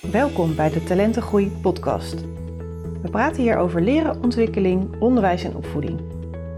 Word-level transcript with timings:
Welkom 0.00 0.54
bij 0.54 0.70
de 0.70 0.82
Talentengroei 0.82 1.52
podcast. 1.62 2.14
We 3.02 3.08
praten 3.10 3.42
hier 3.42 3.56
over 3.56 3.82
leren, 3.82 4.22
ontwikkeling, 4.22 5.00
onderwijs 5.00 5.44
en 5.44 5.56
opvoeding. 5.56 6.00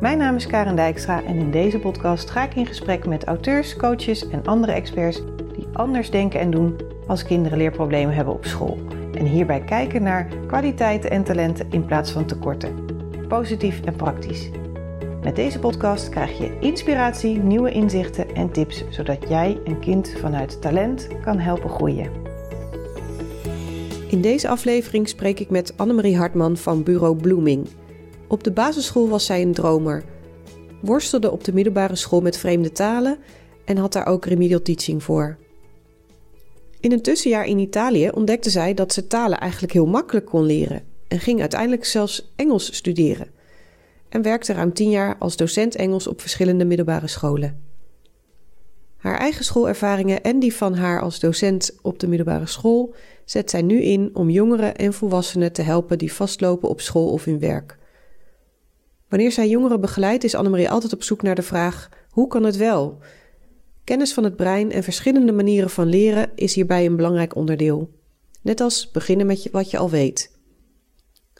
Mijn 0.00 0.18
naam 0.18 0.36
is 0.36 0.46
Karen 0.46 0.76
Dijkstra 0.76 1.24
en 1.24 1.36
in 1.36 1.50
deze 1.50 1.78
podcast 1.78 2.30
ga 2.30 2.44
ik 2.44 2.54
in 2.54 2.66
gesprek 2.66 3.06
met 3.06 3.24
auteurs, 3.24 3.76
coaches 3.76 4.28
en 4.28 4.46
andere 4.46 4.72
experts 4.72 5.22
die 5.54 5.66
anders 5.72 6.10
denken 6.10 6.40
en 6.40 6.50
doen 6.50 6.76
als 7.06 7.24
kinderen 7.24 7.58
leerproblemen 7.58 8.14
hebben 8.14 8.34
op 8.34 8.44
school. 8.44 8.78
En 9.14 9.26
hierbij 9.26 9.60
kijken 9.60 10.02
naar 10.02 10.28
kwaliteiten 10.46 11.10
en 11.10 11.24
talenten 11.24 11.66
in 11.70 11.84
plaats 11.84 12.10
van 12.10 12.24
tekorten. 12.24 12.74
Positief 13.28 13.80
en 13.84 13.96
praktisch. 13.96 14.50
Met 15.22 15.36
deze 15.36 15.58
podcast 15.58 16.08
krijg 16.08 16.38
je 16.38 16.58
inspiratie, 16.60 17.38
nieuwe 17.38 17.70
inzichten 17.70 18.34
en 18.34 18.50
tips, 18.50 18.84
zodat 18.90 19.28
jij 19.28 19.60
een 19.64 19.80
kind 19.80 20.14
vanuit 20.20 20.60
talent 20.60 21.08
kan 21.22 21.38
helpen 21.38 21.70
groeien. 21.70 22.21
In 24.12 24.20
deze 24.20 24.48
aflevering 24.48 25.08
spreek 25.08 25.40
ik 25.40 25.50
met 25.50 25.76
Annemarie 25.76 26.16
Hartman 26.16 26.56
van 26.56 26.82
Bureau 26.82 27.16
Blooming. 27.16 27.66
Op 28.28 28.44
de 28.44 28.50
basisschool 28.50 29.08
was 29.08 29.26
zij 29.26 29.42
een 29.42 29.52
dromer, 29.52 30.04
worstelde 30.80 31.30
op 31.30 31.44
de 31.44 31.52
middelbare 31.52 31.96
school 31.96 32.20
met 32.20 32.38
vreemde 32.38 32.72
talen 32.72 33.18
en 33.64 33.76
had 33.76 33.92
daar 33.92 34.06
ook 34.06 34.24
remedial 34.24 34.62
teaching 34.62 35.02
voor. 35.02 35.38
In 36.80 36.92
een 36.92 37.02
tussenjaar 37.02 37.44
in 37.44 37.58
Italië 37.58 38.08
ontdekte 38.08 38.50
zij 38.50 38.74
dat 38.74 38.92
ze 38.92 39.06
talen 39.06 39.40
eigenlijk 39.40 39.72
heel 39.72 39.86
makkelijk 39.86 40.26
kon 40.26 40.44
leren 40.44 40.82
en 41.08 41.20
ging 41.20 41.40
uiteindelijk 41.40 41.84
zelfs 41.84 42.32
Engels 42.36 42.76
studeren 42.76 43.30
en 44.08 44.22
werkte 44.22 44.52
ruim 44.52 44.72
tien 44.72 44.90
jaar 44.90 45.16
als 45.18 45.36
docent 45.36 45.74
Engels 45.74 46.06
op 46.06 46.20
verschillende 46.20 46.64
middelbare 46.64 47.08
scholen. 47.08 47.60
Haar 48.96 49.18
eigen 49.18 49.44
schoolervaringen 49.44 50.22
en 50.22 50.38
die 50.38 50.54
van 50.54 50.74
haar 50.74 51.00
als 51.00 51.20
docent 51.20 51.76
op 51.82 51.98
de 51.98 52.08
middelbare 52.08 52.46
school 52.46 52.94
zet 53.32 53.50
zij 53.50 53.62
nu 53.62 53.82
in 53.82 54.10
om 54.14 54.30
jongeren 54.30 54.76
en 54.76 54.92
volwassenen 54.92 55.52
te 55.52 55.62
helpen 55.62 55.98
die 55.98 56.12
vastlopen 56.12 56.68
op 56.68 56.80
school 56.80 57.08
of 57.08 57.26
in 57.26 57.38
werk. 57.38 57.78
Wanneer 59.08 59.32
zij 59.32 59.48
jongeren 59.48 59.80
begeleidt, 59.80 60.24
is 60.24 60.34
Annemarie 60.34 60.70
altijd 60.70 60.92
op 60.92 61.02
zoek 61.02 61.22
naar 61.22 61.34
de 61.34 61.42
vraag: 61.42 61.88
hoe 62.10 62.28
kan 62.28 62.44
het 62.44 62.56
wel? 62.56 62.98
Kennis 63.84 64.14
van 64.14 64.24
het 64.24 64.36
brein 64.36 64.72
en 64.72 64.82
verschillende 64.82 65.32
manieren 65.32 65.70
van 65.70 65.88
leren 65.88 66.30
is 66.34 66.54
hierbij 66.54 66.86
een 66.86 66.96
belangrijk 66.96 67.34
onderdeel. 67.34 67.90
Net 68.42 68.60
als 68.60 68.90
beginnen 68.90 69.26
met 69.26 69.48
wat 69.50 69.70
je 69.70 69.78
al 69.78 69.90
weet. 69.90 70.38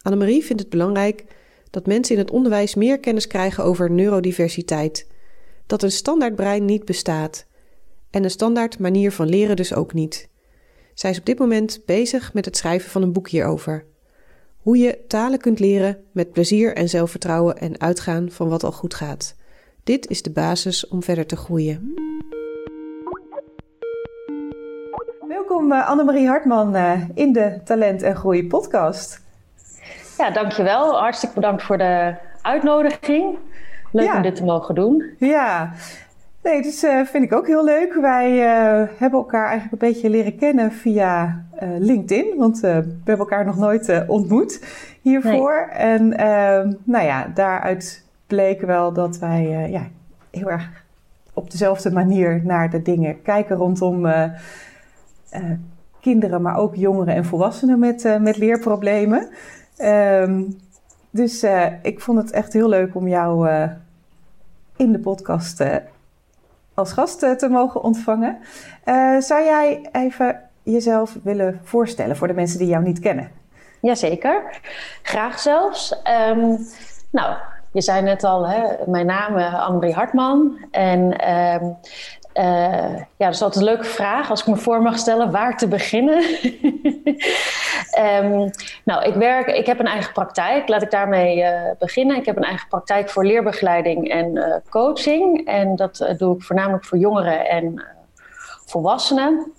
Annemarie 0.03 0.45
vindt 0.45 0.63
het 0.63 0.71
belangrijk 0.71 1.25
dat 1.71 1.87
mensen 1.87 2.15
in 2.15 2.21
het 2.21 2.31
onderwijs 2.31 2.75
meer 2.75 3.01
kennis 3.01 3.27
krijgen 3.27 3.65
over 3.65 3.91
neurodiversiteit, 3.91 5.07
dat 5.67 5.83
een 5.83 5.93
standaard 5.93 6.35
brein 6.35 6.65
niet 6.65 6.85
bestaat 6.85 7.47
en 8.11 8.25
een 8.25 8.31
standaard 8.31 8.79
manier 8.79 9.13
van 9.13 9.29
leren 9.29 9.57
dus 9.57 9.75
ook 9.75 9.93
niet. 9.93 10.31
Zij 10.95 11.11
is 11.11 11.19
op 11.19 11.25
dit 11.25 11.39
moment 11.39 11.83
bezig 11.87 12.35
met 12.35 12.45
het 12.45 12.57
schrijven 12.57 12.91
van 12.91 13.03
een 13.03 13.13
boek 13.13 13.29
hierover. 13.29 13.85
Hoe 14.57 14.79
je 14.79 15.05
talen 15.09 15.39
kunt 15.39 15.59
leren 15.59 16.05
met 16.13 16.33
plezier 16.33 16.77
en 16.77 16.89
zelfvertrouwen 16.89 17.59
en 17.59 17.81
uitgaan 17.81 18.31
van 18.31 18.49
wat 18.49 18.65
al 18.65 18.73
goed 18.73 18.95
gaat. 18.95 19.37
Dit 19.85 20.09
is 20.09 20.23
de 20.23 20.31
basis 20.31 20.89
om 20.89 21.03
verder 21.03 21.27
te 21.27 21.37
groeien. 21.37 21.95
Welkom 25.29 25.73
uh, 25.73 25.89
Annemarie 25.89 26.27
Hartman 26.27 26.77
uh, 26.77 27.03
in 27.15 27.33
de 27.33 27.61
Talent 27.65 28.03
en 28.03 28.17
Groei 28.17 28.47
podcast. 28.47 29.21
Ja, 30.19 30.31
dankjewel. 30.31 30.99
Hartstikke 30.99 31.35
bedankt 31.35 31.63
voor 31.63 31.79
de 31.79 32.15
uitnodiging. 32.43 33.39
Leuk 33.93 34.15
om 34.15 34.23
dit 34.23 34.37
te 34.37 34.45
mogen 34.45 34.75
doen. 34.75 35.15
Ja, 35.19 35.73
nee, 36.43 36.63
dus 36.63 36.85
uh, 36.85 37.05
vind 37.05 37.25
ik 37.25 37.33
ook 37.33 37.47
heel 37.47 37.65
leuk. 37.65 37.95
Wij 37.95 38.33
uh, 38.33 38.89
hebben 38.99 39.19
elkaar 39.19 39.47
eigenlijk 39.49 39.83
een 39.83 39.89
beetje 39.89 40.11
leren 40.11 40.37
kennen 40.37 40.73
via 40.73 41.45
uh, 41.63 41.69
LinkedIn, 41.79 42.37
want 42.37 42.61
we 42.61 42.69
hebben 42.69 43.19
elkaar 43.19 43.45
nog 43.45 43.57
nooit 43.57 44.05
ontmoet 44.07 44.65
hiervoor. 45.01 45.69
Nee. 45.71 45.79
En 45.79 46.17
ehm, 46.17 46.73
nou 46.85 47.05
ja, 47.05 47.31
daaruit 47.35 48.05
bleek 48.27 48.61
wel 48.61 48.93
dat 48.93 49.19
wij 49.19 49.69
ja, 49.71 49.89
heel 50.31 50.51
erg 50.51 50.85
op 51.33 51.51
dezelfde 51.51 51.91
manier 51.91 52.41
naar 52.45 52.71
de 52.71 52.83
dingen 52.83 53.23
kijken 53.23 53.57
rondom 53.57 54.13
kinderen, 56.01 56.43
maar 56.43 56.57
ook 56.57 56.75
jongeren 56.75 57.15
en 57.15 57.25
volwassenen 57.25 57.79
met, 57.79 58.19
met 58.21 58.37
leerproblemen. 58.37 59.29
Um, 59.79 60.57
dus 61.11 61.47
ik 61.83 62.01
vond 62.01 62.19
het 62.19 62.31
echt 62.31 62.53
heel 62.53 62.69
leuk 62.69 62.95
om 62.95 63.09
jou 63.09 63.49
in 64.77 64.93
de 64.93 64.99
podcast 64.99 65.63
als 66.75 66.93
gast 66.93 67.19
te 67.19 67.49
mogen 67.51 67.83
ontvangen. 67.83 68.39
zou 69.19 69.45
jij 69.45 69.89
even 69.93 70.41
jezelf 70.63 71.17
willen 71.23 71.61
voorstellen 71.63 72.17
voor 72.17 72.27
de 72.27 72.35
mensen 72.35 72.59
die 72.59 72.69
jou 72.69 72.85
niet 72.85 72.99
kennen? 72.99 73.31
Jazeker, 73.81 74.61
graag 75.03 75.39
zelfs. 75.39 76.03
Um, 76.29 76.59
nou, 77.11 77.37
je 77.73 77.81
zei 77.81 78.03
net 78.03 78.25
al, 78.25 78.49
hè, 78.49 78.63
mijn 78.87 79.07
naam 79.07 79.39
is 79.39 79.53
Annemarie 79.53 79.95
Hartman. 79.95 80.67
En 80.71 81.31
um, 81.63 81.77
uh, 82.35 82.97
ja, 82.97 83.27
dat 83.27 83.35
is 83.35 83.43
altijd 83.43 83.65
een 83.65 83.71
leuke 83.71 83.85
vraag 83.85 84.31
als 84.31 84.41
ik 84.41 84.47
me 84.47 84.57
voor 84.57 84.83
mag 84.83 84.99
stellen 84.99 85.31
waar 85.31 85.57
te 85.57 85.69
beginnen. 85.69 86.25
um, 87.99 88.51
nou, 88.85 89.05
ik, 89.05 89.15
werk, 89.15 89.47
ik 89.47 89.67
heb 89.67 89.79
een 89.79 89.87
eigen 89.87 90.13
praktijk, 90.13 90.69
laat 90.69 90.83
ik 90.83 90.91
daarmee 90.91 91.39
uh, 91.39 91.71
beginnen. 91.79 92.17
Ik 92.17 92.27
heb 92.27 92.37
een 92.37 92.43
eigen 92.43 92.69
praktijk 92.69 93.11
voor 93.11 93.25
leerbegeleiding 93.25 94.09
en 94.09 94.37
uh, 94.37 94.55
coaching. 94.71 95.47
En 95.47 95.77
dat 95.77 96.15
doe 96.17 96.37
ik 96.37 96.43
voornamelijk 96.43 96.85
voor 96.85 96.99
jongeren 96.99 97.49
en 97.49 97.85
volwassenen. 98.65 99.53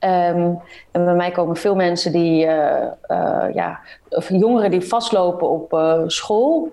Um, 0.00 0.60
en 0.90 1.04
bij 1.04 1.14
mij 1.14 1.30
komen 1.30 1.56
veel 1.56 1.74
mensen 1.74 2.12
die, 2.12 2.46
ja, 3.52 3.80
jongeren 4.28 4.70
die 4.70 4.80
vastlopen 4.88 5.48
op 5.48 6.02
school. 6.06 6.72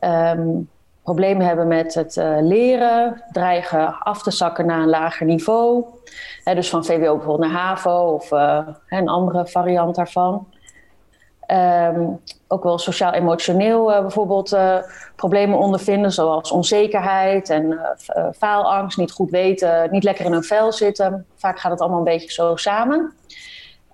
Um, 0.00 0.68
problemen 1.10 1.46
hebben 1.46 1.68
met 1.68 1.94
het 1.94 2.16
uh, 2.16 2.36
leren, 2.40 3.22
dreigen 3.32 3.98
af 3.98 4.22
te 4.22 4.30
zakken 4.30 4.66
naar 4.66 4.80
een 4.80 4.88
lager 4.88 5.26
niveau. 5.26 5.84
dus 6.44 6.68
van 6.68 6.84
VWO 6.84 7.16
bijvoorbeeld 7.16 7.50
naar 7.50 7.60
HAVO 7.60 8.12
of 8.14 8.32
uh, 8.32 8.66
een 8.88 9.08
andere 9.08 9.46
variant 9.46 9.94
daarvan. 9.94 10.46
Um, 11.46 12.20
ook 12.48 12.62
wel 12.62 12.78
sociaal-emotioneel 12.78 13.92
uh, 13.92 14.00
bijvoorbeeld 14.00 14.56
problemen 15.16 15.58
ondervinden, 15.58 16.12
zoals 16.12 16.50
onzekerheid 16.50 17.50
en 17.50 17.78
faalangst, 18.36 18.98
niet 18.98 19.12
goed 19.12 19.30
weten, 19.30 19.90
niet 19.90 20.04
lekker 20.04 20.24
in 20.24 20.32
hun 20.32 20.44
vel 20.44 20.72
zitten. 20.72 21.26
Vaak 21.36 21.58
gaat 21.58 21.70
het 21.70 21.80
allemaal 21.80 21.98
een 21.98 22.04
beetje 22.04 22.32
zo 22.32 22.56
samen. 22.56 23.12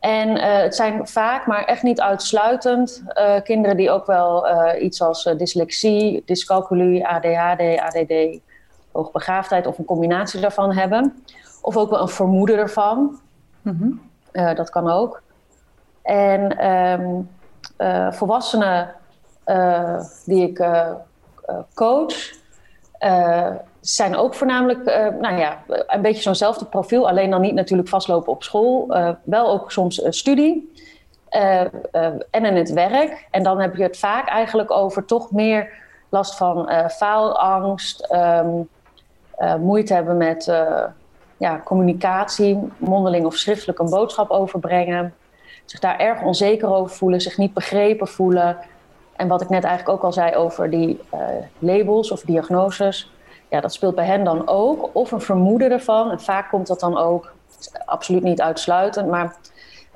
En 0.00 0.28
uh, 0.28 0.56
het 0.56 0.74
zijn 0.74 1.06
vaak, 1.08 1.46
maar 1.46 1.64
echt 1.64 1.82
niet 1.82 2.00
uitsluitend, 2.00 3.02
uh, 3.08 3.40
kinderen 3.42 3.76
die 3.76 3.90
ook 3.90 4.06
wel 4.06 4.48
uh, 4.48 4.82
iets 4.82 5.02
als 5.02 5.34
dyslexie, 5.36 6.22
dyscalculie, 6.26 7.06
ADHD, 7.06 7.78
ADD, 7.78 8.40
hoogbegaafdheid 8.92 9.66
of 9.66 9.78
een 9.78 9.84
combinatie 9.84 10.40
daarvan 10.40 10.72
hebben. 10.72 11.24
Of 11.62 11.76
ook 11.76 11.90
wel 11.90 12.00
een 12.00 12.08
vermoeden 12.08 12.58
ervan. 12.58 13.20
Mm 13.62 13.76
-hmm. 14.32 14.54
dat 14.54 14.70
kan 14.70 14.90
ook. 14.90 15.22
En 16.02 16.70
um, 16.70 17.28
volwassenen 18.12 18.94
die 20.24 20.48
ik 20.48 20.66
coach, 21.74 22.34
zijn 23.88 24.16
ook 24.16 24.34
voornamelijk 24.34 24.88
uh, 24.88 25.20
nou 25.20 25.38
ja, 25.38 25.62
een 25.86 26.02
beetje 26.02 26.22
zo'nzelfde 26.22 26.64
profiel. 26.64 27.08
Alleen 27.08 27.30
dan 27.30 27.40
niet 27.40 27.54
natuurlijk 27.54 27.88
vastlopen 27.88 28.32
op 28.32 28.42
school. 28.42 28.86
Uh, 28.96 29.08
wel 29.24 29.50
ook 29.50 29.72
soms 29.72 30.02
studie. 30.08 30.72
en 32.30 32.44
in 32.44 32.56
het 32.56 32.72
werk. 32.72 33.26
En 33.30 33.42
dan 33.42 33.60
heb 33.60 33.76
je 33.76 33.82
het 33.82 33.98
vaak 33.98 34.28
eigenlijk 34.28 34.70
over 34.70 35.04
toch 35.04 35.30
meer 35.30 35.68
last 36.08 36.36
van 36.36 36.70
faalangst. 36.90 38.08
Um, 38.12 38.68
moeite 39.60 39.94
hebben 39.94 40.16
met 40.16 40.52
ja, 41.36 41.60
communicatie. 41.64 42.58
Mondeling 42.76 43.26
of 43.26 43.36
schriftelijk 43.36 43.78
een 43.78 43.90
boodschap 43.90 44.30
overbrengen. 44.30 45.14
Zich 45.64 45.80
daar 45.80 45.98
erg 45.98 46.22
onzeker 46.22 46.68
over 46.68 46.96
voelen. 46.96 47.20
Zich 47.20 47.36
niet 47.36 47.54
begrepen 47.54 48.08
voelen. 48.08 48.56
En 49.16 49.28
wat 49.28 49.42
ik 49.42 49.48
net 49.48 49.64
eigenlijk 49.64 49.98
ook 49.98 50.04
al 50.04 50.12
zei 50.12 50.34
over 50.34 50.70
die 50.70 51.00
labels 51.58 52.10
of 52.10 52.20
diagnoses 52.20 53.10
ja, 53.48 53.60
dat 53.60 53.72
speelt 53.72 53.94
bij 53.94 54.04
hen 54.04 54.24
dan 54.24 54.48
ook. 54.48 54.90
Of 54.92 55.10
een 55.12 55.20
vermoeden 55.20 55.70
ervan. 55.70 56.10
En 56.10 56.20
vaak 56.20 56.48
komt 56.48 56.66
dat 56.66 56.80
dan 56.80 56.98
ook, 56.98 57.32
absoluut 57.84 58.22
niet 58.22 58.40
uitsluitend, 58.40 59.08
maar 59.08 59.36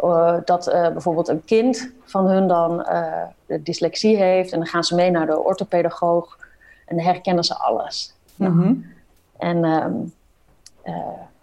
uh, 0.05 0.35
dat 0.45 0.69
uh, 0.69 0.89
bijvoorbeeld 0.89 1.29
een 1.29 1.45
kind 1.45 1.93
van 2.05 2.27
hun 2.27 2.49
dan 2.49 2.87
uh, 2.91 3.25
dyslexie 3.61 4.17
heeft. 4.17 4.53
En 4.53 4.59
dan 4.59 4.69
gaan 4.69 4.85
ze 4.85 4.95
mee 4.95 5.11
naar 5.11 5.27
de 5.27 5.39
orthopedagoog. 5.39 6.39
En 6.87 6.97
dan 6.97 7.05
herkennen 7.05 7.45
ze 7.45 7.59
alles. 7.59 8.15
Mm 8.37 8.47
-hmm. 8.47 8.93
En 9.39 9.65
um, 9.65 10.13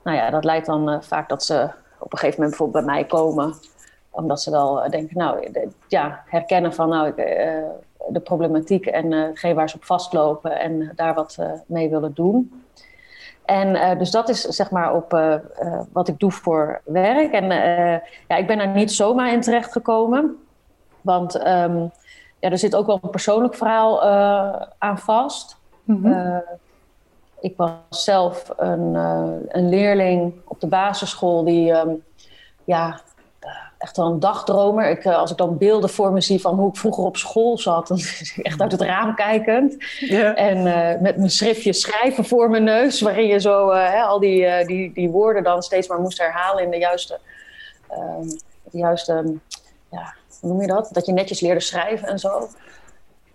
nou 0.03 0.18
ja, 0.18 0.30
dat 0.30 0.44
leidt 0.44 0.65
dan 0.65 1.03
vaak 1.03 1.30
dat 1.30 1.44
ze 1.44 1.69
op 2.00 2.12
een 2.13 2.18
gegeven 2.18 2.42
moment 2.42 2.57
bijvoorbeeld 2.57 2.86
bij 2.86 2.94
mij 2.94 3.06
komen 3.06 3.53
omdat 4.10 4.42
ze 4.42 4.51
wel 4.51 4.89
denken, 4.89 5.18
nou 5.18 5.51
ja, 5.88 6.24
herkennen 6.25 6.74
van 6.74 6.89
nou, 6.89 7.07
ik, 7.07 7.15
de 8.09 8.19
problematiek 8.19 8.86
en 8.86 9.12
hetgeen 9.12 9.56
waar 9.56 9.69
ze 9.69 9.75
op 9.75 9.83
vastlopen 9.83 10.59
en 10.59 10.92
daar 10.95 11.13
wat 11.13 11.38
uh, 11.39 11.51
mee 11.65 11.89
willen 11.89 12.13
doen. 12.13 12.63
En 13.45 13.98
dus 13.98 14.12
dat 14.12 14.30
is 14.30 14.42
zeg 14.42 14.71
maar 14.71 14.95
op 14.95 15.12
wat 15.92 16.07
ik 16.07 16.19
doe 16.19 16.31
voor 16.31 16.81
werk. 16.86 17.31
En 17.31 17.45
ja, 18.27 18.36
ik 18.36 18.48
ben 18.48 18.59
er 18.59 18.68
niet 18.68 18.92
zomaar 18.92 19.33
in 19.33 19.42
terecht 19.42 19.71
gekomen. 19.71 20.38
Want 21.01 21.36
ehm, 21.36 21.77
ja, 22.39 22.50
er 22.50 22.57
zit 22.57 22.75
ook 22.75 22.86
wel 22.86 23.00
een 23.01 23.09
persoonlijk 23.09 23.56
verhaal 23.56 24.04
aan 24.77 24.98
vast. 24.98 25.57
Mhm. 25.83 26.39
ik 27.39 27.53
was 27.57 28.03
zelf 28.03 28.53
een, 28.57 28.95
een 29.48 29.69
leerling 29.69 30.33
op 30.45 30.60
de 30.60 30.68
basisschool 30.68 31.44
die 31.44 31.71
ehm, 31.71 31.89
ja, 32.68 33.00
echt 33.77 33.97
wel 33.97 34.06
een 34.06 34.19
dagdromer. 34.19 34.89
Ik, 34.89 35.06
eh, 35.06 35.18
als 35.18 35.31
ik 35.31 35.38
dan 35.38 35.57
beelden 35.57 35.89
voor 35.89 36.12
me 36.12 36.21
zie 36.21 36.41
van 36.41 36.56
hoe 36.56 36.69
ik 36.69 36.77
vroeger 36.77 37.03
op 37.03 37.18
school 37.18 37.57
zat, 37.57 37.88
dan 37.88 38.00
echt 38.41 38.62
uit 38.62 38.71
het 38.71 38.81
raam 38.81 39.15
kijkend. 39.15 39.77
En 40.35 40.57
uh, 40.57 41.01
met 41.01 41.18
mijn 41.18 41.29
schriftje 41.29 41.74
schrijven 41.74 42.25
voor 42.25 42.50
mijn 42.50 42.63
neus, 42.63 43.01
waarin 43.01 43.27
je 43.27 43.39
zo 43.39 43.71
uh, 43.71 43.89
hè, 43.89 44.01
al 44.01 44.19
die, 44.19 44.65
die, 44.65 44.94
die 44.94 45.09
woorden 45.09 45.44
dan 45.44 45.62
steeds 45.62 45.88
maar 45.88 46.00
moest 46.00 46.18
herhalen 46.18 46.63
in 46.63 46.71
de 46.71 46.77
juiste, 46.77 47.19
ehm, 47.89 48.27
de 48.71 48.77
juiste 48.77 49.39
ja, 49.91 50.13
hoe 50.39 50.50
noem 50.50 50.62
je 50.62 50.68
dat? 50.68 50.89
Dat 50.91 51.06
je 51.06 51.12
netjes 51.12 51.39
leerde 51.39 51.59
schrijven 51.59 52.07
en 52.07 52.19
zo 52.19 52.47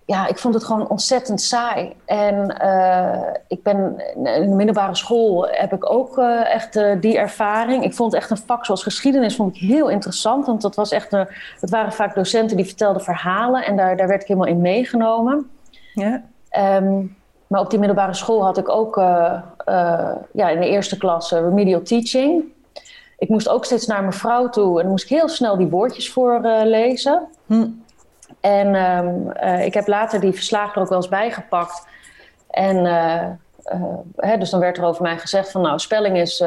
ja, 0.06 0.28
ik 0.28 0.38
vond 0.38 0.54
het 0.54 0.64
gewoon 0.64 0.88
ontzettend 0.88 1.40
saai. 1.40 1.96
En 2.04 2.56
uh, 2.62 3.28
ik 3.48 3.62
ben 3.62 4.02
in 4.14 4.50
de 4.50 4.54
middelbare 4.54 4.94
school 4.94 5.46
heb 5.50 5.72
ik 5.72 5.90
ook 5.90 6.18
uh, 6.18 6.54
echt 6.54 6.76
uh, 6.76 7.00
die 7.00 7.18
ervaring. 7.18 7.84
Ik 7.84 7.94
vond 7.94 8.14
echt 8.14 8.30
een 8.30 8.36
vak 8.36 8.64
zoals 8.64 8.82
geschiedenis 8.82 9.36
vond 9.36 9.56
ik 9.56 9.62
heel 9.62 9.88
interessant. 9.88 10.46
Want 10.46 10.62
dat 10.62 10.74
was 10.74 10.90
echt 10.90 11.10
dat 11.10 11.70
waren 11.70 11.92
vaak 11.92 12.14
docenten 12.14 12.56
die 12.56 12.66
vertelden 12.66 13.02
verhalen. 13.02 13.64
En 13.64 13.76
daar, 13.76 13.96
daar 13.96 14.08
werd 14.08 14.22
ik 14.22 14.28
helemaal 14.28 14.48
in 14.48 14.60
meegenomen. 14.60 15.50
Ja. 15.94 16.22
Um, 16.76 17.16
maar 17.46 17.60
op 17.60 17.70
die 17.70 17.78
middelbare 17.78 18.14
school 18.14 18.44
had 18.44 18.58
ik 18.58 18.68
ook 18.68 18.96
ja, 20.32 20.48
in 20.48 20.60
de 20.60 20.68
eerste 20.68 20.98
klas 20.98 21.30
remedial 21.30 21.82
teaching. 21.82 22.44
Ik 23.18 23.28
moest 23.28 23.48
ook 23.48 23.64
steeds 23.64 23.86
naar 23.86 24.00
mijn 24.00 24.12
vrouw 24.12 24.48
toe. 24.48 24.76
En 24.76 24.82
dan 24.82 24.90
moest 24.90 25.04
ik 25.04 25.10
heel 25.10 25.28
snel 25.28 25.56
die 25.56 25.66
woordjes 25.66 26.12
voorlezen. 26.12 27.22
Hm. 27.46 27.66
En 28.42 28.74
um, 28.74 29.32
uh, 29.42 29.64
ik 29.64 29.74
heb 29.74 29.86
later 29.86 30.20
die 30.20 30.32
verslagen 30.32 30.74
er 30.74 30.80
ook 30.80 30.88
wel 30.88 30.98
eens 30.98 31.08
bijgepakt. 31.08 31.86
En 32.50 32.76
uh, 32.76 33.22
uh, 33.72 33.94
hè, 34.16 34.38
dus 34.38 34.50
dan 34.50 34.60
werd 34.60 34.76
er 34.76 34.84
over 34.84 35.02
mij 35.02 35.18
gezegd 35.18 35.50
van 35.50 35.62
nou, 35.62 35.78
spelling 35.78 36.16
is 36.16 36.44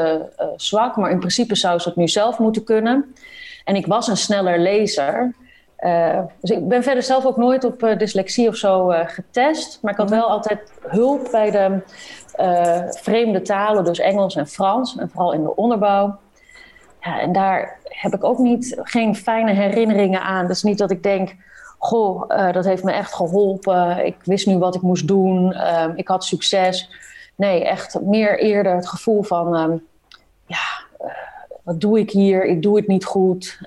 zwak, 0.55 0.95
maar 0.95 1.11
in 1.11 1.19
principe 1.19 1.55
zou 1.55 1.79
ze 1.79 1.87
het 1.87 1.97
nu 1.97 2.07
zelf 2.07 2.39
moeten 2.39 2.63
kunnen. 2.63 3.15
En 3.65 3.75
ik 3.75 3.85
was 3.85 4.07
een 4.07 4.17
sneller 4.17 4.59
lezer. 4.59 5.33
dus 6.41 6.49
ik 6.49 6.67
ben 6.67 6.83
verder 6.83 7.03
zelf 7.03 7.25
ook 7.25 7.37
nooit 7.37 7.63
op 7.63 7.95
dyslexie 7.97 8.47
of 8.47 8.55
zo 8.55 8.93
getest. 9.05 9.79
Maar 9.81 9.91
ik 9.91 9.97
had 9.97 10.09
mhm. 10.09 10.19
wel 10.19 10.29
altijd 10.29 10.71
hulp 10.87 11.27
bij 11.31 11.51
de 11.51 11.79
vreemde 12.89 13.41
talen, 13.41 13.83
dus 13.83 13.99
Engels 13.99 14.35
en 14.35 14.47
Frans. 14.47 14.97
En 14.97 15.09
vooral 15.09 15.33
in 15.33 15.43
de 15.43 15.55
onderbouw. 15.55 16.19
Ja, 17.01 17.19
en 17.19 17.31
daar 17.31 17.77
heb 17.83 18.13
ik 18.13 18.23
ook 18.23 18.37
niet, 18.37 18.77
geen 18.83 19.15
fijne 19.15 19.51
herinneringen 19.51 20.21
aan. 20.21 20.47
Dus 20.47 20.63
niet 20.63 20.77
dat 20.77 20.91
ik 20.91 21.03
denk, 21.03 21.35
goh, 21.77 22.23
uh, 22.29 22.51
dat 22.51 22.65
heeft 22.65 22.83
me 22.83 22.91
echt 22.91 23.13
geholpen. 23.13 24.05
Ik 24.05 24.15
wist 24.23 24.47
nu 24.47 24.57
wat 24.57 24.75
ik 24.75 24.81
moest 24.81 25.07
doen. 25.07 25.51
Uh, 25.51 25.85
ik 25.95 26.07
had 26.07 26.23
succes. 26.23 26.89
Nee, 27.35 27.65
echt 27.65 28.01
meer 28.01 28.39
eerder 28.39 28.75
het 28.75 28.87
gevoel 28.87 29.23
van, 29.23 29.57
um, 29.57 29.85
ja, 30.45 30.85
uh, 31.01 31.07
wat 31.63 31.81
doe 31.81 31.99
ik 31.99 32.11
hier? 32.11 32.45
Ik 32.45 32.61
doe 32.61 32.75
het 32.75 32.87
niet 32.87 33.05
goed. 33.05 33.59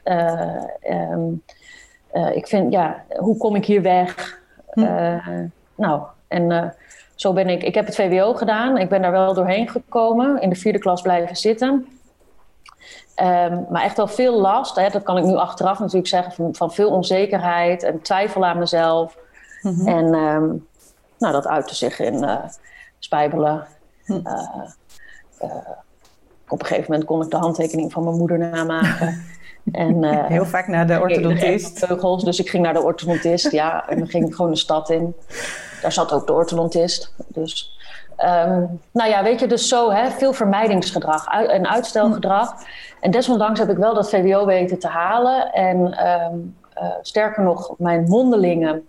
Um, 0.85 1.43
ik 2.35 2.47
vind, 2.47 2.73
ja, 2.73 3.05
hoe 3.17 3.37
kom 3.37 3.55
ik 3.55 3.65
hier 3.65 3.83
weg? 3.83 4.41
Hm. 4.71 5.49
nou, 5.75 6.03
en 6.29 6.75
zo 7.15 7.33
ben 7.33 7.49
ik. 7.49 7.63
Ik 7.63 7.75
heb 7.75 7.87
het 7.87 7.95
VWO 7.95 8.35
gedaan. 8.35 8.79
Ik 8.79 8.89
ben 8.89 9.03
daar 9.03 9.11
wel 9.11 9.35
doorheen 9.35 9.69
gekomen. 9.69 10.41
In 10.41 10.49
de 10.49 10.55
vierde 10.55 10.79
klas 10.79 11.03
blijven 11.03 11.37
zitten. 11.37 11.87
Um, 13.23 13.67
maar 13.71 13.83
echt 13.83 13.97
wel 13.97 14.07
veel 14.07 14.41
last. 14.41 14.77
Hè, 14.77 14.89
dat 14.89 15.03
kan 15.03 15.17
ik 15.17 15.25
nu 15.25 15.35
achteraf 15.35 15.79
natuurlijk 15.79 16.09
zeggen. 16.09 16.33
Van, 16.33 16.55
van 16.55 16.73
veel 16.73 16.91
onzekerheid 16.91 17.83
en 17.83 18.03
twijfel 18.03 18.45
aan 18.45 18.59
mezelf. 18.59 19.17
Mm 19.63 19.75
-hmm. 19.75 19.87
En 19.87 20.15
um, 20.15 20.67
nou, 21.19 21.33
dat 21.33 21.47
uitte 21.47 21.75
zich 21.75 22.01
in 22.01 22.15
uh, 22.15 22.37
spijbelen. 22.99 23.67
Hm. 24.05 24.13
Uh, 24.13 24.49
op 26.49 26.61
een 26.61 26.67
gegeven 26.67 26.91
moment 26.91 27.09
kon 27.09 27.23
ik 27.23 27.31
de 27.31 27.37
handtekening 27.37 27.93
van 27.93 28.05
mijn 28.05 28.17
moeder 28.17 28.39
namaken. 28.39 29.17
En, 29.73 30.25
Heel 30.27 30.47
vaak 30.47 30.67
naar 30.67 30.87
de 30.87 31.01
orthodontist. 31.01 31.79
Teugels, 31.79 32.25
dus 32.25 32.39
ik 32.39 32.51
ging 32.51 32.63
naar 32.63 32.73
de 32.73 32.83
orthodontist, 32.83 33.51
ja. 33.51 33.89
En 33.89 33.99
dan 33.99 34.09
ging 34.09 34.27
ik 34.27 34.35
gewoon 34.35 34.51
de 34.51 34.57
stad 34.57 34.91
in. 34.91 35.15
Daar 35.83 35.93
zat 35.93 36.13
ook 36.13 36.27
de 36.27 36.33
orthodontist. 36.33 37.15
Dus, 37.27 37.78
um, 38.25 38.81
nou 38.93 39.11
ja, 39.11 39.23
weet 39.23 39.41
je, 39.41 39.47
dus 39.47 39.69
zo, 39.69 39.91
hè, 39.91 40.11
veel 40.11 40.33
vermijdingsgedrag 40.33 41.27
en 41.27 41.69
uitstelgedrag. 41.69 42.51
Hm. 42.51 42.65
En 43.01 43.11
desondanks 43.11 43.59
heb 43.59 43.69
ik 43.69 43.77
wel 43.77 43.95
dat 43.95 44.11
VWO 44.11 44.47
weten 44.47 44.79
te 44.79 44.89
halen. 44.89 45.53
En 45.53 46.07
um, 46.07 46.57
uh, 46.83 46.89
sterker 47.03 47.43
nog, 47.43 47.75
mijn 47.79 48.09
mondelingen 48.09 48.89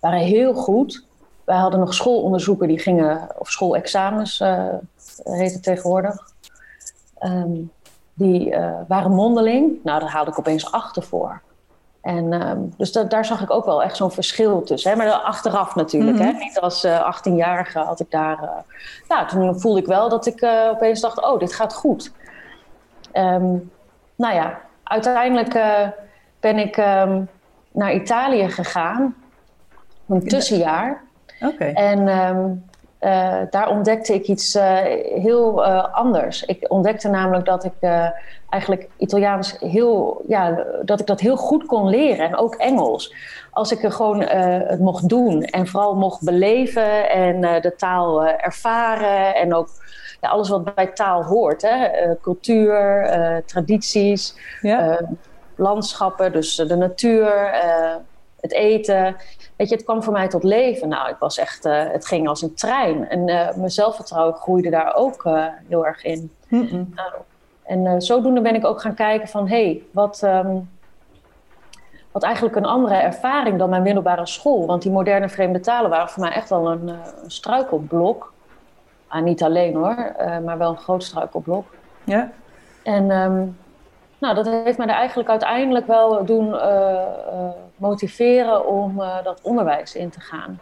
waren 0.00 0.18
heel 0.18 0.54
goed. 0.54 1.04
Wij 1.44 1.56
hadden 1.56 1.80
nog 1.80 1.94
schoolonderzoeken 1.94 2.68
die 2.68 2.78
gingen, 2.78 3.28
of 3.38 3.50
schoolexamens 3.50 4.40
uh, 4.40 4.68
heet 5.22 5.52
het 5.52 5.62
tegenwoordig. 5.62 6.32
Um, 7.22 7.70
die 8.14 8.50
uh, 8.50 8.72
waren 8.88 9.10
mondeling. 9.10 9.78
Nou, 9.82 10.00
daar 10.00 10.10
haalde 10.10 10.30
ik 10.30 10.38
opeens 10.38 10.72
achter 10.72 11.02
voor. 11.02 11.40
En 12.04 12.48
um, 12.48 12.72
dus 12.76 12.92
dat, 12.92 13.10
daar 13.10 13.24
zag 13.24 13.40
ik 13.40 13.50
ook 13.50 13.64
wel 13.64 13.82
echt 13.82 13.96
zo'n 13.96 14.10
verschil 14.10 14.62
tussen. 14.62 14.90
Hè? 14.90 14.96
Maar 14.96 15.10
achteraf 15.10 15.74
natuurlijk. 15.74 16.18
Hè? 16.18 16.32
Niet 16.32 16.60
als 16.60 16.84
uh, 16.84 17.16
18-jarige 17.16 17.78
had 17.78 18.00
ik 18.00 18.10
daar. 18.10 18.42
Uh, 18.42 18.48
ja, 19.08 19.24
toen 19.24 19.60
voelde 19.60 19.80
ik 19.80 19.86
wel 19.86 20.08
dat 20.08 20.26
ik 20.26 20.40
uh, 20.42 20.68
opeens 20.70 21.00
dacht: 21.00 21.22
oh, 21.22 21.38
dit 21.38 21.54
gaat 21.54 21.74
goed. 21.74 22.12
Um, 23.12 23.70
nou 24.16 24.34
ja, 24.34 24.60
uiteindelijk 24.82 25.52
ben 26.40 26.58
ik 26.58 26.76
um, 26.76 27.28
naar 27.72 27.94
Italië 27.94 28.48
gegaan. 28.50 29.14
Een 30.08 30.28
tussenjaar. 30.28 31.02
Oké. 31.40 31.64
En 31.64 32.08
uh, 33.04 33.40
daar 33.50 33.68
ontdekte 33.68 34.14
ik 34.14 34.26
iets 34.26 34.56
uh, 34.56 34.78
heel 35.22 35.64
anders. 35.92 36.44
Ik 36.44 36.64
ontdekte 36.68 37.08
namelijk 37.08 37.44
dat 37.44 37.64
ik 37.64 37.72
eigenlijk 38.48 38.88
Italiaans 38.96 39.56
heel, 39.60 40.22
ja, 40.28 40.64
dat 40.84 41.00
ik 41.00 41.06
dat 41.06 41.20
heel 41.20 41.36
goed 41.36 41.66
kon 41.66 41.88
leren. 41.88 42.26
En 42.26 42.36
ook 42.36 42.54
Engels. 42.54 43.14
Als 43.50 43.72
ik 43.72 43.82
er 43.82 43.92
gewoon 43.92 44.20
het 44.20 44.80
mocht 44.80 45.08
doen 45.08 45.42
en 45.42 45.66
vooral 45.66 45.94
mocht 45.94 46.24
beleven 46.24 47.10
en 47.10 47.40
de 47.40 47.74
taal 47.76 48.26
ervaren 48.26 49.34
en 49.34 49.54
ook 49.54 49.68
ja, 50.20 50.28
alles 50.28 50.48
wat 50.48 50.74
bij 50.74 50.86
taal 50.86 51.24
hoort. 51.24 51.62
Hè? 51.62 51.88
Cultuur, 52.22 53.10
tradities, 53.46 54.34
ja. 54.60 55.00
landschappen, 55.56 56.32
dus 56.32 56.54
de 56.56 56.76
natuur, 56.76 57.50
het 58.40 58.52
eten. 58.52 59.16
Weet 59.56 59.68
je, 59.68 59.74
het 59.74 59.84
kwam 59.84 60.02
voor 60.02 60.12
mij 60.12 60.28
tot 60.28 60.42
leven. 60.42 60.88
Nou, 60.88 61.08
ik 61.08 61.16
was 61.18 61.38
echt, 61.38 61.64
het 61.64 62.06
ging 62.06 62.28
als 62.28 62.42
een 62.42 62.54
trein. 62.54 63.08
En 63.08 63.24
mijn 63.24 63.70
zelfvertrouwen 63.70 64.34
groeide 64.34 64.70
daar 64.70 64.94
ook 64.94 65.28
heel 65.68 65.86
erg 65.86 66.04
in. 66.04 66.30
Mm 66.48 66.68
-mm. 66.70 66.94
en 67.62 68.02
zodoende 68.02 68.40
ben 68.40 68.54
ik 68.54 68.66
ook 68.66 68.80
gaan 68.80 68.94
kijken 68.94 69.28
van, 69.28 69.48
hé, 69.48 69.64
hey, 69.64 69.82
wat... 69.90 70.22
Um, 70.22 70.72
wat 72.14 72.22
eigenlijk 72.22 72.56
een 72.56 72.64
andere 72.64 72.94
ervaring 72.94 73.58
dan 73.58 73.70
mijn 73.70 73.82
middelbare 73.82 74.26
school. 74.26 74.66
Want 74.66 74.82
die 74.82 74.92
moderne 74.92 75.28
vreemde 75.28 75.60
talen 75.60 75.90
waren 75.90 76.08
voor 76.08 76.22
mij 76.22 76.32
echt 76.32 76.48
wel 76.48 76.70
een, 76.70 76.88
een 76.88 77.30
struikelblok. 77.30 78.32
Ah, 79.08 79.22
niet 79.22 79.42
alleen 79.42 79.74
hoor, 79.74 80.14
uh, 80.20 80.38
maar 80.38 80.58
wel 80.58 80.70
een 80.70 80.76
groot 80.76 81.04
struikelblok. 81.04 81.64
Ja. 82.04 82.30
En 82.82 83.10
um, 83.10 83.58
nou, 84.18 84.34
dat 84.34 84.46
heeft 84.46 84.78
mij 84.78 84.86
er 84.86 84.94
eigenlijk 84.94 85.28
uiteindelijk 85.28 85.86
wel 85.86 86.24
doen 86.24 86.46
uh, 86.46 86.52
uh, 87.32 87.48
motiveren 87.76 88.66
om 88.66 89.02
dat 89.24 89.40
onderwijs 89.42 89.94
in 89.94 90.10
te 90.10 90.20
gaan. 90.20 90.60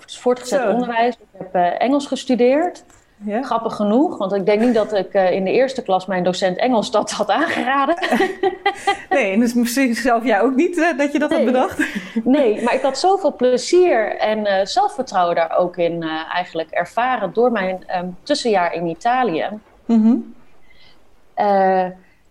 Het 0.00 0.16
voortgezet 0.16 0.60
Zo. 0.60 0.70
onderwijs. 0.70 1.14
Ik 1.14 1.48
heb 1.52 1.54
Engels 1.78 2.06
gestudeerd. 2.06 2.84
Ja. 3.24 3.42
Grappig 3.42 3.76
genoeg, 3.76 4.18
want 4.18 4.32
ik 4.32 4.46
denk 4.46 4.60
niet 4.60 4.74
dat 4.74 4.92
ik 4.92 5.14
uh, 5.14 5.30
in 5.30 5.44
de 5.44 5.50
eerste 5.50 5.82
klas 5.82 6.06
mijn 6.06 6.24
docent 6.24 6.58
Engels 6.58 6.90
dat 6.90 7.10
had 7.10 7.30
aangeraden. 7.30 7.96
nee, 9.10 9.32
en 9.32 9.40
dus 9.40 9.54
misschien 9.54 9.94
zelf 9.94 10.24
jij 10.24 10.40
ook 10.40 10.54
niet 10.54 10.76
uh, 10.76 10.98
dat 10.98 11.12
je 11.12 11.18
dat 11.18 11.30
nee. 11.30 11.38
had 11.38 11.46
bedacht? 11.46 11.84
nee, 12.24 12.62
maar 12.62 12.74
ik 12.74 12.80
had 12.80 12.98
zoveel 12.98 13.34
plezier 13.34 14.16
en 14.16 14.38
uh, 14.38 14.64
zelfvertrouwen 14.64 15.34
daar 15.34 15.56
ook 15.56 15.76
in 15.76 16.02
eigenlijk 16.32 16.70
ervaren 16.70 17.32
door 17.32 17.52
mijn 17.52 17.84
um, 17.96 18.16
tussenjaar 18.22 18.74
in 18.74 18.86
Italië. 18.86 19.48
Mm 19.84 20.02
-hmm. 20.02 20.34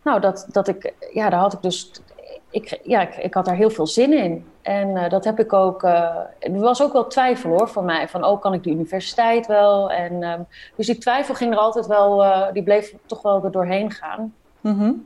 nou, 0.03 0.19
dat, 0.19 0.47
dat 0.51 0.67
ik, 0.67 0.93
ja, 1.13 1.29
daar 1.29 1.39
had 1.39 1.53
ik 1.53 1.61
dus 1.61 1.91
ik, 2.55 2.79
ja, 2.83 3.01
ik, 3.01 3.15
ik, 3.15 3.33
had 3.33 3.45
daar 3.45 3.55
heel 3.55 3.69
veel 3.69 3.87
zin 3.87 4.13
in. 4.13 4.45
En 4.61 4.89
uh, 4.89 5.09
dat 5.09 5.23
heb 5.23 5.39
ik 5.39 5.53
ook. 5.53 5.83
Uh, 5.83 5.91
er 6.39 6.59
was 6.59 6.81
ook 6.81 6.93
wel 6.93 7.07
twijfel 7.07 7.49
hoor 7.49 7.69
voor 7.69 7.83
mij. 7.83 8.07
Van 8.07 8.23
oh, 8.23 8.41
kan 8.41 8.53
ik 8.53 8.63
de 8.63 8.69
universiteit 8.69 9.47
wel? 9.47 9.91
En, 9.91 10.23
um, 10.23 10.47
dus 10.75 10.85
die 10.85 10.97
twijfel 10.97 11.35
ging 11.35 11.53
er 11.53 11.59
altijd 11.59 11.87
wel. 11.87 12.23
Uh, 12.23 12.51
die 12.53 12.63
bleef 12.63 12.93
toch 13.05 13.21
wel 13.21 13.43
er 13.43 13.51
doorheen 13.51 13.91
gaan. 13.91 14.33
Mm 14.61 14.79
-hmm. 14.79 15.05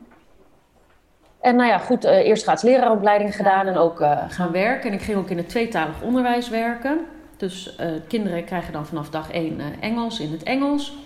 En 1.40 1.56
nou 1.56 1.70
ja, 1.70 1.78
goed. 1.78 2.04
eerst 2.04 2.44
gaat 2.44 2.64
leraaropleiding 2.64 3.36
gedaan 3.36 3.68
en 3.68 3.78
ook 3.78 3.98
gaan 4.28 4.52
werken. 4.52 4.90
En 4.90 4.96
ik 4.96 5.02
ging 5.02 5.18
ook 5.18 5.30
in 5.30 5.38
het 5.38 5.50
tweetalig 5.50 6.02
onderwijs 6.02 6.50
werken. 6.50 7.06
Dus 7.38 7.78
kinderen 8.08 8.46
krijgen 8.46 8.74
dan 8.74 8.86
vanaf 8.86 9.10
dag 9.10 9.32
één 9.32 9.62
Engels 9.80 10.20
in 10.20 10.32
het 10.32 10.44
Engels. 10.44 10.98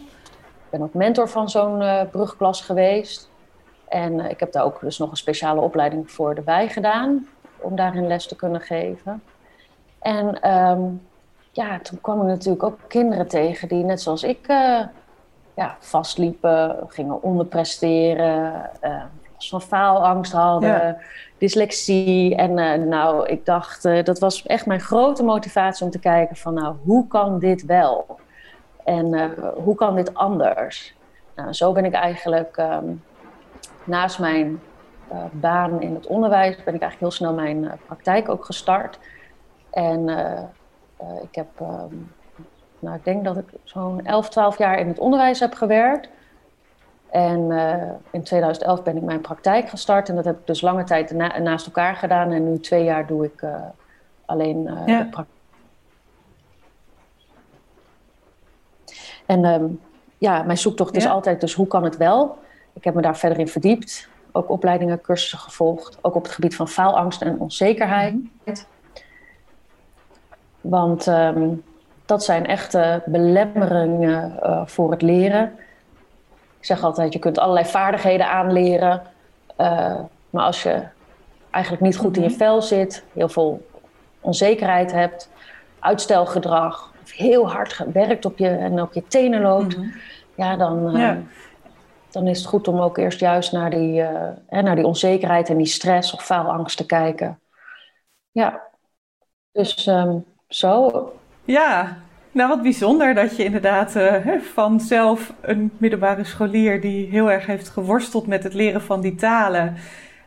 ben 0.69 0.81
ook 0.81 0.93
mentor 0.93 1.29
van 1.29 1.49
zo'n 1.49 1.83
brugklas 2.11 2.61
geweest. 2.61 3.29
En 3.93 4.19
ik 4.19 4.39
heb 4.39 4.51
daar 4.51 4.63
ook 4.63 4.79
dus 4.79 4.97
nog 4.97 5.11
een 5.11 5.17
speciale 5.17 5.61
opleiding 5.61 6.11
voor 6.11 6.33
erbij 6.33 6.69
gedaan. 6.69 7.27
Om 7.57 7.75
daarin 7.75 8.07
les 8.07 8.27
te 8.27 8.35
kunnen 8.35 8.61
geven. 8.61 9.23
En 9.99 10.41
ehm, 10.41 10.81
ja, 11.51 11.79
toen 11.79 12.01
kwam 12.01 12.21
ik 12.21 12.27
natuurlijk 12.27 12.63
ook 12.63 12.79
kinderen 12.87 13.27
tegen 13.27 13.67
die 13.67 13.83
net 13.83 14.01
zoals 14.01 14.23
ik 14.23 14.47
ja, 15.55 15.77
vastliepen, 15.79 16.77
gingen 16.87 17.23
onderpresteren, 17.23 18.69
uh, 18.83 19.03
van 19.37 19.61
faalangst 19.61 20.31
hadden, 20.31 20.97
dyslexie. 21.37 22.35
En 22.35 22.57
uh, 22.57 22.87
nou, 22.87 23.27
ik 23.27 23.45
dacht, 23.45 23.85
uh, 23.85 24.03
dat 24.03 24.19
was 24.19 24.45
echt 24.45 24.65
mijn 24.65 24.79
grote 24.79 25.23
motivatie 25.23 25.85
om 25.85 25.91
te 25.91 25.99
kijken 25.99 26.35
van, 26.35 26.53
nou, 26.53 26.75
hoe 26.83 27.07
kan 27.07 27.39
dit 27.39 27.65
wel? 27.65 28.19
En 28.83 29.33
hoe 29.55 29.75
kan 29.75 29.95
dit 29.95 30.13
anders? 30.13 30.95
Nou, 31.35 31.53
zo 31.53 31.71
ben 31.71 31.85
ik 31.85 31.93
eigenlijk 31.93 32.57
um, 32.57 33.03
naast 33.83 34.19
mijn 34.19 34.61
baan 35.31 35.81
in 35.81 35.93
het 35.93 36.07
onderwijs, 36.07 36.63
ben 36.63 36.73
ik 36.73 36.81
eigenlijk 36.81 36.99
heel 36.99 37.11
snel 37.11 37.33
mijn 37.33 37.71
praktijk 37.85 38.29
ook 38.29 38.45
gestart. 38.45 38.99
En 39.69 40.09
ik 41.21 41.35
heb 41.35 41.47
um, 41.61 42.11
nou, 42.79 42.95
ik 42.95 43.03
denk 43.03 43.23
dat 43.23 43.37
ik 43.37 43.45
zo'n 43.63 44.05
11, 44.05 44.29
12 44.29 44.57
jaar 44.57 44.79
in 44.79 44.87
het 44.87 44.99
onderwijs 44.99 45.39
heb 45.39 45.53
gewerkt. 45.53 46.09
En 47.09 47.51
in 48.11 48.23
2011 48.23 48.83
ben 48.83 48.97
ik 48.97 49.03
mijn 49.03 49.21
praktijk 49.21 49.69
gestart. 49.69 50.09
En 50.09 50.15
dat 50.15 50.25
heb 50.25 50.39
ik 50.39 50.47
dus 50.47 50.61
lange 50.61 50.83
tijd 50.83 51.11
na 51.11 51.39
naast 51.39 51.65
elkaar 51.65 51.95
gedaan. 51.95 52.31
En 52.31 52.51
nu 52.51 52.59
twee 52.59 52.83
jaar 52.83 53.07
doe 53.07 53.25
ik 53.25 53.45
alleen 54.25 54.63
ja. 54.85 55.03
de 55.03 55.09
praktijk. 55.09 55.33
En 59.25 59.45
um, 59.45 59.81
ja, 60.17 60.43
mijn 60.43 60.57
zoektocht 60.57 60.95
is 60.95 61.07
altijd 61.07 61.41
dus 61.41 61.53
hoe 61.53 61.67
kan 61.67 61.83
het 61.83 61.97
wel? 61.97 62.37
Ik 62.73 62.83
heb 62.83 62.93
me 62.93 63.01
daar 63.01 63.17
verder 63.17 63.39
in 63.39 63.47
verdiept. 63.47 64.09
Ook 64.31 64.49
opleidingen, 64.49 65.01
cursussen 65.01 65.39
gevolgd. 65.39 65.97
Ook 66.01 66.15
op 66.15 66.23
het 66.23 66.31
gebied 66.31 66.55
van 66.55 66.67
faalangst 66.67 67.21
en 67.21 67.39
onzekerheid. 67.39 68.15
Want 70.61 71.07
um, 71.07 71.63
dat 72.05 72.23
zijn 72.23 72.45
echte 72.45 73.01
belemmeringen 73.05 74.39
uh, 74.43 74.61
voor 74.65 74.91
het 74.91 75.01
leren. 75.01 75.51
Ik 76.59 76.65
zeg 76.65 76.83
altijd, 76.83 77.13
je 77.13 77.19
kunt 77.19 77.39
allerlei 77.39 77.65
vaardigheden 77.65 78.29
aanleren. 78.29 79.01
Uh, 79.59 79.99
maar 80.29 80.43
als 80.43 80.63
je 80.63 80.83
eigenlijk 81.49 81.83
niet 81.83 81.97
goed 81.97 82.15
in 82.15 82.23
je 82.23 82.29
mhm. 82.29 82.37
vel 82.37 82.61
zit, 82.61 83.03
heel 83.13 83.29
veel 83.29 83.67
onzekerheid 84.19 84.91
hebt, 84.91 85.29
uitstelgedrag, 85.79 86.93
of 87.03 87.11
heel 87.11 87.51
hard 87.51 87.83
werkt 87.93 88.25
op 88.25 88.37
je 88.37 88.49
en 88.49 88.81
op 88.81 88.93
je 88.93 89.07
tenen 89.07 89.41
loopt, 89.41 89.77
mm 89.77 89.83
-hmm. 89.83 89.93
ja, 90.35 90.55
dan, 90.55 90.95
uh, 90.95 91.01
ja. 91.01 91.17
Dan 92.13 92.27
is 92.27 92.37
het 92.37 92.47
goed 92.47 92.67
om 92.67 92.79
ook 92.79 92.97
eerst 92.97 93.19
juist 93.19 93.51
naar 93.51 93.69
die, 93.69 94.01
hè, 94.47 94.61
naar 94.61 94.75
die 94.75 94.85
onzekerheid 94.85 95.49
en 95.49 95.57
die 95.57 95.65
stress 95.65 96.13
of 96.13 96.25
faalangst 96.25 96.77
te 96.77 96.85
kijken. 96.85 97.39
Ja, 98.31 98.61
dus 99.51 99.87
um, 99.87 100.25
zo. 100.47 101.13
Ja, 101.43 101.97
nou 102.31 102.49
wat 102.49 102.61
bijzonder 102.61 103.13
dat 103.13 103.35
je 103.35 103.43
inderdaad 103.43 103.95
uh, 103.95 104.41
van 104.53 104.79
zelf 104.79 105.33
een 105.41 105.71
middelbare 105.77 106.23
scholier 106.23 106.81
die 106.81 107.09
heel 107.09 107.31
erg 107.31 107.45
heeft 107.45 107.69
geworsteld 107.69 108.27
met 108.27 108.43
het 108.43 108.53
leren 108.53 108.81
van 108.81 109.01
die 109.01 109.15
talen, 109.15 109.75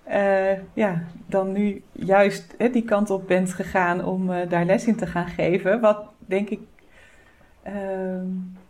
uh, 0.08 0.74
ja, 0.74 1.02
dan 1.26 1.52
nu 1.52 1.82
juist 1.92 2.54
die 2.72 2.84
kant 2.84 3.10
op 3.10 3.26
bent 3.26 3.52
gegaan 3.52 4.04
om 4.04 4.30
daar 4.48 4.64
les 4.64 4.86
in 4.86 4.96
te 4.96 5.06
gaan 5.06 5.28
geven. 5.28 5.80
Wat 5.80 6.04
denk 6.18 6.48
ik, 6.48 6.60
ehm, 7.62 8.26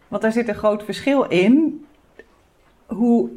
want 0.08 0.22
daar 0.22 0.32
zit 0.32 0.48
een 0.48 0.54
groot 0.54 0.84
verschil 0.84 1.22
in 1.22 1.85
hoe 2.86 3.30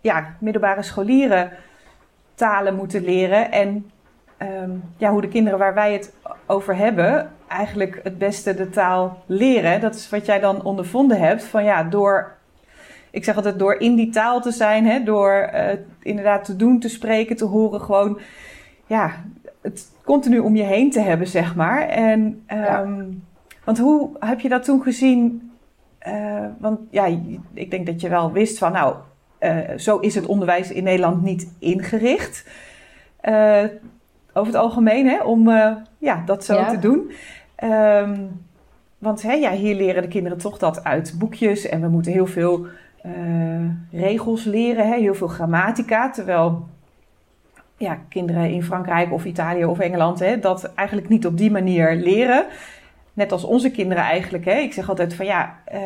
ja, 0.00 0.36
middelbare 0.40 0.82
scholieren 0.82 1.50
talen 2.34 2.74
moeten 2.74 3.04
leren 3.04 3.52
en 3.52 3.90
um, 4.42 4.82
ja, 4.96 5.10
hoe 5.10 5.20
de 5.20 5.28
kinderen 5.28 5.58
waar 5.58 5.74
wij 5.74 5.92
het 5.92 6.14
over 6.46 6.76
hebben 6.76 7.30
eigenlijk 7.48 8.00
het 8.02 8.18
beste 8.18 8.54
de 8.54 8.70
taal 8.70 9.22
leren. 9.26 9.80
Dat 9.80 9.94
is 9.94 10.10
wat 10.10 10.26
jij 10.26 10.40
dan 10.40 10.62
ondervonden 10.62 11.20
hebt. 11.20 11.44
Van 11.44 11.64
ja, 11.64 11.82
door, 11.82 12.32
ik 13.10 13.24
zeg 13.24 13.36
altijd, 13.36 13.58
door 13.58 13.74
in 13.74 13.94
die 13.94 14.10
taal 14.10 14.40
te 14.40 14.50
zijn, 14.50 14.86
hè, 14.86 15.02
door 15.02 15.50
uh, 15.54 15.68
inderdaad 16.02 16.44
te 16.44 16.56
doen, 16.56 16.80
te 16.80 16.88
spreken, 16.88 17.36
te 17.36 17.44
horen, 17.44 17.80
gewoon, 17.80 18.18
ja, 18.86 19.10
het 19.62 19.90
continu 20.04 20.38
om 20.38 20.56
je 20.56 20.62
heen 20.62 20.90
te 20.90 21.00
hebben, 21.00 21.26
zeg 21.26 21.54
maar. 21.54 21.88
En, 21.88 22.20
um, 22.20 22.58
ja. 22.58 22.86
want 23.64 23.78
hoe 23.78 24.10
heb 24.18 24.40
je 24.40 24.48
dat 24.48 24.64
toen 24.64 24.82
gezien? 24.82 25.52
Uh, 26.08 26.46
want 26.58 26.80
ja, 26.90 27.06
ik 27.52 27.70
denk 27.70 27.86
dat 27.86 28.00
je 28.00 28.08
wel 28.08 28.32
wist 28.32 28.58
van, 28.58 28.72
nou, 28.72 28.94
uh, 29.40 29.58
zo 29.76 29.98
is 29.98 30.14
het 30.14 30.26
onderwijs 30.26 30.70
in 30.70 30.84
Nederland 30.84 31.22
niet 31.22 31.52
ingericht 31.58 32.46
over 34.32 34.52
het 34.52 34.62
algemeen, 34.62 35.08
hè, 35.08 35.22
om 35.22 35.48
ja, 35.98 36.22
dat 36.26 36.44
zo 36.44 36.54
ja. 36.54 36.70
te 36.70 36.78
doen. 36.78 37.12
Um, 37.64 38.42
want 38.98 39.22
hè, 39.22 39.32
ja, 39.32 39.50
hier 39.50 39.74
leren 39.74 40.02
de 40.02 40.08
kinderen 40.08 40.38
toch 40.38 40.58
dat 40.58 40.84
uit 40.84 41.14
boekjes 41.18 41.68
en 41.68 41.80
we 41.80 41.88
moeten 41.88 42.12
heel 42.12 42.26
veel 42.26 42.66
regels 43.90 44.44
leren, 44.44 44.88
hè, 44.88 44.96
heel 44.96 45.14
veel 45.14 45.28
grammatica. 45.28 46.10
Terwijl 46.10 46.66
ja, 47.76 47.98
kinderen 48.08 48.50
in 48.50 48.62
Frankrijk 48.62 49.12
of 49.12 49.24
Italië 49.24 49.64
of 49.64 49.78
Engeland 49.78 50.18
hè, 50.18 50.38
dat 50.38 50.72
eigenlijk 50.74 51.08
niet 51.08 51.26
op 51.26 51.38
die 51.38 51.50
manier 51.50 51.94
leren. 51.94 52.46
Net 53.14 53.32
als 53.32 53.44
onze 53.44 53.70
kinderen 53.70 54.02
eigenlijk. 54.02 54.44
Hè. 54.44 54.54
Ik 54.54 54.72
zeg 54.72 54.88
altijd 54.88 55.14
van 55.14 55.26
ja, 55.26 55.58
uh, 55.74 55.80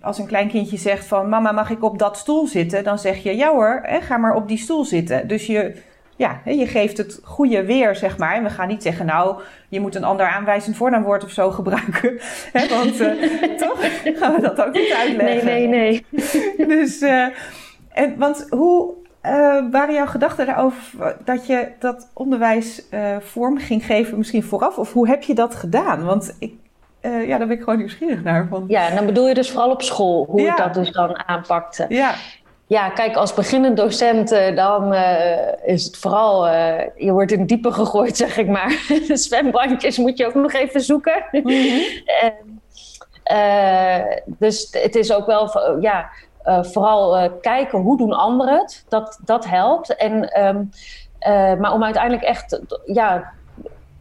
als 0.00 0.18
een 0.18 0.26
klein 0.26 0.48
kindje 0.48 0.76
zegt 0.76 1.06
van 1.06 1.28
mama 1.28 1.52
mag 1.52 1.70
ik 1.70 1.82
op 1.82 1.98
dat 1.98 2.16
stoel 2.16 2.46
zitten? 2.46 2.84
Dan 2.84 2.98
zeg 2.98 3.22
je 3.22 3.36
ja 3.36 3.50
hoor, 3.50 3.80
hè, 3.82 4.00
ga 4.00 4.16
maar 4.16 4.34
op 4.34 4.48
die 4.48 4.58
stoel 4.58 4.84
zitten. 4.84 5.28
Dus 5.28 5.46
je 5.46 5.82
ja, 6.16 6.40
je 6.44 6.66
geeft 6.66 6.96
het 6.96 7.20
goede 7.22 7.64
weer, 7.64 7.96
zeg 7.96 8.18
maar. 8.18 8.34
En 8.34 8.42
we 8.42 8.50
gaan 8.50 8.68
niet 8.68 8.82
zeggen, 8.82 9.06
nou, 9.06 9.40
je 9.68 9.80
moet 9.80 9.94
een 9.94 10.04
ander 10.04 10.26
aanwijzend 10.26 10.76
voornaamwoord 10.76 11.24
of 11.24 11.30
zo 11.30 11.50
gebruiken. 11.60 12.18
Hè, 12.52 12.68
want 12.68 13.00
uh, 13.00 13.10
toch 13.66 13.78
gaan 14.04 14.34
we 14.34 14.40
dat 14.40 14.60
ook 14.62 14.72
niet 14.72 14.92
uitleggen. 14.92 15.46
Nee, 15.46 15.66
nee, 15.66 16.04
nee. 16.56 16.66
dus, 16.68 17.02
uh, 17.02 17.26
en, 17.92 18.18
want 18.18 18.46
hoe 18.50 18.94
uh, 19.26 19.70
waren 19.70 19.94
jouw 19.94 20.06
gedachten 20.06 20.46
daarover 20.46 21.16
dat 21.24 21.46
je 21.46 21.68
dat 21.78 22.10
onderwijs 22.12 22.82
vorm 23.18 23.58
ging 23.58 23.84
geven 23.84 24.18
misschien 24.18 24.42
vooraf? 24.42 24.78
Of 24.78 24.92
hoe 24.92 25.08
heb 25.08 25.22
je 25.22 25.34
dat 25.34 25.54
gedaan? 25.54 26.04
Want 26.04 26.36
ik, 26.38 26.54
ja, 27.00 27.38
daar 27.38 27.46
ben 27.46 27.50
ik 27.50 27.62
gewoon 27.62 27.78
nieuwsgierig 27.78 28.22
naar. 28.22 28.46
Van. 28.50 28.64
Ja, 28.68 28.90
dan 28.90 29.06
bedoel 29.06 29.28
je 29.28 29.34
dus 29.34 29.50
vooral 29.50 29.70
op 29.70 29.82
school, 29.82 30.26
hoe 30.30 30.40
ja. 30.40 30.50
ik 30.50 30.56
dat 30.56 30.74
dus 30.74 30.92
dan 30.92 31.28
aanpakte. 31.28 31.86
Ja. 31.88 32.14
Ja, 32.68 32.88
kijk, 32.88 33.16
als 33.16 33.34
beginnend 33.34 33.76
docent 33.76 34.28
dan 34.54 34.94
is 35.64 35.84
het 35.84 35.96
vooral... 35.96 36.46
Je 36.96 37.12
wordt 37.12 37.32
in 37.32 37.46
diepe 37.46 37.72
gegooid, 37.72 38.16
zeg 38.26 38.36
ik 38.36 38.48
maar. 38.48 38.86
Zwembandjes 39.08 39.98
moet 39.98 40.18
je 40.18 40.26
ook 40.26 40.34
nog 40.34 40.52
even 40.52 40.80
zoeken. 40.80 41.24
Mm 41.32 41.42
-hmm. 41.42 41.80
en, 42.22 42.60
uh, 43.32 44.16
dus 44.26 44.68
het 44.70 44.94
is 44.94 45.12
ook 45.12 45.26
wel... 45.26 45.76
ja, 45.80 46.10
vooral 46.46 47.30
kijken 47.40 47.78
hoe 47.78 47.96
doen 47.96 48.12
anderen 48.12 48.58
het. 48.58 48.84
Dat, 48.88 49.18
dat 49.24 49.46
helpt. 49.46 49.96
En, 49.96 50.42
um, 50.46 50.70
maar 51.60 51.72
om 51.72 51.84
uiteindelijk 51.84 52.24
echt... 52.24 52.60
Ja, 52.84 53.32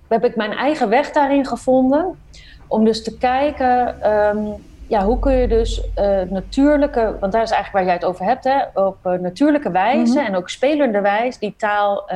heb 0.07 0.25
ik 0.25 0.35
mijn 0.35 0.53
eigen 0.53 0.89
weg 0.89 1.11
daarin 1.11 1.45
gevonden. 1.45 2.19
Om 2.67 2.85
dus 2.85 3.03
te 3.03 3.17
kijken... 3.17 4.11
Um, 4.11 4.63
ja, 4.87 5.03
hoe 5.03 5.19
kun 5.19 5.33
je 5.33 5.47
dus 5.47 5.83
natuurlijke, 6.29 7.17
want 7.19 7.31
daar 7.31 7.41
is 7.41 7.51
eigenlijk 7.51 7.71
waar 7.71 7.83
jij 7.83 7.93
het 7.93 8.05
over 8.05 8.25
hebt, 8.25 8.43
hè, 8.43 8.63
op 8.73 8.97
natuurlijke 9.03 9.71
wijze 9.71 10.11
mm 10.11 10.17
-hmm. 10.17 10.25
en 10.25 10.35
ook 10.35 10.49
spelende 10.49 11.01
wijze 11.01 11.39
die 11.39 11.55
taal, 11.57 12.09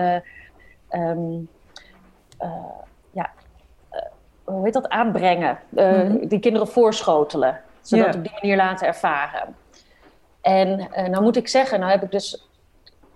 um, 0.92 1.50
ja, 3.12 3.30
hoe 4.44 4.64
heet 4.64 4.74
dat, 4.74 4.90
aanbrengen. 4.90 5.60
Mm 5.70 5.84
-hmm. 5.84 6.28
Die 6.28 6.40
kinderen 6.40 6.68
voorschotelen, 6.68 7.62
zodat 7.82 8.06
yeah. 8.06 8.18
op 8.18 8.24
die 8.24 8.34
manier 8.42 8.56
laten 8.56 8.88
ervaren. 8.88 9.56
En 10.50 11.12
nou 11.12 11.24
moet 11.24 11.36
ik 11.36 11.48
zeggen, 11.48 11.80
nou 11.80 11.92
heb 11.92 12.04
ik 12.04 12.12
dus 12.12 12.48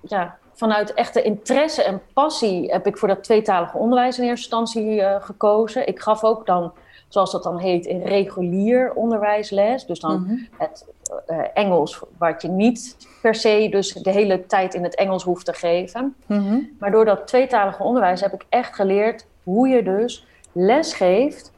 ja, 0.02 0.38
vanuit 0.54 0.94
echte 0.94 1.22
interesse 1.22 1.84
en 1.84 2.02
passie 2.13 2.72
heb 2.72 2.88
ik 2.88 2.98
voor 2.98 3.08
dat 3.08 3.24
tweetalige 3.24 3.78
onderwijs 3.78 4.18
in 4.18 4.24
eerste 4.24 4.56
instantie 4.56 5.04
gekozen. 5.20 5.88
Ik 5.88 6.00
gaf 6.00 6.24
ook 6.24 6.46
dan 6.46 6.74
zoals 7.13 7.32
dat 7.32 7.44
dan 7.44 7.60
heet, 7.60 7.86
in 7.86 8.02
regulier 8.02 8.94
onderwijsles. 8.94 9.86
Dus 9.86 10.00
dan 10.00 10.20
mm 10.20 10.28
-hmm. 10.28 10.48
het 10.58 10.86
uh, 11.28 11.40
Engels, 11.54 12.02
wat 12.18 12.42
je 12.42 12.48
niet 12.48 12.98
per 13.22 13.36
se 13.36 13.68
dus 13.72 13.94
de 13.94 14.10
hele 14.10 14.46
tijd 14.46 14.74
in 14.74 14.84
het 14.84 14.96
Engels 14.96 15.24
hoeft 15.24 15.46
te 15.46 15.54
geven. 15.54 16.16
Mm 16.25 16.48
-hmm. 16.48 16.70
Maar 16.80 16.92
door 16.92 17.06
dat 17.06 17.28
tweetalige 17.28 17.84
onderwijs 17.84 18.22
heb 18.22 18.34
ik 18.34 18.46
echt 18.50 18.75
geleerd 18.75 19.25
hoe 19.44 19.68
je 19.68 19.84
dus 19.84 20.28
les 20.52 20.94
geeft. 20.94 21.52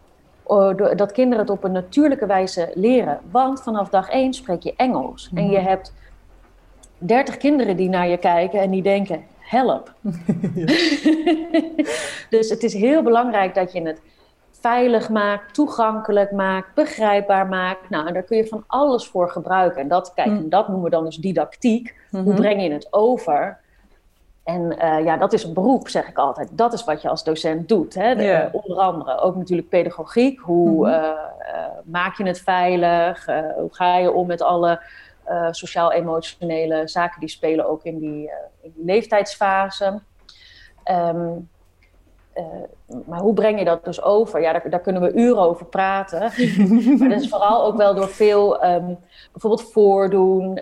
Uh, 0.48 0.96
dat 0.96 1.12
kinderen 1.12 1.40
het 1.40 1.50
op 1.50 1.64
een 1.64 1.72
natuurlijke 1.72 2.26
wijze 2.26 2.72
leren. 2.74 3.20
Want 3.32 3.62
vanaf 3.62 3.90
dag 3.90 4.10
één 4.10 4.34
spreek 4.34 4.64
je 4.64 4.74
Engels. 4.76 5.30
Mm 5.30 5.38
-hmm. 5.38 5.46
En 5.46 5.54
je 5.54 5.60
hebt 5.60 5.94
dertig 6.98 7.38
kinderen 7.38 7.78
die 7.78 7.90
naar 7.90 8.08
je 8.08 8.18
kijken 8.18 8.60
en 8.60 8.72
die 8.72 8.82
denken: 8.82 9.24
help. 9.40 9.94
dus 12.36 12.50
het 12.50 12.64
is 12.64 12.74
heel 12.74 13.04
belangrijk 13.04 13.56
dat 13.56 13.72
je 13.72 13.82
het 13.82 14.02
veilig 14.66 15.10
maakt, 15.10 15.54
toegankelijk 15.54 16.32
maakt, 16.32 16.74
begrijpbaar 16.74 17.48
maakt. 17.48 17.90
Nou, 17.90 18.08
en 18.08 18.14
daar 18.14 18.24
kun 18.24 18.38
je 18.38 18.48
van 18.48 18.64
alles 18.68 19.08
voor 19.08 19.30
gebruiken. 19.30 19.82
En 19.82 19.88
dat, 19.88 20.14
kijk, 20.14 20.30
mm. 20.30 20.50
dat 20.50 20.68
noemen 20.68 20.86
we 20.86 20.90
dan 20.90 21.06
dus 21.06 21.16
didactiek. 21.16 21.96
Hoe 22.12 22.22
mhm. 22.22 22.36
breng 22.36 22.62
je 22.62 22.72
het 22.72 22.88
over? 22.94 23.60
En 24.46 24.62
uh, 24.84 25.04
ja, 25.04 25.18
dat 25.18 25.34
is 25.34 25.44
een 25.44 25.54
beroep, 25.54 25.88
zeg 25.88 26.08
ik 26.08 26.18
altijd. 26.18 26.50
Dat 26.52 26.74
is 26.74 26.84
wat 26.84 27.02
je 27.02 27.10
als 27.10 27.24
docent 27.24 27.68
doet. 27.68 27.94
Hè? 27.94 28.16
De, 28.16 28.50
onder 28.52 28.78
andere 28.78 29.20
ook 29.20 29.36
natuurlijk 29.36 29.70
pedagogiek. 29.70 30.40
Hoe 30.40 30.88
uh, 30.88 31.10
maak 31.84 32.18
je 32.18 32.26
het 32.26 32.40
veilig? 32.40 33.26
hoe 33.56 33.70
ga 33.74 33.98
je 33.98 34.12
om 34.12 34.28
met 34.28 34.42
alle 34.42 34.82
sociaal-emotionele 35.52 36.88
zaken 36.88 37.20
die 37.20 37.30
spelen 37.30 37.70
ook 37.70 37.84
in 37.84 38.00
die, 38.00 38.32
in 38.62 38.74
die 38.76 38.86
leeftijdsfase? 38.86 40.00
Um, 40.92 41.50
maar 43.06 43.20
hoe 43.20 43.34
breng 43.34 43.60
je 43.60 43.66
dat 43.66 43.86
dus 43.86 44.02
over? 44.02 44.42
Ja, 44.42 44.52
daar, 44.52 44.70
daar 44.70 44.80
kunnen 44.80 45.02
we 45.02 45.14
uren 45.14 45.42
over 45.42 45.66
praten. 45.66 46.20
maar 47.00 47.10
dat 47.10 47.22
is 47.22 47.30
vooral 47.30 47.66
ook 47.66 47.78
wel 47.78 47.96
door 47.96 48.10
veel 48.10 48.66
um, 48.66 48.98
bijvoorbeeld 49.32 49.72
voordoen, 49.72 50.60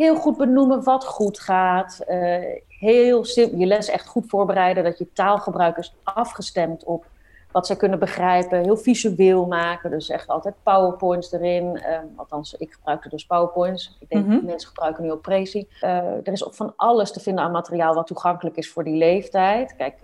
heel 0.00 0.16
goed 0.16 0.36
benoemen 0.36 0.84
wat 0.84 1.04
goed 1.04 1.40
gaat, 1.40 2.00
uh, 2.08 2.38
heel 2.68 3.26
je 3.34 3.66
les 3.66 3.88
echt 3.88 4.06
goed 4.06 4.28
voorbereiden, 4.28 4.84
dat 4.84 4.98
je 4.98 5.12
taalgebruik 5.12 5.76
is 5.76 5.94
afgestemd 6.02 6.84
op 6.84 7.06
wat 7.52 7.66
zij 7.66 7.76
kunnen 7.76 7.98
begrijpen, 7.98 8.62
heel 8.62 8.76
visueel 8.76 9.46
maken. 9.46 9.90
Dus 9.90 10.08
echt 10.08 10.28
altijd 10.28 10.54
powerpoints 10.62 11.32
erin. 11.32 11.64
Um, 11.64 12.12
althans, 12.16 12.54
ik 12.54 12.72
gebruikte 12.72 13.08
dus 13.08 13.26
powerpoints. 13.26 13.96
Ik 14.00 14.08
denk 14.08 14.26
dat 14.26 14.36
mhm. 14.36 14.46
mensen 14.46 14.68
gebruiken 14.68 15.02
nu 15.02 15.12
ook 15.12 15.20
Prezi. 15.20 15.68
Uh, 15.80 15.90
er 15.96 16.32
is 16.32 16.44
ook 16.44 16.54
van 16.54 16.72
alles 16.76 17.12
te 17.12 17.20
vinden 17.20 17.44
aan 17.44 17.50
materiaal 17.50 17.94
wat 17.94 18.06
toegankelijk 18.06 18.56
is 18.56 18.70
voor 18.70 18.84
die 18.84 18.96
leeftijd. 18.96 19.76
Kijk, 19.76 19.98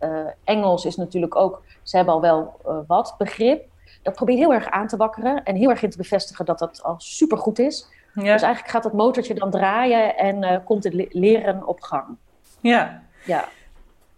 uh, 0.00 0.26
Engels 0.44 0.84
is 0.84 0.96
natuurlijk 0.96 1.36
ook, 1.36 1.62
ze 1.82 1.96
hebben 1.96 2.14
al 2.14 2.20
wel 2.20 2.54
wat 2.86 3.14
begrip. 3.18 3.64
Dat 4.02 4.14
probeer 4.14 4.34
je 4.34 4.40
heel 4.40 4.52
erg 4.52 4.70
aan 4.70 4.86
te 4.86 4.96
wakkeren 4.96 5.42
en 5.44 5.56
heel 5.56 5.70
erg 5.70 5.82
in 5.82 5.90
te 5.90 5.96
bevestigen 5.96 6.44
dat 6.44 6.58
dat 6.58 6.82
al 6.82 6.94
supergoed 6.98 7.58
is. 7.58 7.88
Ja. 8.22 8.32
Dus 8.32 8.42
eigenlijk 8.42 8.68
gaat 8.68 8.82
dat 8.82 8.92
motortje 8.92 9.34
dan 9.34 9.50
draaien 9.50 10.16
en 10.16 10.42
uh, 10.42 10.56
komt 10.64 10.84
het 10.84 11.06
leren 11.12 11.66
op 11.66 11.80
gang. 11.80 12.04
Ja. 12.60 13.02
Ja. 13.24 13.44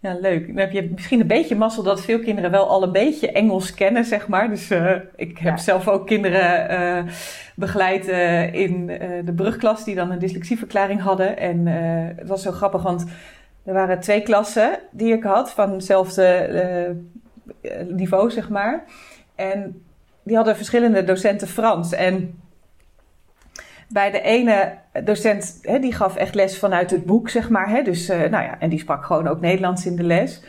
Ja, 0.00 0.16
leuk. 0.20 0.46
Dan 0.46 0.56
heb 0.56 0.72
je 0.72 0.90
misschien 0.94 1.20
een 1.20 1.26
beetje 1.26 1.56
mazzel 1.56 1.82
dat 1.82 2.00
veel 2.00 2.18
kinderen 2.18 2.50
wel 2.50 2.68
al 2.68 2.82
een 2.82 2.92
beetje 2.92 3.32
Engels 3.32 3.74
kennen, 3.74 4.04
zeg 4.04 4.28
maar. 4.28 4.48
Dus 4.48 4.70
uh, 4.70 4.96
ik 5.16 5.38
heb 5.38 5.58
zelf 5.58 5.88
ook 5.88 6.06
kinderen 6.06 6.72
uh, 6.72 7.12
begeleid 7.54 8.08
uh, 8.08 8.54
in 8.54 8.86
de 9.24 9.32
brugklas 9.36 9.84
die 9.84 9.94
dan 9.94 10.10
een 10.10 10.18
dyslexieverklaring 10.18 11.00
hadden. 11.00 11.36
En 11.38 11.66
het 12.16 12.28
was 12.28 12.42
zo 12.42 12.50
grappig, 12.50 12.82
want 12.82 13.04
er 13.64 13.72
waren 13.72 14.00
twee 14.00 14.22
klassen 14.22 14.78
die 14.90 15.12
ik 15.12 15.22
had 15.22 15.52
van 15.52 15.72
hetzelfde 15.72 16.96
niveau, 17.88 18.30
zeg 18.30 18.48
maar. 18.48 18.84
En 19.34 19.84
die 20.22 20.36
hadden 20.36 20.56
verschillende 20.56 21.04
docenten 21.04 21.48
Frans. 21.48 21.92
En 21.92 22.40
bij 23.92 24.10
de 24.10 24.20
ene 24.20 24.72
docent, 25.04 25.58
hè, 25.62 25.78
die 25.78 25.92
gaf 25.92 26.16
echt 26.16 26.34
les 26.34 26.58
vanuit 26.58 26.90
het 26.90 27.04
boek, 27.04 27.28
zeg 27.28 27.48
maar. 27.48 27.68
Hè, 27.68 27.82
dus, 27.82 28.10
uh, 28.10 28.16
nou 28.16 28.44
ja, 28.44 28.56
en 28.58 28.68
die 28.68 28.78
sprak 28.78 29.04
gewoon 29.04 29.28
ook 29.28 29.40
Nederlands 29.40 29.86
in 29.86 29.96
de 29.96 30.02
les. 30.02 30.42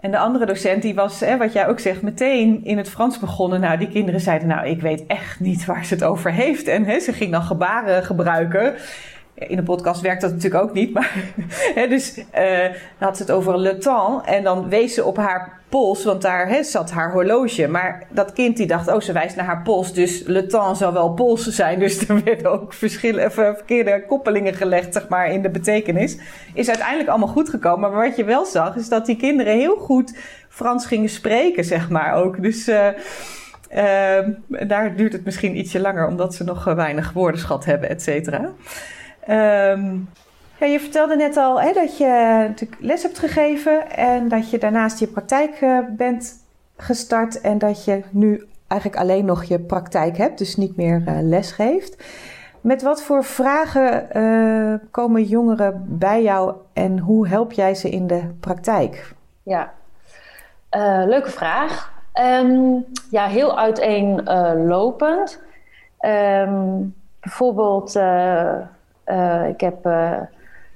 En 0.00 0.10
de 0.10 0.18
andere 0.18 0.46
docent, 0.46 0.82
die 0.82 0.94
was, 0.94 1.20
hè, 1.20 1.36
wat 1.36 1.52
jij 1.52 1.68
ook 1.68 1.80
zegt, 1.80 2.02
meteen 2.02 2.64
in 2.64 2.76
het 2.76 2.90
Frans 2.90 3.18
begonnen. 3.18 3.60
Nou, 3.60 3.78
die 3.78 3.88
kinderen 3.88 4.20
zeiden, 4.20 4.48
nou, 4.48 4.66
ik 4.66 4.80
weet 4.80 5.06
echt 5.06 5.40
niet 5.40 5.64
waar 5.64 5.84
ze 5.84 5.94
het 5.94 6.04
over 6.04 6.32
heeft. 6.32 6.66
En 6.66 6.84
hè, 6.84 7.00
ze 7.00 7.12
ging 7.12 7.32
dan 7.32 7.42
gebaren 7.42 8.04
gebruiken 8.04 8.74
in 9.48 9.58
een 9.58 9.64
podcast 9.64 10.00
werkt 10.00 10.20
dat 10.20 10.32
natuurlijk 10.32 10.64
ook 10.64 10.72
niet. 10.72 10.92
Maar, 10.92 11.12
hè, 11.74 11.88
dus 11.88 12.18
uh, 12.18 12.24
had 12.98 13.16
ze 13.16 13.22
het 13.22 13.32
over 13.32 13.58
le 13.58 13.78
temps. 13.78 14.26
En 14.26 14.42
dan 14.42 14.68
wees 14.68 14.94
ze 14.94 15.04
op 15.04 15.16
haar 15.16 15.60
pols, 15.68 16.04
want 16.04 16.22
daar 16.22 16.48
hè, 16.48 16.62
zat 16.62 16.90
haar 16.90 17.12
horloge. 17.12 17.68
Maar 17.68 18.06
dat 18.08 18.32
kind 18.32 18.56
die 18.56 18.66
dacht, 18.66 18.88
oh, 18.88 19.00
ze 19.00 19.12
wijst 19.12 19.36
naar 19.36 19.44
haar 19.44 19.62
pols. 19.62 19.92
Dus 19.92 20.22
le 20.26 20.46
temps 20.46 20.78
zal 20.78 20.92
wel 20.92 21.12
polsen 21.12 21.52
zijn. 21.52 21.78
Dus 21.78 22.08
er 22.08 22.24
werden 22.24 22.50
ook 22.50 22.72
verschillen, 22.72 23.26
of, 23.26 23.34
verkeerde 23.34 24.04
koppelingen 24.06 24.54
gelegd, 24.54 24.92
zeg 24.92 25.08
maar, 25.08 25.30
in 25.30 25.42
de 25.42 25.50
betekenis. 25.50 26.18
Is 26.54 26.68
uiteindelijk 26.68 27.08
allemaal 27.08 27.28
goed 27.28 27.48
gekomen. 27.48 27.90
Maar 27.90 28.06
wat 28.06 28.16
je 28.16 28.24
wel 28.24 28.44
zag, 28.44 28.76
is 28.76 28.88
dat 28.88 29.06
die 29.06 29.16
kinderen 29.16 29.52
heel 29.52 29.76
goed 29.76 30.14
Frans 30.48 30.86
gingen 30.86 31.08
spreken, 31.08 31.64
zeg 31.64 31.88
maar 31.90 32.14
ook. 32.14 32.42
Dus... 32.42 32.68
Uh, 32.68 32.88
daar 34.68 34.96
duurt 34.96 35.12
het 35.12 35.24
misschien 35.24 35.58
ietsje 35.58 35.80
langer, 35.80 36.06
omdat 36.06 36.34
ze 36.34 36.44
nog 36.44 36.64
weinig 36.64 37.12
woordenschat 37.12 37.64
hebben, 37.64 37.88
et 37.88 38.02
cetera. 38.02 38.52
Um, 39.28 40.08
ja, 40.58 40.66
je 40.66 40.80
vertelde 40.80 41.16
net 41.16 41.36
al 41.36 41.60
hè, 41.60 41.72
dat 41.72 41.96
je 41.98 42.50
les 42.78 43.02
hebt 43.02 43.18
gegeven 43.18 43.90
en 43.90 44.28
dat 44.28 44.50
je 44.50 44.58
daarnaast 44.58 44.98
je 44.98 45.06
praktijk 45.06 45.60
uh, 45.60 45.78
bent 45.90 46.34
gestart 46.76 47.40
en 47.40 47.58
dat 47.58 47.84
je 47.84 48.02
nu 48.10 48.46
eigenlijk 48.66 49.00
alleen 49.00 49.24
nog 49.24 49.44
je 49.44 49.60
praktijk 49.60 50.16
hebt, 50.16 50.38
dus 50.38 50.56
niet 50.56 50.76
meer 50.76 51.02
uh, 51.06 51.14
les 51.20 51.52
geeft. 51.52 52.04
Met 52.60 52.82
wat 52.82 53.02
voor 53.02 53.24
vragen 53.24 54.08
uh, 54.16 54.74
komen 54.90 55.22
jongeren 55.22 55.84
bij 55.88 56.22
jou 56.22 56.54
en 56.72 56.98
hoe 56.98 57.28
help 57.28 57.52
jij 57.52 57.74
ze 57.74 57.90
in 57.90 58.06
de 58.06 58.22
praktijk? 58.40 59.14
Ja, 59.42 59.72
leuke 61.06 61.30
vraag. 61.30 61.92
Um, 62.20 62.84
ja, 63.10 63.26
heel 63.26 63.58
uiteenlopend. 63.58 65.42
Um, 66.00 66.94
bijvoorbeeld 67.20 68.00
uh, 69.06 69.48
ik 69.48 69.60
heb 69.60 69.86
uh, 69.86 70.18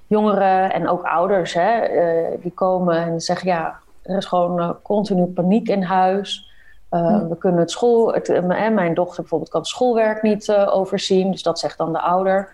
jongeren 0.06 0.72
en 0.72 0.88
ook 0.88 1.02
ouders 1.02 1.54
hè, 1.54 1.90
uh, 1.90 2.42
die 2.42 2.52
komen 2.52 2.96
en 2.96 3.20
zeggen: 3.20 3.48
ja, 3.48 3.78
er 4.02 4.16
is 4.16 4.24
gewoon 4.24 4.76
continu 4.82 5.26
paniek 5.26 5.68
in 5.68 5.82
huis. 5.82 6.54
Hm. 6.90 7.28
We 7.28 7.36
kunnen 7.38 7.60
het 7.60 7.70
school, 7.70 8.14
het, 8.14 8.46
mijn 8.46 8.94
dochter 8.94 9.20
bijvoorbeeld 9.20 9.50
kan 9.50 9.60
het 9.60 9.70
schoolwerk 9.70 10.22
niet 10.22 10.52
overzien, 10.52 11.30
dus 11.30 11.42
dat 11.42 11.58
zegt 11.58 11.78
dan 11.78 11.92
de 11.92 12.00
ouder. 12.00 12.52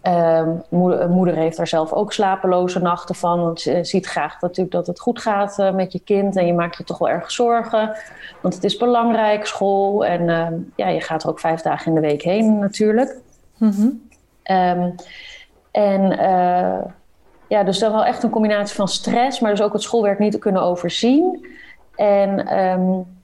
Ehm, 0.00 0.50
moeder, 0.68 1.08
moeder, 1.08 1.34
heeft 1.34 1.56
daar 1.56 1.66
zelf 1.66 1.92
ook 1.92 2.12
slapeloze 2.12 2.78
nachten 2.78 3.14
van. 3.14 3.40
Want 3.40 3.60
ze 3.60 3.84
ziet 3.84 4.06
graag 4.06 4.40
natuurlijk 4.40 4.70
dat 4.70 4.86
het 4.86 5.00
goed 5.00 5.20
gaat 5.20 5.72
met 5.74 5.92
je 5.92 6.00
kind. 6.00 6.36
En 6.36 6.46
je 6.46 6.54
maakt 6.54 6.76
je 6.76 6.84
toch 6.84 6.98
wel 6.98 7.08
erg 7.08 7.30
zorgen. 7.30 7.96
Want 8.42 8.54
het 8.54 8.64
is 8.64 8.76
belangrijk, 8.76 9.46
school. 9.46 10.04
En 10.04 10.28
ehm, 10.28 10.54
ja, 10.76 10.88
je 10.88 11.00
gaat 11.00 11.22
er 11.22 11.28
ook 11.28 11.40
vijf 11.40 11.60
dagen 11.60 11.86
in 11.86 11.94
de 11.94 12.06
week 12.08 12.22
heen 12.22 12.58
natuurlijk. 12.58 13.16
Mm 13.56 14.08
Um, 14.44 14.94
en 15.70 16.12
uh, 16.12 16.84
ja, 17.48 17.64
dus 17.64 17.78
dan 17.78 17.92
wel 17.92 18.04
echt 18.04 18.22
een 18.22 18.30
combinatie 18.30 18.76
van 18.76 18.88
stress, 18.88 19.40
maar 19.40 19.50
dus 19.50 19.62
ook 19.62 19.72
het 19.72 19.82
schoolwerk 19.82 20.18
niet 20.18 20.32
te 20.32 20.38
kunnen 20.38 20.62
overzien. 20.62 21.46
En 21.96 22.58
um, 22.58 23.18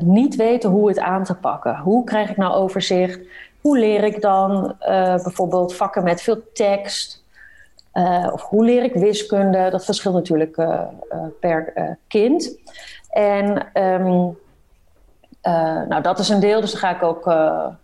niet 0.00 0.36
weten 0.36 0.70
hoe 0.70 0.88
het 0.88 0.98
aan 0.98 1.24
te 1.24 1.34
pakken. 1.34 1.78
Hoe 1.78 2.04
krijg 2.04 2.30
ik 2.30 2.36
nou 2.36 2.54
overzicht? 2.54 3.20
Hoe 3.60 3.78
leer 3.78 4.04
ik 4.04 4.20
dan 4.20 4.76
uh, 4.80 5.22
bijvoorbeeld 5.22 5.74
vakken 5.74 6.04
met 6.04 6.22
veel 6.22 6.52
tekst? 6.52 7.26
of 8.32 8.42
hoe 8.42 8.64
leer 8.64 8.82
ik 8.82 8.94
wiskunde? 8.94 9.70
Dat 9.70 9.84
verschilt 9.84 10.14
natuurlijk 10.14 10.56
per 11.40 11.72
kind. 12.08 12.58
En 13.10 13.66
um, 13.82 14.38
nou, 15.88 16.02
dat 16.02 16.18
is 16.18 16.28
een 16.28 16.40
deel, 16.40 16.60
dus 16.60 16.70
dan 16.70 16.80
ga 16.80 16.90
ik 16.94 17.02
ook 17.02 17.24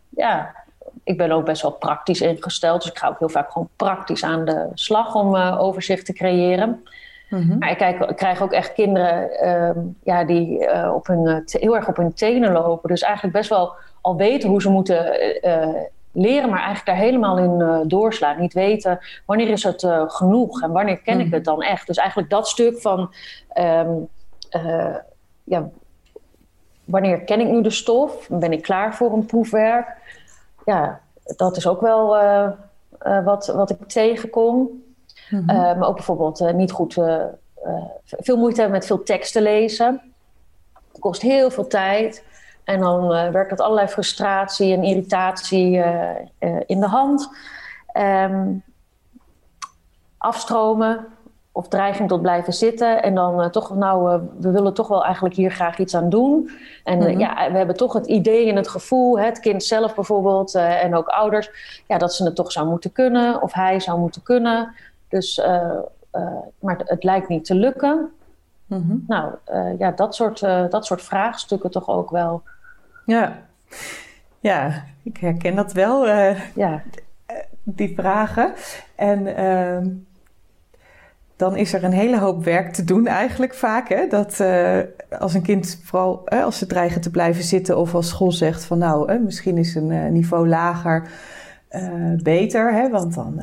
ja, 0.08 0.63
ik 1.04 1.16
ben 1.16 1.30
ook 1.30 1.44
best 1.44 1.62
wel 1.62 1.72
praktisch 1.72 2.20
ingesteld. 2.20 2.82
Dus 2.82 2.90
ik 2.90 2.98
ga 2.98 3.08
ook 3.08 3.18
heel 3.18 3.28
vaak 3.28 3.50
gewoon 3.50 3.68
praktisch 3.76 4.24
aan 4.24 4.44
de 4.44 4.68
slag 4.74 5.14
om 5.14 5.34
uh, 5.34 5.60
overzicht 5.60 6.06
te 6.06 6.12
creëren. 6.12 6.84
Mhm. 7.30 7.58
Maar 7.58 7.70
ik, 7.70 7.78
kijk, 7.78 8.00
ik, 8.10 8.16
krijg 8.16 8.42
ook 8.42 8.52
echt 8.52 8.72
kinderen 8.72 9.30
uh, 9.44 9.82
ja, 10.02 10.24
die 10.24 10.60
uh, 10.60 10.92
op 10.94 11.06
hun, 11.06 11.42
heel 11.46 11.76
erg 11.76 11.88
op 11.88 11.96
hun 11.96 12.14
tenen 12.14 12.52
lopen. 12.52 12.88
Dus 12.88 13.02
eigenlijk 13.02 13.36
best 13.36 13.50
wel 13.50 13.72
al 14.00 14.16
weten 14.16 14.48
hoe 14.48 14.62
ze 14.62 14.70
moeten 14.70 15.20
eh, 15.42 15.68
leren, 16.12 16.50
maar 16.50 16.58
eigenlijk 16.58 16.86
daar 16.86 17.06
helemaal 17.06 17.38
in 17.38 17.88
doorslaan. 17.88 18.40
Niet 18.40 18.52
weten 18.52 18.98
wanneer 19.26 19.48
is 19.48 19.62
het 19.62 19.86
genoeg 20.06 20.62
en 20.62 20.72
wanneer 20.72 20.98
ken 20.98 21.20
ik 21.20 21.26
mhm. 21.26 21.34
het 21.34 21.44
dan 21.44 21.62
echt. 21.62 21.86
Dus 21.86 21.96
eigenlijk 21.96 22.30
dat 22.30 22.48
stuk 22.48 22.80
van 22.80 23.14
um, 23.58 24.08
ja, 25.44 25.68
wanneer 26.84 27.20
ken 27.20 27.40
ik 27.40 27.48
nu 27.48 27.62
de 27.62 27.70
stof? 27.70 28.28
Ben 28.28 28.52
ik 28.52 28.62
klaar 28.62 28.94
voor 28.94 29.12
een 29.12 29.26
proefwerk? 29.26 29.86
Ja, 30.64 31.00
dat 31.36 31.56
is 31.56 31.66
ook 31.66 31.80
wel 31.80 32.16
uh, 32.16 32.48
uh, 33.06 33.24
wat, 33.24 33.46
wat 33.46 33.70
ik 33.70 33.88
tegenkom. 33.88 34.56
Mm 35.30 35.44
-hmm. 35.46 35.50
uh, 35.50 35.56
maar 35.56 35.88
ook 35.88 35.94
bijvoorbeeld 35.94 36.52
niet 36.52 36.72
goed, 36.72 36.94
veel 38.04 38.36
moeite 38.36 38.60
hebben 38.60 38.78
met 38.78 38.86
veel 38.86 39.02
teksten 39.02 39.42
lezen. 39.42 40.12
Het 40.92 41.00
kost 41.00 41.22
heel 41.22 41.50
veel 41.50 41.66
tijd. 41.66 42.24
En 42.64 42.80
dan 42.80 43.08
werkt 43.08 43.50
dat 43.50 43.60
allerlei 43.60 43.88
frustratie 43.88 44.72
en 44.72 44.82
irritatie 44.82 45.82
in 46.66 46.80
de 46.80 46.86
hand. 46.86 47.28
Um, 47.98 48.62
afstromen, 50.18 51.06
of 51.56 51.68
dreiging 51.68 52.08
tot 52.08 52.22
blijven 52.22 52.52
zitten. 52.52 53.02
En 53.02 53.14
dan 53.14 53.40
uh, 53.40 53.46
toch, 53.46 53.74
nou, 53.74 54.12
uh, 54.12 54.20
we 54.38 54.50
willen 54.50 54.74
toch 54.74 54.88
wel 54.88 55.04
eigenlijk 55.04 55.34
hier 55.34 55.50
graag 55.50 55.78
iets 55.78 55.96
aan 55.96 56.08
doen. 56.08 56.50
En 56.84 57.02
uh, 57.02 57.18
ja, 57.18 57.50
we 57.50 57.56
hebben 57.56 57.76
toch 57.76 57.92
het 57.92 58.06
idee 58.06 58.48
en 58.48 58.56
het 58.56 58.68
gevoel, 58.68 59.18
hè, 59.18 59.24
het 59.24 59.40
kind 59.40 59.64
zelf 59.64 59.94
bijvoorbeeld 59.94 60.54
en 60.54 60.94
ook 60.94 61.08
ouders, 61.08 61.50
ja, 61.86 61.98
dat 61.98 62.14
ze 62.14 62.24
het 62.24 62.34
toch 62.34 62.52
zou 62.52 62.68
moeten 62.68 62.92
kunnen 62.92 63.42
of 63.42 63.52
hij 63.52 63.80
zou 63.80 63.98
moeten 63.98 64.22
kunnen. 64.22 64.74
Dus, 65.08 65.42
maar 66.58 66.78
het, 66.78 66.88
het, 66.88 67.04
lijkt 67.04 67.28
niet 67.28 67.44
te 67.44 67.54
lukken. 67.54 68.10
Mhm. 68.66 68.96
Nou, 69.06 69.32
ja, 69.78 69.90
dat 69.90 70.14
soort, 70.14 70.40
dat 70.70 70.86
soort 70.86 71.02
vraagstukken 71.02 71.70
toch 71.70 71.88
ook 71.88 72.10
wel. 72.10 72.42
Ja, 73.06 73.38
ja 74.40 74.84
ik 75.02 75.16
herken 75.16 75.54
dat 75.54 75.72
wel. 75.72 76.06
ja. 76.54 76.82
Die 77.62 77.94
vragen. 77.94 78.52
En 78.94 79.36
ehm, 79.36 79.86
dan 81.36 81.56
is 81.56 81.72
er 81.72 81.84
een 81.84 81.92
hele 81.92 82.18
hoop 82.18 82.44
werk 82.44 82.72
te 82.72 82.84
doen 82.84 83.06
eigenlijk 83.06 83.54
vaak. 83.54 83.88
Hè? 83.88 84.06
Dat 84.06 84.38
uh, 84.40 84.78
als 85.18 85.34
een 85.34 85.42
kind, 85.42 85.80
vooral 85.84 86.22
uh, 86.28 86.44
als 86.44 86.58
ze 86.58 86.66
dreigen 86.66 87.00
te 87.00 87.10
blijven 87.10 87.44
zitten 87.44 87.78
of 87.78 87.94
als 87.94 88.08
school 88.08 88.32
zegt 88.32 88.64
van 88.64 88.78
nou, 88.78 89.12
uh, 89.12 89.20
misschien 89.20 89.58
is 89.58 89.74
een 89.74 89.90
uh, 89.90 90.08
niveau 90.08 90.48
lager 90.48 91.08
beter. 92.22 92.72
Hè? 92.72 92.90
Want 92.90 93.14
dan. 93.14 93.40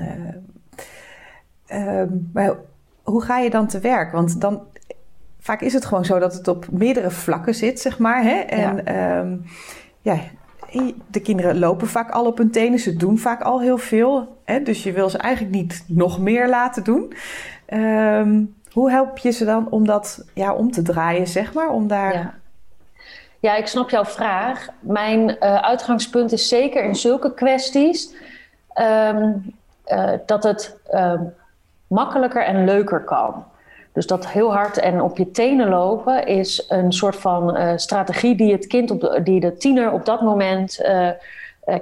Ehm, 1.67 2.07
maar 2.33 2.55
hoe 3.03 3.21
ga 3.21 3.37
je 3.39 3.49
dan 3.49 3.67
te 3.67 3.79
werk? 3.79 4.11
Want 4.11 4.41
dan. 4.41 4.61
Vaak 5.39 5.61
is 5.61 5.73
het 5.73 5.85
gewoon 5.85 6.05
zo 6.05 6.19
dat 6.19 6.33
het 6.33 6.47
op 6.47 6.67
meerdere 6.71 7.11
vlakken 7.11 7.55
zit, 7.55 7.79
zeg 7.79 7.99
maar. 7.99 8.23
Hè? 8.23 8.39
En 8.39 8.81
ja. 8.83 9.19
Um, 9.19 9.43
ja, 10.01 10.19
de 11.07 11.19
kinderen 11.19 11.59
lopen 11.59 11.87
vaak 11.87 12.09
al 12.09 12.25
op 12.25 12.37
hun 12.37 12.51
tenen. 12.51 12.79
Ze 12.79 12.95
doen 12.95 13.17
vaak 13.17 13.41
al 13.41 13.61
heel 13.61 13.77
veel. 13.77 14.37
Hè? 14.43 14.61
Dus 14.61 14.83
je 14.83 14.91
wil 14.91 15.09
ze 15.09 15.17
eigenlijk 15.17 15.55
niet 15.55 15.83
nog 15.87 16.19
meer 16.19 16.49
laten 16.49 16.83
doen. 16.83 17.13
Um, 17.73 18.55
hoe 18.71 18.91
help 18.91 19.17
je 19.17 19.31
ze 19.31 19.45
dan 19.45 19.67
om 19.69 19.85
dat 19.85 20.25
ja, 20.33 20.53
om 20.53 20.71
te 20.71 20.81
draaien, 20.81 21.27
zeg 21.27 21.53
maar? 21.53 21.69
Om 21.69 21.87
daar... 21.87 22.13
Ja. 22.13 22.33
ja 23.39 23.55
ik 23.55 23.67
snap 23.67 23.89
jouw 23.89 24.05
vraag. 24.05 24.67
Mijn 24.79 25.29
uh, 25.29 25.55
uitgangspunt 25.55 26.31
is 26.31 26.47
zeker 26.47 26.83
in 26.83 26.95
zulke 26.95 27.33
kwesties 27.33 28.13
um, 28.75 29.53
uh, 29.87 30.11
dat 30.25 30.43
het 30.43 30.77
um, 30.93 31.33
makkelijker 31.87 32.43
en 32.43 32.65
leuker 32.65 33.03
kan. 33.03 33.43
Dus 33.93 34.07
dat 34.07 34.27
heel 34.27 34.53
hard 34.53 34.77
en 34.77 35.01
op 35.01 35.17
je 35.17 35.31
tenen 35.31 35.69
lopen 35.69 36.25
is 36.27 36.65
een 36.69 36.93
soort 36.93 37.15
van 37.15 37.57
uh, 37.57 37.71
strategie 37.75 38.35
die 38.35 38.51
het 38.51 38.67
kind, 38.67 38.91
op 38.91 39.01
de, 39.01 39.23
die 39.23 39.39
de 39.39 39.57
tiener 39.57 39.91
op 39.91 40.05
dat 40.05 40.21
moment 40.21 40.85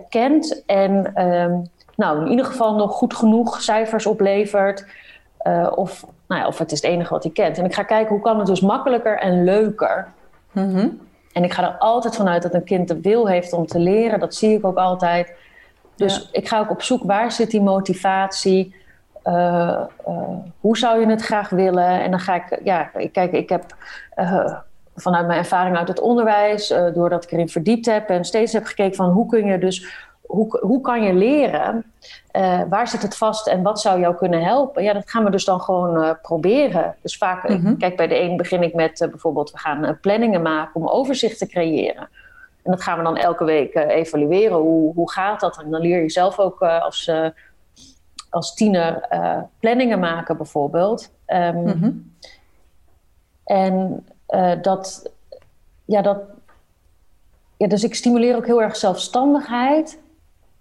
kent. 0.10 0.63
En 0.65 1.13
nou, 1.95 2.21
in 2.21 2.28
ieder 2.28 2.45
geval 2.45 2.75
nog 2.75 2.91
goed 2.91 3.13
genoeg 3.13 3.62
cijfers 3.62 4.06
oplevert. 4.06 4.86
Uh, 5.43 5.71
of, 5.75 6.06
nou 6.28 6.41
ja, 6.41 6.47
of 6.47 6.58
het 6.58 6.71
is 6.71 6.82
het 6.82 6.91
enige 6.91 7.13
wat 7.13 7.23
hij 7.23 7.32
kent. 7.32 7.58
En 7.58 7.65
ik 7.65 7.73
ga 7.73 7.84
kijken 7.84 8.13
hoe 8.13 8.23
kan 8.23 8.38
het 8.38 8.47
dus 8.47 8.62
makkelijker 8.62 9.19
en 9.19 9.43
leuker. 9.43 10.08
Mm 10.52 10.75
-hmm. 10.75 10.99
En 11.34 11.43
ik 11.43 11.54
ga 11.54 11.63
er 11.63 11.78
altijd 11.78 12.15
vanuit 12.15 12.41
dat 12.41 12.54
een 12.54 12.63
kind 12.63 12.88
de 12.88 13.02
wil 13.02 13.28
heeft 13.28 13.54
om 13.54 13.65
te 13.65 13.80
leren. 13.80 14.19
Dat 14.19 14.36
zie 14.36 14.58
ik 14.58 14.65
ook 14.65 14.78
altijd. 14.78 15.34
Dus 15.95 16.15
ja. 16.15 16.39
ik 16.39 16.47
ga 16.47 16.60
ook 16.60 16.69
op 16.69 16.82
zoek 16.82 17.04
waar 17.04 17.32
zit 17.32 17.52
die 17.52 17.62
motivatie. 17.62 18.75
Uh, 19.25 19.82
uh, 20.08 20.30
hoe 20.60 20.78
zou 20.78 20.99
je 20.99 21.08
het 21.08 21.21
graag 21.21 21.49
willen? 21.49 22.02
En 22.02 22.12
dan 22.12 22.19
ga 22.19 22.36
ik, 22.36 22.60
ja, 22.63 22.91
kijk, 23.12 23.32
ik 23.32 23.49
heb 23.49 23.63
vanuit 24.95 25.28
mijn 25.28 25.39
ervaring 25.39 25.78
uit 25.78 25.88
het 25.88 25.99
onderwijs, 25.99 26.67
doordat 26.93 27.23
ik 27.23 27.32
erin 27.32 27.49
verdiept 27.49 27.86
heb 27.86 28.10
en 28.10 28.25
steeds 28.25 28.54
heb 28.54 28.65
gekeken 28.65 28.95
van 28.95 29.10
hoe 29.10 29.25
kun 29.25 29.45
je 29.45 29.58
dus 29.58 30.08
hoe, 30.29 30.59
hoe 30.61 30.81
kan 30.81 31.03
je 31.03 31.13
leren? 31.13 31.83
Uh, 32.35 32.61
waar 32.69 32.87
zit 32.87 33.01
het 33.01 33.17
vast 33.17 33.47
en 33.47 33.61
wat 33.61 33.81
zou 33.81 33.99
jou 33.99 34.15
kunnen 34.15 34.43
helpen? 34.43 34.83
Ja, 34.83 34.93
dat 34.93 35.09
gaan 35.09 35.23
we 35.23 35.31
dus 35.31 35.45
dan 35.45 35.61
gewoon 35.61 36.03
uh, 36.03 36.11
proberen. 36.21 36.95
Dus 37.01 37.17
vaak, 37.17 37.49
mm 37.49 37.65
-hmm. 37.65 37.77
kijk, 37.77 37.97
bij 37.97 38.07
de 38.07 38.19
een 38.19 38.37
begin 38.37 38.63
ik 38.63 38.73
met 38.73 39.01
uh, 39.01 39.09
bijvoorbeeld, 39.09 39.51
we 39.51 39.57
gaan 39.57 39.97
planningen 40.01 40.41
maken 40.41 40.81
om 40.81 40.87
overzicht 40.87 41.37
te 41.37 41.47
creëren. 41.47 42.09
En 42.63 42.71
dat 42.71 42.81
gaan 42.81 42.97
we 42.97 43.03
dan 43.03 43.17
elke 43.17 43.43
week 43.43 43.75
evalueren. 43.75 44.57
Hoe, 44.57 44.93
hoe 44.93 45.11
gaat 45.11 45.39
dat? 45.39 45.61
En 45.61 45.71
dan 45.71 45.81
leer 45.81 46.01
je 46.01 46.09
zelf 46.09 46.39
ook 46.39 46.61
als, 46.61 47.11
als 48.29 48.53
tiener 48.53 49.07
planningen 49.59 49.99
maken, 49.99 50.37
bijvoorbeeld. 50.37 51.11
Um, 51.27 51.55
mm 51.55 51.67
-hmm. 51.67 52.13
En 53.43 54.05
dat, 54.61 55.11
ja, 55.85 56.01
dat, 56.01 56.19
ja, 57.57 57.67
dus 57.67 57.83
ik 57.83 57.95
stimuleer 57.95 58.35
ook 58.35 58.45
heel 58.45 58.61
erg 58.61 58.75
zelfstandigheid. 58.75 59.99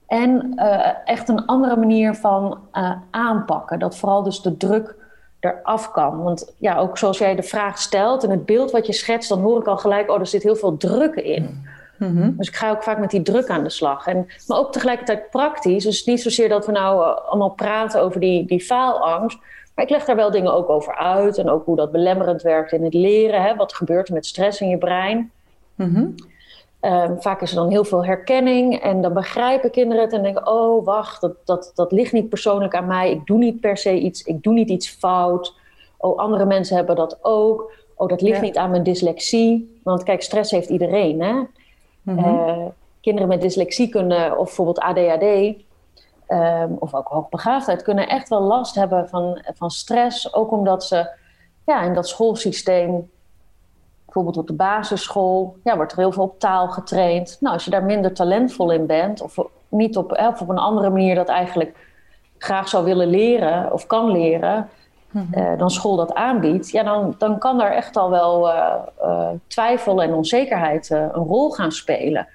En 0.09 0.53
uh, 0.57 0.89
echt 1.05 1.29
een 1.29 1.47
andere 1.47 1.77
manier 1.77 2.15
van 2.15 2.59
uh, 2.73 2.93
aanpakken. 3.11 3.79
Dat 3.79 3.99
vooral 3.99 4.23
dus 4.23 4.41
de 4.41 4.57
druk 4.57 4.97
eraf 5.41 5.91
kan. 5.91 6.23
Want 6.23 6.55
ja, 6.59 6.79
ook 6.79 6.99
zoals 6.99 7.19
jij 7.19 7.35
de 7.35 7.43
vraag 7.43 7.79
stelt 7.79 8.25
en 8.25 8.31
het 8.31 8.47
beeld 8.47 8.71
wat 8.71 8.87
je 8.87 8.93
schetst, 8.93 9.29
dan 9.29 9.41
hoor 9.41 9.61
ik 9.61 9.67
al 9.67 9.77
gelijk, 9.77 10.11
oh, 10.11 10.21
er 10.21 10.27
zit 10.27 10.43
heel 10.43 10.57
veel 10.57 10.77
druk 10.77 11.15
in. 11.15 11.67
Mm 11.99 12.17
-hmm. 12.17 12.35
Dus 12.37 12.49
ik 12.49 12.57
ga 12.57 12.71
ook 12.71 12.83
vaak 12.83 12.99
met 12.99 13.11
die 13.11 13.23
druk 13.23 13.49
aan 13.49 13.63
de 13.63 13.71
slag. 13.71 14.07
En, 14.07 14.27
maar 14.47 14.59
ook 14.59 14.73
tegelijkertijd 14.73 15.31
praktisch. 15.31 15.85
Dus 15.85 16.05
niet 16.05 16.23
zozeer 16.23 16.49
dat 16.49 16.67
we 16.67 16.73
nou 16.73 17.01
uh, 17.01 17.17
allemaal 17.29 17.51
praten 17.51 18.03
over 18.03 18.21
die, 18.21 18.47
die 18.47 18.61
faalangst. 18.61 19.39
Maar 19.75 19.85
ik 19.85 19.91
leg 19.91 20.05
daar 20.05 20.17
wel 20.17 20.31
dingen 20.31 20.55
ook 20.55 20.69
over 20.69 20.97
uit. 20.97 21.39
En 21.39 21.51
ook 21.51 21.65
hoe 21.65 21.77
dat 21.77 21.93
belemmerend 21.93 22.43
werkt 22.43 22.73
in 22.73 22.85
het 22.85 22.95
leren. 22.95 23.43
Hè? 23.43 23.55
Wat 23.55 23.75
gebeurt 23.75 24.09
er 24.09 24.15
met 24.15 24.27
stress 24.27 24.61
in 24.61 24.69
je 24.69 24.79
brein? 24.79 25.31
Mm 25.75 25.95
-hmm. 25.95 26.15
Um, 26.81 27.23
vaak 27.23 27.41
is 27.43 27.51
er 27.51 27.57
dan 27.57 27.71
heel 27.71 27.85
veel 27.85 28.05
herkenning 28.05 28.81
en 28.81 29.01
dan 29.01 29.13
begrijpen 29.13 29.71
kinderen 29.71 30.05
het 30.05 30.13
en 30.13 30.23
denken: 30.23 30.47
oh, 30.47 30.85
wacht, 30.85 31.21
dat, 31.21 31.35
dat, 31.45 31.73
dat 31.75 31.93
ligt 31.93 32.13
niet 32.13 32.29
persoonlijk 32.29 32.75
aan 32.75 32.87
mij. 32.87 33.11
Ik 33.11 33.27
doe 33.27 33.39
niet 33.39 33.61
per 33.61 33.77
se 33.77 33.99
iets, 33.99 34.23
ik 34.23 34.43
doe 34.43 34.53
niet 34.53 34.69
iets 34.69 34.89
fout. 34.89 35.55
Oh, 35.97 36.19
andere 36.19 36.45
mensen 36.45 36.77
hebben 36.77 36.97
dat 36.97 37.19
ook. 37.23 37.73
Oh, 37.97 38.09
dat 38.09 38.21
ligt 38.21 38.37
ja. 38.37 38.43
niet 38.43 38.57
aan 38.57 38.71
mijn 38.71 38.83
dyslexie. 38.83 39.81
Want 39.83 40.03
kijk, 40.03 40.23
stress 40.23 40.51
heeft 40.51 40.69
iedereen. 40.69 41.23
Hè? 41.23 41.33
Mm 41.33 41.49
-hmm. 42.03 42.49
uh, 42.49 42.67
kinderen 43.01 43.29
met 43.29 43.41
dyslexie 43.41 43.89
kunnen, 43.89 44.39
of 44.39 44.45
bijvoorbeeld 44.45 44.79
ADHD, 44.79 45.23
um, 46.29 46.77
of 46.79 46.95
ook 46.95 47.09
hoogbegaafdheid, 47.09 47.83
kunnen 47.83 48.09
echt 48.09 48.29
wel 48.29 48.41
last 48.43 48.75
hebben 48.75 49.09
van, 49.09 49.45
van 49.55 49.71
stress. 49.71 50.35
Ook 50.35 50.53
omdat 50.53 50.85
ze 50.85 51.11
ja, 51.67 51.83
in 51.83 51.95
dat 51.95 52.09
schoolsysteem 52.09 53.11
bijvoorbeeld 54.09 54.37
op 54.37 54.47
de 54.47 54.65
basisschool, 54.65 55.57
ja, 55.65 55.77
wordt 55.77 55.93
er 55.93 55.99
heel 55.99 56.13
veel 56.13 56.23
op 56.23 56.39
taal 56.39 56.69
getraind. 56.69 57.37
Nou, 57.41 57.55
als 57.55 57.65
je 57.65 57.71
daar 57.71 57.85
minder 57.85 58.15
talentvol 58.15 58.71
in 58.71 58.87
bent, 58.87 59.21
of 59.21 59.37
niet 59.69 59.97
op, 59.97 60.13
of 60.13 60.41
op 60.41 60.49
een 60.49 60.59
andere 60.59 60.91
manier 60.91 61.15
dat 61.15 61.29
eigenlijk 61.29 61.77
graag 62.39 62.69
zou 62.69 62.85
willen 62.85 63.09
leren 63.09 63.73
of 63.73 63.87
kan 63.87 64.11
leren, 64.11 64.69
mm-hmm. 65.11 65.53
uh, 65.53 65.59
dan 65.59 65.71
school 65.71 65.97
dat 65.97 66.15
aanbiedt, 66.15 66.71
ja, 66.71 66.83
dan, 66.83 67.15
dan 67.19 67.39
kan 67.39 67.59
daar 67.59 67.73
echt 67.73 67.97
al 67.97 68.11
wel 68.11 68.49
uh, 68.49 68.75
uh, 69.03 69.29
twijfel 69.47 70.03
en 70.03 70.15
onzekerheid 70.15 70.91
een 70.91 71.11
rol 71.11 71.51
gaan 71.51 71.73
spelen. 71.73 72.29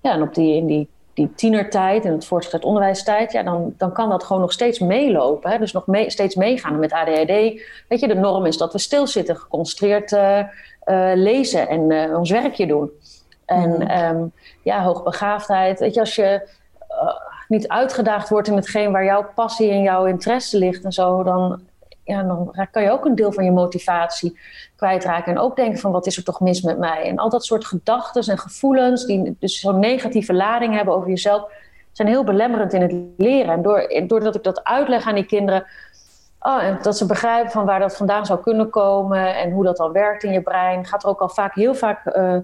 Ja, 0.00 0.12
en 0.12 0.22
op 0.22 0.34
die, 0.34 0.56
in 0.56 0.66
die, 0.66 0.88
die 1.14 1.34
tienertijd 1.34 2.04
en 2.04 2.12
het 2.12 2.26
voortgezet 2.26 2.64
onderwijstijd, 2.64 3.32
ja, 3.32 3.42
dan, 3.42 3.74
dan 3.76 3.92
kan 3.92 4.08
dat 4.08 4.24
gewoon 4.24 4.42
nog 4.42 4.52
steeds 4.52 4.78
meelopen. 4.78 5.50
Hè? 5.50 5.58
Dus 5.58 5.72
nog 5.72 5.86
mee, 5.86 6.10
steeds 6.10 6.34
meegaan 6.34 6.78
met 6.78 6.92
ADHD. 6.92 7.60
Weet 7.88 8.00
je, 8.00 8.08
de 8.08 8.14
norm 8.14 8.46
is 8.46 8.56
dat 8.56 8.72
we 8.72 8.78
stilzitten, 8.78 9.36
geconcentreerd 9.36 10.16
lezen 11.14 11.68
en 11.68 11.90
uh, 11.90 12.18
ons 12.18 12.30
werkje 12.30 12.66
doen. 12.66 12.90
En 13.44 13.70
mm. 13.70 13.90
um, 13.90 14.32
ja, 14.62 14.82
hoogbegaafdheid. 14.82 15.80
Weet 15.80 15.94
je, 15.94 16.00
als 16.00 16.14
je 16.14 16.48
uh, 16.90 17.12
niet 17.48 17.68
uitgedaagd 17.68 18.28
wordt 18.28 18.48
in 18.48 18.56
hetgeen 18.56 18.92
waar 18.92 19.04
jouw 19.04 19.26
passie 19.34 19.70
en 19.70 19.82
jouw 19.82 20.04
interesse 20.04 20.58
ligt 20.58 20.84
en 20.84 20.92
zo, 20.92 21.22
dan, 21.22 21.60
ja, 22.04 22.22
dan 22.22 22.68
kan 22.70 22.82
je 22.82 22.90
ook 22.90 23.04
een 23.04 23.14
deel 23.14 23.32
van 23.32 23.44
je 23.44 23.50
motivatie 23.50 24.38
kwijtraken. 24.76 25.32
En 25.32 25.38
ook 25.38 25.56
denken 25.56 25.78
van 25.78 25.92
wat 25.92 26.06
is 26.06 26.16
er 26.16 26.24
toch 26.24 26.40
mis 26.40 26.60
met 26.60 26.78
mij? 26.78 27.02
En 27.02 27.18
al 27.18 27.30
dat 27.30 27.44
soort 27.44 27.64
gedachten 27.64 28.32
en 28.32 28.38
gevoelens 28.38 29.06
die 29.06 29.36
dus 29.38 29.60
zo'n 29.60 29.78
negatieve 29.78 30.34
lading 30.34 30.74
hebben 30.74 30.94
over 30.94 31.08
jezelf, 31.08 31.50
zijn 31.92 32.08
heel 32.08 32.24
belemmerend 32.24 32.72
in 32.72 32.82
het 32.82 32.94
leren. 33.16 33.52
En 33.52 33.62
door, 33.62 34.04
doordat 34.06 34.34
ik 34.34 34.42
dat 34.42 34.64
uitleg 34.64 35.06
aan 35.06 35.14
die 35.14 35.26
kinderen, 35.26 35.66
Oh, 36.40 36.62
en 36.62 36.78
dat 36.82 36.96
ze 36.96 37.06
begrijpen 37.06 37.50
van 37.50 37.64
waar 37.64 37.80
dat 37.80 37.96
vandaan 37.96 38.26
zou 38.26 38.40
kunnen 38.40 38.70
komen 38.70 39.36
en 39.36 39.50
hoe 39.50 39.64
dat 39.64 39.76
dan 39.76 39.92
werkt 39.92 40.22
in 40.22 40.32
je 40.32 40.42
brein, 40.42 40.86
gaat 40.86 41.02
er 41.02 41.08
ook 41.08 41.20
al 41.20 41.28
vaak 41.28 41.54
heel 41.54 41.74
vaak 41.74 42.16
uh, 42.16 42.36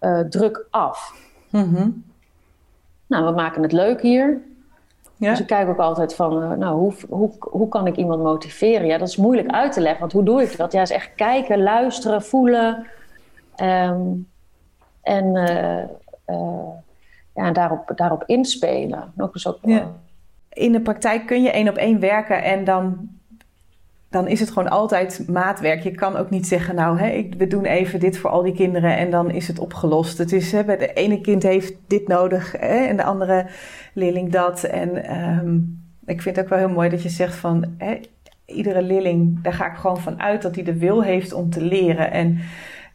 uh, 0.00 0.20
druk 0.20 0.66
af. 0.70 1.14
Mm 1.50 1.74
-hmm. 1.74 2.04
Nou, 3.06 3.24
we 3.24 3.30
maken 3.30 3.62
het 3.62 3.72
leuk 3.72 4.02
hier. 4.02 4.40
Ja. 5.16 5.30
Dus 5.30 5.40
ik 5.40 5.46
kijk 5.46 5.68
ook 5.68 5.78
altijd 5.78 6.14
van, 6.14 6.42
uh, 6.42 6.50
nou, 6.50 6.78
hoe, 6.78 6.94
hoe, 7.08 7.30
hoe 7.38 7.68
kan 7.68 7.86
ik 7.86 7.96
iemand 7.96 8.22
motiveren? 8.22 8.86
Ja, 8.86 8.98
dat 8.98 9.08
is 9.08 9.16
moeilijk 9.16 9.50
uit 9.50 9.72
te 9.72 9.80
leggen, 9.80 10.00
want 10.00 10.12
hoe 10.12 10.22
doe 10.22 10.42
ik 10.42 10.56
dat? 10.56 10.72
Ja, 10.72 10.82
is 10.82 10.90
echt 10.90 11.10
kijken, 11.16 11.62
luisteren, 11.62 12.22
voelen. 12.22 12.86
Um, 13.62 14.28
en 15.02 15.32
ja, 17.34 17.50
daarop, 17.52 17.92
daarop 17.96 18.22
inspelen. 18.26 19.12
Ook 19.16 19.32
dus 19.32 19.48
ook, 19.48 19.58
ja. 19.62 19.92
In 20.48 20.72
de 20.72 20.80
praktijk 20.80 21.26
kun 21.26 21.42
je 21.42 21.50
één 21.50 21.68
op 21.68 21.76
één 21.76 22.00
werken 22.00 22.42
en 22.42 22.64
dan 22.64 23.08
dan 24.14 24.28
is 24.28 24.40
het 24.40 24.50
gewoon 24.50 24.68
altijd 24.68 25.28
maatwerk. 25.28 25.82
Je 25.82 25.90
kan 25.90 26.16
ook 26.16 26.30
niet 26.30 26.46
zeggen, 26.46 26.74
nou, 26.74 26.98
hè, 26.98 27.28
we 27.36 27.46
doen 27.46 27.64
even 27.64 28.00
dit 28.00 28.18
voor 28.18 28.30
al 28.30 28.42
die 28.42 28.54
kinderen 28.54 28.96
en 28.96 29.10
dan 29.10 29.30
is 29.30 29.48
het 29.48 29.58
opgelost. 29.58 30.18
Het 30.18 30.32
is, 30.32 30.52
hè, 30.52 30.64
de 30.64 30.92
ene 30.92 31.20
kind 31.20 31.42
heeft 31.42 31.74
dit 31.86 32.08
nodig 32.08 32.52
hè, 32.52 32.86
en 32.86 32.96
de 32.96 33.04
andere 33.04 33.46
leerling 33.92 34.32
dat. 34.32 34.64
En 34.64 35.20
um, 35.20 35.82
ik 36.06 36.22
vind 36.22 36.36
het 36.36 36.44
ook 36.44 36.50
wel 36.50 36.58
heel 36.58 36.74
mooi 36.74 36.88
dat 36.88 37.02
je 37.02 37.08
zegt 37.08 37.34
van, 37.34 37.74
hè, 37.78 38.00
iedere 38.46 38.82
leerling, 38.82 39.42
daar 39.42 39.52
ga 39.52 39.70
ik 39.70 39.76
gewoon 39.76 40.00
van 40.00 40.20
uit 40.20 40.42
dat 40.42 40.54
hij 40.54 40.64
de 40.64 40.78
wil 40.78 41.02
heeft 41.02 41.32
om 41.32 41.50
te 41.50 41.64
leren. 41.64 42.10
En 42.10 42.38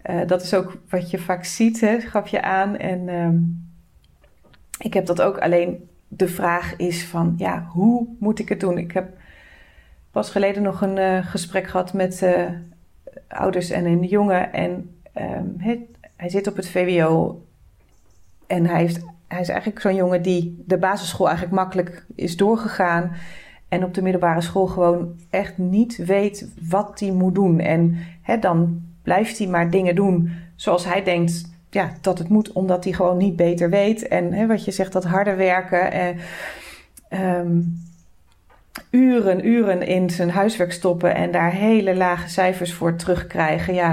uh, 0.10 0.28
dat 0.28 0.42
is 0.42 0.54
ook 0.54 0.78
wat 0.90 1.12
je 1.12 1.18
vaak 1.18 1.46
ziet, 1.46 1.80
hè, 1.82 2.00
gaf 2.00 2.28
je 2.28 2.42
aan. 2.42 2.78
En 2.78 3.10
um, 3.10 3.68
ik 4.80 4.94
heb 4.94 5.06
dat 5.06 5.22
ook 5.22 5.38
alleen. 5.38 5.88
De 6.12 6.28
vraag 6.28 6.76
is 6.76 7.06
van, 7.06 7.34
ja, 7.38 7.68
hoe 7.72 8.08
moet 8.20 8.40
ik 8.40 8.50
het 8.50 8.60
doen? 8.60 8.78
Ik 8.78 8.92
heb 8.92 9.19
pas 10.12 10.30
geleden 10.30 10.64
nog 10.64 10.82
een 10.82 10.98
uh, 10.98 11.26
gesprek 11.26 11.68
gehad 11.68 11.94
met 11.94 12.22
uh, 12.22 12.46
ouders 13.28 13.70
en 13.70 13.86
een 13.86 14.04
jongen. 14.04 14.54
En 14.54 15.00
um, 15.18 15.56
hij 16.16 16.30
zit 16.30 16.48
op 16.48 16.56
het 16.56 16.70
VWO. 16.70 17.44
En 18.48 18.66
hij, 18.66 18.80
heeft, 18.80 19.00
hij 19.28 19.42
is 19.42 19.50
eigenlijk 19.50 19.82
zo'n 19.82 19.96
jongen 19.96 20.22
die 20.22 20.64
de 20.68 20.78
basisschool 20.78 21.28
eigenlijk 21.28 21.56
makkelijk 21.56 22.06
is 22.16 22.38
doorgegaan. 22.38 23.12
En 23.68 23.84
op 23.84 23.94
de 23.94 24.02
middelbare 24.02 24.42
school 24.42 24.68
gewoon 24.68 25.16
echt 25.30 25.58
niet 25.58 25.98
weet 25.98 26.54
wat 26.70 27.00
hij 27.00 27.12
moet 27.12 27.36
doen. 27.36 27.60
En 27.60 27.98
dan 28.40 28.82
blijft 29.04 29.38
hij 29.38 29.48
maar 29.48 29.70
dingen 29.70 29.96
doen 29.96 30.32
zoals 30.56 30.86
hij 30.86 31.04
denkt 31.04 31.52
ja, 31.70 31.92
dat 32.02 32.18
het 32.18 32.30
moet, 32.30 32.52
omdat 32.52 32.84
hij 32.84 32.94
gewoon 32.94 33.18
niet 33.18 33.36
beter 33.36 33.70
weet. 33.70 34.08
En 34.08 34.48
wat 34.48 34.66
je 34.66 34.72
zegt, 34.72 34.94
dat 34.94 35.04
harde 35.04 35.36
werken. 35.36 35.92
En, 35.92 36.18
ehm, 37.10 37.62
uren, 38.90 39.48
uren 39.48 39.82
in 39.82 40.10
zijn 40.10 40.30
huiswerk 40.30 40.72
stoppen 40.72 41.16
en 41.16 41.32
daar 41.32 41.52
hele 41.52 41.96
lage 41.96 42.30
cijfers 42.30 42.74
voor 42.74 42.96
terugkrijgen. 42.96 43.74
Ja, 43.74 43.92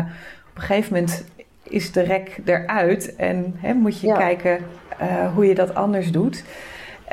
op 0.51 0.57
een 0.57 0.62
gegeven 0.62 0.93
moment 0.93 1.25
is 1.62 1.93
de 1.93 2.01
rek 2.01 2.41
eruit 2.45 3.17
en 3.17 3.55
hè, 3.57 3.75
moet 3.75 4.01
je 4.01 4.12
kijken 4.12 4.59
uh, 5.03 5.35
hoe 5.35 5.47
je 5.47 5.55
dat 5.55 5.75
anders 5.75 6.12
doet. 6.12 6.45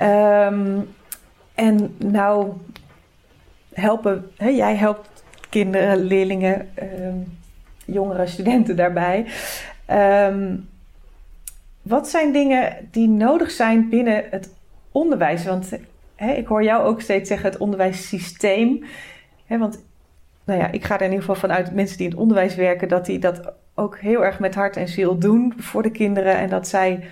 Um, 0.01 0.87
en 1.55 1.95
nou 1.97 2.51
helpen, 3.73 4.31
hè, 4.37 4.49
jij 4.49 4.75
helpt 4.75 5.23
kinderen, 5.49 6.03
leerlingen, 6.03 6.69
um, 7.01 7.37
jongere 7.85 8.27
studenten 8.27 8.75
daarbij. 8.75 9.25
Um, 10.27 10.69
wat 11.81 12.09
zijn 12.09 12.31
dingen 12.31 12.87
die 12.91 13.07
nodig 13.07 13.51
zijn 13.51 13.89
binnen 13.89 14.23
het 14.29 14.49
onderwijs? 14.91 15.45
Want 15.45 15.71
hè, 16.15 16.31
ik 16.31 16.47
hoor 16.47 16.63
jou 16.63 16.83
ook 16.83 17.01
steeds 17.01 17.27
zeggen 17.27 17.51
het 17.51 17.59
onderwijssysteem. 17.59 18.83
Hè, 19.45 19.57
want 19.57 19.83
nou 20.43 20.59
ja, 20.59 20.71
ik 20.71 20.83
ga 20.83 20.95
er 20.95 21.01
in 21.01 21.11
ieder 21.11 21.25
geval 21.25 21.49
vanuit 21.49 21.73
mensen 21.73 21.97
die 21.97 22.05
in 22.05 22.11
het 22.11 22.21
onderwijs 22.21 22.55
werken, 22.55 22.87
dat 22.87 23.05
die 23.05 23.19
dat 23.19 23.53
ook 23.73 23.97
heel 23.97 24.25
erg 24.25 24.39
met 24.39 24.55
hart 24.55 24.77
en 24.77 24.87
ziel 24.87 25.17
doen 25.17 25.53
voor 25.57 25.83
de 25.83 25.91
kinderen. 25.91 26.37
En 26.37 26.49
dat 26.49 26.67
zij 26.67 27.07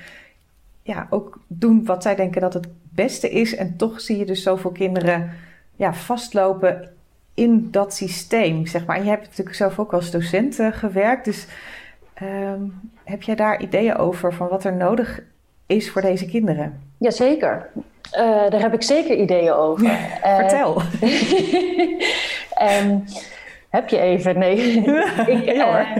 ja, 0.84 1.08
ook 1.10 1.40
doen 1.48 1.86
wat 1.86 2.04
zij 2.04 2.16
denken 2.16 2.42
dat 2.42 2.54
het 2.54 2.68
beste 2.90 3.30
is. 3.30 3.56
En 3.56 3.78
toch 3.78 4.02
zie 4.02 4.18
je 4.18 4.26
dus 4.26 4.44
zoveel 4.44 4.72
kinderen 4.72 5.32
ja, 5.76 5.94
vastlopen 5.94 6.90
in 7.34 7.68
dat 7.72 7.94
systeem, 7.94 8.66
zeg 8.66 8.86
maar. 8.86 9.04
Je 9.04 9.10
hebt 9.10 9.28
natuurlijk 9.28 9.56
zelf 9.56 9.80
ook 9.80 9.94
als 9.94 10.12
docent 10.12 10.60
uh, 10.60 10.72
gewerkt. 10.72 11.26
Dus 11.26 11.48
um, 12.22 12.92
heb 13.04 13.22
jij 13.22 13.36
daar 13.36 13.62
ideeën 13.62 13.96
over 13.96 14.34
van 14.34 14.48
wat 14.48 14.64
er 14.64 14.76
nodig 14.76 15.22
is 15.72 15.92
voor 15.92 16.02
deze 16.02 16.26
kinderen? 16.26 16.80
Jazeker. 16.98 17.70
Uh, 18.18 18.50
daar 18.50 18.62
heb 18.62 18.74
ik 18.74 18.84
zeker 18.84 19.16
ideeën 19.16 19.52
over. 19.52 19.86
Uh, 19.86 20.36
Vertel. 20.36 20.82
um, 22.62 23.04
heb 23.78 23.90
je 23.90 24.00
even? 24.00 24.40
Nee. 24.40 24.58
ik, 25.34 25.46
ja, 25.46 25.98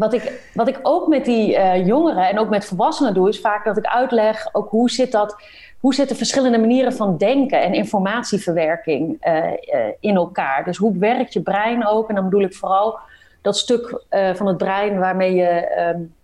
wat 0.00 0.12
ik, 0.12 0.50
wat 0.54 0.68
ik 0.68 0.78
ook 0.82 1.08
met 1.08 1.24
die 1.24 1.56
uh, 1.56 1.86
jongeren 1.86 2.28
en 2.28 2.38
ook 2.38 2.48
met 2.48 2.64
volwassenen 2.64 3.14
doe, 3.14 3.28
is 3.28 3.40
vaak 3.40 3.64
dat 3.64 3.76
ik 3.76 3.86
uitleg 3.86 4.48
ook 4.52 4.70
hoe 4.70 4.90
zit 4.90 5.12
dat, 5.12 5.36
hoe 5.80 5.94
zitten 5.94 6.16
verschillende 6.16 6.58
manieren 6.58 6.92
van 6.92 7.16
denken 7.16 7.62
en 7.62 7.74
informatieverwerking 7.74 9.26
uh, 9.26 9.36
uh, 9.36 9.52
in 10.00 10.14
elkaar. 10.14 10.64
Dus 10.64 10.76
hoe 10.76 10.98
werkt 10.98 11.32
je 11.32 11.42
brein 11.42 11.86
ook? 11.86 12.08
En 12.08 12.14
dan 12.14 12.24
bedoel 12.24 12.42
ik 12.42 12.54
vooral 12.54 12.98
dat 13.42 13.56
stuk 13.56 14.04
van 14.34 14.46
het 14.46 14.56
brein 14.56 14.98
waarmee 14.98 15.34
je 15.34 15.78
um, 15.94 16.14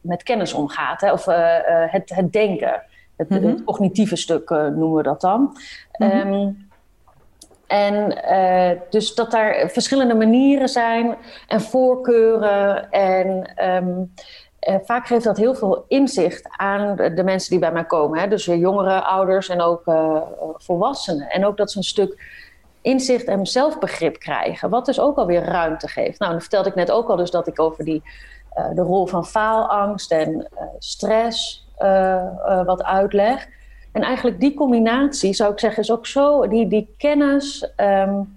met 0.00 0.22
kennis 0.22 0.52
omgaat, 0.52 1.00
hè? 1.00 1.12
of 1.12 1.24
het, 1.90 2.10
het 2.14 2.32
denken. 2.32 2.82
Het, 3.16 3.28
mm 3.28 3.38
-hmm. 3.38 3.46
het 3.46 3.64
cognitieve 3.64 4.16
stuk 4.16 4.50
noemen 4.50 4.94
we 4.94 5.02
dat 5.02 5.20
dan. 5.20 5.40
Mm 5.98 6.10
-hmm. 6.10 6.32
um, 6.32 6.68
en 7.66 8.18
uh, 8.32 8.80
dus 8.90 9.14
dat 9.14 9.30
daar 9.30 9.68
verschillende 9.70 10.14
manieren 10.14 10.68
zijn 10.68 11.16
en 11.46 11.60
voorkeuren. 11.60 12.90
En 12.90 13.52
um, 13.68 14.12
uh, 14.68 14.76
vaak 14.84 15.06
geeft 15.06 15.24
dat 15.24 15.36
heel 15.36 15.54
veel 15.54 15.84
inzicht 15.88 16.48
aan 16.56 16.96
de, 16.96 17.14
de 17.14 17.22
mensen 17.22 17.50
die 17.50 17.58
bij 17.58 17.72
mij 17.72 17.84
komen. 17.84 18.18
Hè? 18.18 18.28
Dus 18.28 18.44
jongeren, 18.44 19.04
ouders 19.04 19.48
en 19.48 19.60
ook 19.60 19.86
uh, 19.86 20.20
volwassenen. 20.56 21.30
En 21.30 21.46
ook 21.46 21.56
dat 21.56 21.70
ze 21.70 21.78
een 21.78 21.84
stuk 21.84 22.42
inzicht 22.80 23.24
en 23.24 23.46
zelfbegrip 23.46 24.18
krijgen. 24.18 24.70
Wat 24.70 24.86
dus 24.86 25.00
ook 25.00 25.16
alweer 25.16 25.42
ruimte 25.42 25.88
geeft. 25.88 26.18
Nou, 26.18 26.32
dan 26.32 26.40
vertelde 26.40 26.68
ik 26.68 26.74
net 26.74 26.90
ook 26.90 27.08
al 27.08 27.16
dus 27.16 27.30
dat 27.30 27.46
ik 27.46 27.60
over 27.60 27.84
die, 27.84 28.02
de 28.74 28.82
rol 28.82 29.06
van 29.06 29.26
faalangst 29.26 30.12
en 30.12 30.48
stress 30.78 31.66
wat 32.64 32.82
uitleg. 32.82 33.48
En 33.92 34.02
eigenlijk 34.02 34.40
die 34.40 34.54
combinatie, 34.54 35.34
zou 35.34 35.52
ik 35.52 35.58
zeggen, 35.58 35.82
is 35.82 35.92
ook 35.92 36.06
zo, 36.06 36.48
die, 36.48 36.68
die 36.68 36.94
kennis 36.98 37.72
um, 37.76 38.36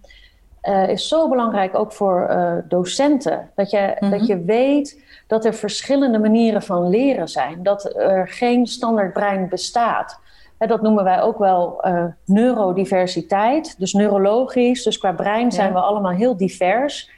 uh, 0.67 0.89
is 0.89 1.07
zo 1.07 1.29
belangrijk 1.29 1.75
ook 1.75 1.91
voor 1.91 2.27
uh, 2.29 2.53
docenten. 2.67 3.49
Dat 3.55 3.69
je, 3.69 3.79
mm 3.79 3.95
-hmm. 3.99 4.17
dat 4.17 4.27
je 4.27 4.43
weet 4.43 5.03
dat 5.27 5.45
er 5.45 5.53
verschillende 5.53 6.19
manieren 6.19 6.61
van 6.61 6.89
leren 6.89 7.27
zijn. 7.27 7.63
Dat 7.63 7.95
er 7.95 8.27
geen 8.27 8.65
standaard 8.65 9.13
brein 9.13 9.49
bestaat. 9.49 10.19
En 10.57 10.67
dat 10.67 10.81
noemen 10.81 11.03
wij 11.03 11.21
ook 11.21 11.37
wel 11.37 11.87
uh, 11.87 12.05
neurodiversiteit. 12.25 13.79
Dus 13.79 13.93
neurologisch, 13.93 14.83
dus 14.83 14.97
qua 14.97 15.11
brein 15.11 15.51
zijn 15.51 15.67
ja. 15.67 15.73
we 15.73 15.79
allemaal 15.79 16.11
heel 16.11 16.37
divers. 16.37 17.11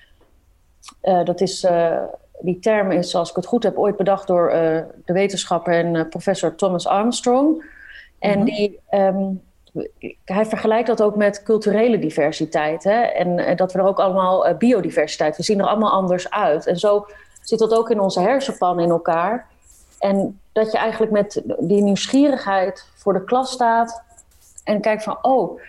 dat 1.01 1.41
is 1.41 1.67
die 2.39 2.59
term 2.59 2.91
is, 2.91 3.15
als 3.15 3.29
ik 3.29 3.35
het 3.35 3.45
goed 3.45 3.63
heb, 3.63 3.77
ooit 3.77 3.97
bedacht 3.97 4.27
door 4.27 4.47
uh, 4.47 4.53
de 5.05 5.13
wetenschapper 5.13 5.73
en 5.73 5.93
uh, 5.93 6.09
professor 6.09 6.55
Thomas 6.55 6.87
Armstrong. 6.87 7.65
En 8.19 8.35
-hmm. 8.35 8.45
die, 8.45 8.79
um, 8.91 9.41
hij 10.25 10.45
vergelijkt 10.45 10.87
dat 10.87 11.01
ook 11.01 11.15
met 11.15 11.43
culturele 11.43 11.99
diversiteit. 11.99 12.83
Hè? 12.83 13.01
En, 13.01 13.39
en 13.39 13.55
dat 13.55 13.73
we 13.73 13.79
er 13.79 13.85
ook 13.85 13.99
allemaal 13.99 14.57
biodiversiteit, 14.57 15.37
we 15.37 15.43
zien 15.43 15.59
er 15.59 15.67
allemaal 15.67 15.91
anders 15.91 16.29
uit. 16.29 16.65
En 16.67 16.77
zo 16.77 17.05
zit 17.41 17.59
dat 17.59 17.73
ook 17.73 17.89
in 17.89 17.99
onze 17.99 18.19
hersenpan 18.19 18.79
in 18.79 18.89
elkaar. 18.89 19.47
En 19.99 20.39
dat 20.51 20.71
je 20.71 20.77
eigenlijk 20.77 21.11
met 21.11 21.41
die 21.59 21.81
nieuwsgierigheid 21.81 22.85
voor 22.95 23.13
de 23.13 23.23
klas 23.23 23.51
staat 23.51 24.03
en 24.63 24.81
kijkt 24.81 25.03
van, 25.03 25.17
oh, 25.21 25.61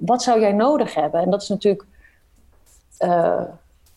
wat 0.00 0.22
zou 0.22 0.40
jij 0.40 0.52
nodig 0.52 0.94
hebben? 0.94 1.20
En 1.20 1.30
dat 1.30 1.42
is 1.42 1.48
natuurlijk, 1.48 1.84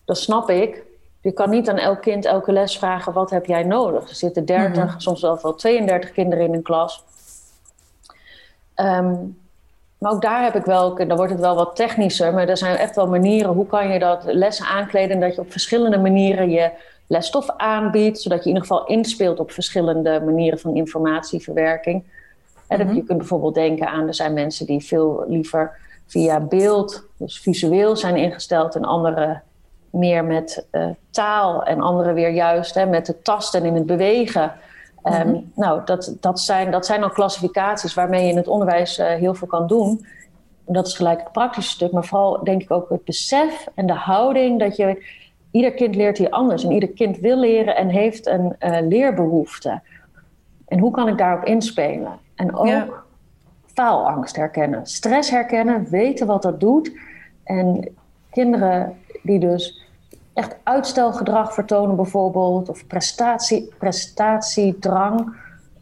dat 0.06 0.18
snap 0.18 0.50
ik. 0.50 0.84
Je 1.22 1.32
kan 1.32 1.50
niet 1.50 1.70
aan 1.70 1.78
elk 1.78 2.02
kind 2.02 2.26
elke 2.26 2.52
les 2.52 2.78
vragen, 2.78 3.14
wat 3.14 3.30
heb 3.30 3.46
jij 3.46 3.64
nodig? 3.64 4.10
Er 4.10 4.16
zitten 4.16 4.46
30, 4.46 4.84
mm 4.84 4.90
-hmm. 4.90 5.00
soms 5.00 5.22
wel 5.22 5.56
32 5.56 6.12
kinderen 6.12 6.46
in 6.46 6.54
een 6.54 6.62
klas. 6.62 7.04
Um, 8.76 9.40
maar 9.98 10.12
ook 10.12 10.22
daar 10.22 10.44
heb 10.44 10.56
ik 10.56 10.66
wel, 10.66 10.96
dan 10.96 11.16
wordt 11.16 11.32
het 11.32 11.40
wel 11.40 11.56
wat 11.56 11.76
technischer, 11.76 12.34
maar 12.34 12.48
er 12.48 12.58
zijn 12.58 12.76
echt 12.76 12.96
wel 12.96 13.08
manieren 13.08 13.52
hoe 13.52 13.66
kan 13.66 13.90
je 13.90 14.00
dat 14.00 14.24
lessen 14.26 14.66
aankleden 14.66 15.20
dat 15.20 15.36
je 15.36 15.42
op 15.42 15.52
verschillende 15.52 15.98
manieren 15.98 16.50
je 16.50 16.72
lesstof 17.08 17.50
aanbiedt, 17.50 18.22
zodat 18.22 18.44
je 18.44 18.50
in 18.50 18.56
ieder 18.56 18.68
geval 18.68 18.86
inspeelt 18.86 19.40
op 19.40 19.52
verschillende 19.52 20.22
manieren 20.26 20.60
van 20.60 20.76
informatieverwerking. 20.76 22.04
En 22.68 22.80
mm 22.80 22.88
-hmm. 22.88 22.96
je 22.96 23.04
kunt 23.04 23.18
bijvoorbeeld 23.18 23.54
denken 23.54 23.88
aan, 23.88 24.08
er 24.08 24.14
zijn 24.14 24.34
mensen 24.34 24.66
die 24.66 24.86
veel 24.86 25.26
liever 25.28 25.78
via 26.06 26.40
beeld, 26.40 27.04
dus 27.18 27.40
visueel 27.40 27.96
zijn 27.96 28.16
ingesteld 28.16 28.76
en 28.76 28.84
anderen 28.84 29.44
meer 29.92 30.26
met 30.26 30.68
uh, 30.72 30.88
taal 31.10 31.64
en 31.64 31.82
anderen 31.82 32.14
weer 32.14 32.30
juist 32.30 32.76
hè, 32.76 32.86
met 32.86 33.08
het 33.08 33.24
tasten 33.24 33.60
en 33.60 33.66
in 33.66 33.76
het 33.76 33.86
bewegen. 33.86 34.52
Um, 35.04 35.14
mm 35.14 35.34
-hmm. 35.34 35.52
Nou, 35.56 35.82
dat, 35.86 36.16
dat, 36.20 36.40
zijn, 36.40 36.72
dat 36.72 36.86
zijn 36.86 37.04
al 37.04 37.10
klassificaties 37.10 37.94
waarmee 37.94 38.24
je 38.24 38.30
in 38.30 38.38
het 38.38 38.48
onderwijs 38.48 39.00
uh, 39.00 39.06
heel 39.06 39.34
veel 39.34 39.48
kan 39.48 39.68
doen. 39.68 40.06
En 40.66 40.74
dat 40.74 40.88
is 40.88 40.94
gelijk 40.94 41.20
het 41.20 41.32
praktische 41.32 41.72
stuk, 41.72 41.92
maar 41.92 42.06
vooral 42.06 42.44
denk 42.44 42.62
ik 42.62 42.72
ook 42.72 42.90
het 42.90 43.04
besef 43.04 43.68
en 43.76 43.86
de 43.86 43.94
houding 43.94 44.60
dat 44.60 44.76
je. 44.76 45.20
Ieder 45.52 45.74
kind 45.74 45.96
leert 45.96 46.18
hier 46.18 46.30
anders 46.30 46.64
en 46.64 46.72
ieder 46.72 46.90
kind 46.90 47.18
wil 47.18 47.38
leren 47.38 47.76
en 47.76 47.90
heeft 47.90 48.28
een 48.28 48.56
uh, 48.60 48.78
leerbehoefte. 48.82 49.82
En 50.68 50.80
hoe 50.80 50.92
kan 50.92 51.08
ik 51.08 51.18
daarop 51.18 51.44
inspelen? 51.44 52.20
En 52.36 52.56
ook 52.56 52.68
ja. 52.68 52.88
faalangst 53.74 54.36
herkennen, 54.36 54.86
stress 54.86 55.30
herkennen, 55.30 55.90
weten 55.90 56.28
wat 56.28 56.42
dat 56.42 56.60
doet. 56.60 56.92
En 57.44 57.96
kinderen 58.30 58.98
die 59.22 59.40
dus 59.40 59.82
echt 60.34 60.56
uitstelgedrag 60.64 61.54
vertonen 61.54 61.96
bijvoorbeeld, 61.96 62.70
of 62.70 62.88
prestatie, 62.88 63.74
prestatiedrang, 63.78 65.36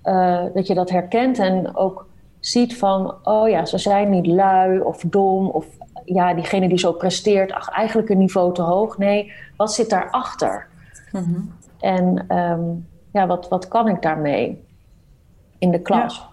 uh, 0.04 0.44
dat 0.54 0.68
je 0.68 0.74
dat 0.74 0.90
herkent 0.90 1.40
en 1.40 1.76
ook 1.76 2.08
ziet 2.40 2.78
van, 2.78 3.16
oh 3.24 3.50
ja, 3.50 3.66
ze 3.66 3.78
zijn 3.78 4.10
niet 4.10 4.28
lui 4.28 4.80
of 4.80 5.04
dom, 5.08 5.48
of 5.48 5.66
ja, 6.06 6.34
diegene 6.34 6.68
die 6.68 6.78
zo 6.78 6.92
presteert, 6.92 7.52
ach, 7.52 7.70
eigenlijk 7.70 8.10
een 8.10 8.18
niveau 8.18 8.54
te 8.54 8.62
hoog. 8.62 8.98
Nee, 8.98 9.34
wat 9.56 9.74
zit 9.74 9.90
daarachter? 9.90 10.68
Mm 11.12 11.24
-hmm. 11.24 11.54
En 11.80 12.38
um, 12.38 12.88
ja, 13.12 13.28
wat, 13.28 13.48
wat 13.48 13.68
kan 13.68 13.88
ik 13.88 14.02
daarmee 14.02 14.64
in 15.58 15.72
de 15.72 15.80
klas? 15.80 16.28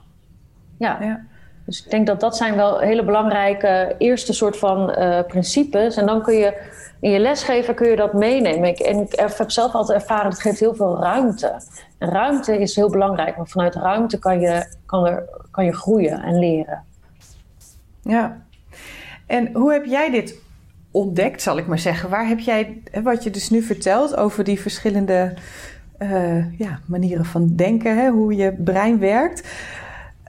Ja. 0.78 0.98
ja. 1.00 1.06
ja. 1.06 1.20
Dus 1.64 1.84
ik 1.84 1.90
denk 1.90 2.06
dat 2.06 2.20
dat 2.20 2.36
zijn 2.36 2.56
wel 2.56 2.78
hele 2.78 3.04
belangrijke 3.04 3.94
eerste 3.98 4.32
soort 4.32 4.56
van 4.56 4.90
uh, 4.90 5.20
principes. 5.26 5.96
En 5.96 6.06
dan 6.06 6.22
kun 6.22 6.34
je 6.34 6.70
in 7.00 7.10
je 7.10 7.18
lesgeven 7.18 7.74
kun 7.74 7.88
je 7.88 7.96
dat 7.96 8.12
meenemen. 8.12 8.68
Ik, 8.68 8.78
en 8.78 9.00
ik 9.00 9.12
heb 9.36 9.50
zelf 9.50 9.72
altijd 9.72 10.00
ervaren, 10.00 10.30
het 10.30 10.40
geeft 10.40 10.60
heel 10.60 10.74
veel 10.74 11.00
ruimte. 11.00 11.60
En 11.98 12.08
ruimte 12.08 12.58
is 12.58 12.76
heel 12.76 12.90
belangrijk, 12.90 13.36
want 13.36 13.50
vanuit 13.50 13.74
ruimte 13.74 14.18
kan 14.18 14.40
je, 14.40 14.66
kan 14.86 15.06
er, 15.06 15.24
kan 15.50 15.64
je 15.64 15.72
groeien 15.72 16.22
en 16.22 16.38
leren. 16.38 16.84
Ja. 18.02 18.44
En 19.26 19.52
hoe 19.52 19.72
heb 19.72 19.84
jij 19.84 20.10
dit 20.10 20.38
ontdekt, 20.90 21.42
zal 21.42 21.58
ik 21.58 21.66
maar 21.66 21.78
zeggen. 21.78 22.10
Waar 22.10 22.26
heb 22.26 22.38
jij, 22.38 22.82
wat 23.02 23.24
je 23.24 23.30
dus 23.30 23.50
nu 23.50 23.62
vertelt 23.62 24.16
over 24.16 24.44
die 24.44 24.60
verschillende 24.60 25.34
uh, 25.98 26.58
ja, 26.58 26.80
manieren 26.86 27.24
van 27.24 27.56
denken, 27.56 27.96
hè, 27.96 28.10
hoe 28.10 28.34
je 28.36 28.52
brein 28.52 28.98
werkt. 28.98 29.48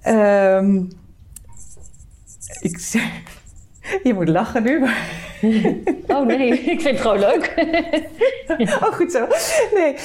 Um, 0.07 0.89
je 4.03 4.13
moet 4.13 4.27
lachen 4.27 4.63
nu. 4.63 4.85
Oh 6.07 6.25
nee, 6.25 6.49
ik 6.73 6.81
vind 6.81 6.83
het 6.83 7.01
gewoon 7.01 7.19
leuk. 7.19 7.53
Oh, 8.81 8.93
goed 8.93 9.11
zo. 9.11 9.27
Nee, 9.73 9.95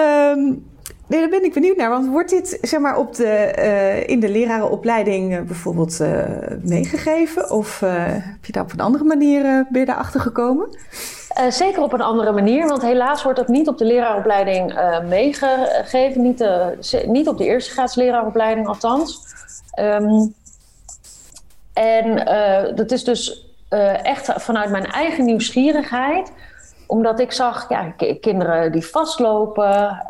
um, 0.00 0.66
nee, 1.06 1.20
daar 1.20 1.28
ben 1.28 1.44
ik 1.44 1.52
benieuwd 1.52 1.76
naar. 1.76 1.88
Want 1.88 2.08
wordt 2.08 2.30
dit 2.30 2.58
zeg 2.60 2.80
maar, 2.80 2.96
op 2.96 3.14
de, 3.14 3.54
uh, 3.58 4.08
in 4.08 4.20
de 4.20 4.28
lerarenopleiding 4.28 5.32
uh, 5.32 5.40
bijvoorbeeld 5.40 6.00
uh, 6.00 6.24
meegegeven? 6.62 7.50
Of 7.50 7.80
heb 7.80 8.44
je 8.44 8.52
daar 8.52 8.62
op 8.62 8.72
een 8.72 8.80
andere 8.80 9.04
manier 9.04 9.66
ben 9.70 9.80
je 9.80 9.86
daarachter 9.86 10.20
gekomen? 10.20 10.68
Zeker 11.48 11.82
op 11.82 11.92
een 11.92 12.00
andere 12.00 12.32
manier, 12.32 12.66
want 12.66 12.82
helaas 12.82 13.22
wordt 13.22 13.38
dat 13.38 13.48
niet 13.48 13.68
op 13.68 13.78
de 13.78 13.84
leraaropleiding 13.84 14.74
meegegeven. 15.08 16.22
Niet, 16.22 16.46
niet 17.06 17.28
op 17.28 17.38
de 17.38 17.44
eerste 17.44 17.72
graads 17.72 17.94
leraaropleiding 17.94 18.66
althans. 18.66 19.20
Um, 19.80 20.34
en 21.72 22.14
dat 22.76 22.90
is 22.90 23.04
dus 23.04 23.51
echt 24.02 24.32
vanuit 24.42 24.70
mijn 24.70 24.86
eigen 24.86 25.24
nieuwsgierigheid. 25.24 26.32
Omdat 26.86 27.20
ik 27.20 27.32
zag 27.32 27.68
ja, 27.68 27.94
kinderen 28.20 28.72
die 28.72 28.86
vastlopen, 28.86 30.06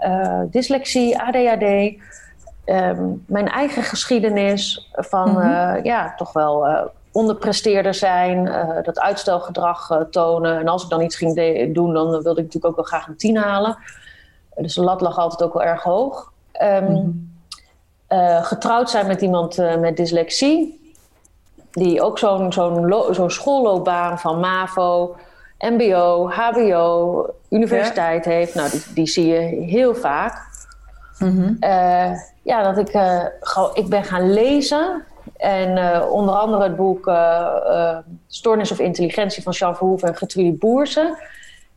dyslexie, 0.50 1.20
ADHD. 1.20 2.00
Um, 2.64 3.24
mijn 3.26 3.48
eigen 3.48 3.82
geschiedenis 3.82 4.90
van 4.92 5.30
mm 5.30 5.36
-hmm. 5.36 5.84
ja, 5.84 6.14
toch 6.16 6.32
wel 6.32 6.66
onderpresteerder 7.12 7.94
zijn, 7.94 8.46
uh, 8.46 8.82
dat 8.82 9.00
uitstelgedrag 9.00 9.90
uh, 9.90 10.00
tonen. 10.00 10.58
En 10.58 10.68
als 10.68 10.82
ik 10.82 10.88
dan 10.88 11.00
iets 11.00 11.16
ging 11.16 11.34
doen, 11.74 11.92
dan 11.92 12.10
wilde 12.10 12.30
ik 12.30 12.36
natuurlijk 12.36 12.64
ook 12.64 12.76
wel 12.76 12.84
graag 12.84 13.06
een 13.06 13.16
tien 13.16 13.36
halen. 13.36 13.76
Dus 14.56 14.74
de 14.74 14.82
lat 14.82 15.00
lag 15.00 15.18
altijd 15.18 15.42
ook 15.42 15.54
wel 15.54 15.62
erg 15.62 15.82
hoog. 15.82 16.32
Um, 16.62 16.84
mm 16.84 17.30
uh, 18.08 18.44
getrouwd 18.44 18.90
zijn 18.90 19.06
met 19.06 19.20
iemand 19.20 19.56
met 19.56 19.96
dyslexie. 19.96 20.81
Die 21.72 22.02
ook 22.02 22.18
zo'n 22.18 22.52
zo'n 22.52 22.94
zo'n 23.10 23.30
schoolloopbaan 23.30 24.18
van 24.18 24.40
MAVO, 24.40 25.16
MBO, 25.58 26.30
HBO, 26.30 27.26
universiteit 27.50 28.24
ja. 28.24 28.30
heeft. 28.30 28.54
Nou, 28.54 28.70
die, 28.70 28.82
die 28.94 29.06
zie 29.06 29.26
je 29.26 29.40
heel 29.64 29.94
vaak. 29.94 30.50
Mm 31.18 31.28
-hmm. 31.28 31.56
ja, 32.42 32.72
dat 32.72 32.78
ik, 32.78 32.88
ik 33.74 33.88
ben 33.88 34.04
gaan 34.04 34.32
lezen 34.32 35.04
en 35.36 35.76
uh, 35.76 36.06
onder 36.10 36.34
andere 36.34 36.62
het 36.62 36.76
boek 36.76 37.10
Stoornis 38.26 38.72
of 38.72 38.78
Intelligentie 38.78 39.42
van 39.42 39.52
Jean 39.52 39.76
Verhoeven 39.76 40.08
en 40.08 40.16
Gertrude 40.16 40.52
Boersen. 40.52 41.16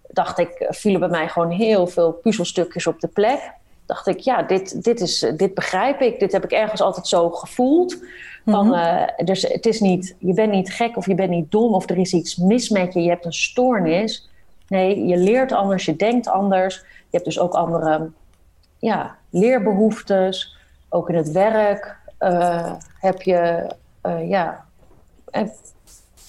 Dacht 0.07 0.37
ik, 0.37 0.65
vielen 0.69 0.99
bij 0.99 1.09
mij 1.09 1.29
gewoon 1.29 1.49
heel 1.49 1.87
veel 1.87 2.11
puzzelstukjes 2.11 2.87
op 2.87 2.99
de 2.99 3.07
plek. 3.07 3.39
Dacht 3.85 4.07
ik, 4.07 4.19
ja, 4.19 4.41
dit, 4.41 4.83
dit, 4.83 4.99
is, 4.99 5.31
dit 5.37 5.53
begrijp 5.53 6.01
ik. 6.01 6.19
Dit 6.19 6.31
heb 6.31 6.43
ik 6.43 6.51
ergens 6.51 6.81
altijd 6.81 7.07
zo 7.07 7.29
gevoeld. 7.29 7.97
Van, 8.45 8.67
mm-hmm. 8.67 9.25
dus 9.25 9.41
het 9.41 9.65
is 9.65 9.79
niet, 9.79 10.15
je 10.19 10.33
bent 10.33 10.51
niet 10.51 10.73
gek 10.73 10.97
of 10.97 11.05
je 11.05 11.15
bent 11.15 11.29
niet 11.29 11.51
dom 11.51 11.73
of 11.73 11.89
er 11.89 11.97
is 11.97 12.13
iets 12.13 12.35
mis 12.35 12.69
met 12.69 12.93
je. 12.93 13.01
Je 13.01 13.09
hebt 13.09 13.25
een 13.25 13.33
stoornis. 13.33 14.29
Nee, 14.67 15.05
je 15.05 15.17
leert 15.17 15.51
anders, 15.51 15.85
je 15.85 15.95
denkt 15.95 16.27
anders. 16.27 16.75
Je 16.75 17.11
hebt 17.11 17.25
dus 17.25 17.39
ook 17.39 17.53
andere 17.53 18.09
ja, 18.79 19.15
leerbehoeftes. 19.29 20.57
Ook 20.89 21.09
in 21.09 21.15
het 21.15 21.31
werk, 21.31 21.97
uh, 22.19 22.73
heb 22.99 23.21
je, 23.21 23.71
uh, 24.03 24.29
ja, 24.29 24.65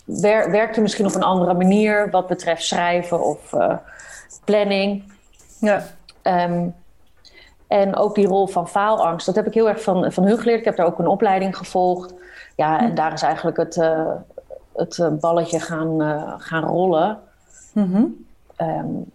wer, 0.04 0.50
werkt 0.50 0.74
je 0.74 0.80
misschien 0.80 1.06
op 1.06 1.14
een 1.14 1.22
andere 1.22 1.54
manier 1.54 2.10
wat 2.10 2.26
betreft 2.26 2.64
schrijven 2.64 3.24
of 3.24 3.54
planning. 4.44 5.12
Ja. 5.60 5.86
Um, 6.22 6.74
en 7.66 7.96
ook 7.96 8.14
die 8.14 8.26
rol 8.26 8.46
van 8.46 8.68
faalangst, 8.68 9.26
dat 9.26 9.34
heb 9.34 9.46
ik 9.46 9.54
heel 9.54 9.68
erg 9.68 9.82
van, 9.82 10.12
van 10.12 10.24
hun 10.24 10.38
geleerd. 10.38 10.58
Ik 10.58 10.64
heb 10.64 10.76
daar 10.76 10.86
ook 10.86 10.98
een 10.98 11.06
opleiding 11.06 11.56
gevolgd. 11.56 12.14
Ja, 12.56 12.80
en 12.80 12.94
daar 12.94 13.12
is 13.12 13.22
eigenlijk 13.22 13.56
het, 13.56 13.74
het 14.74 15.20
balletje 15.20 15.60
gaan, 15.60 16.00
gaan 16.40 16.64
rollen. 16.64 17.18
Mm 17.72 17.92
-hmm. 17.92 18.26
um, 18.68 19.12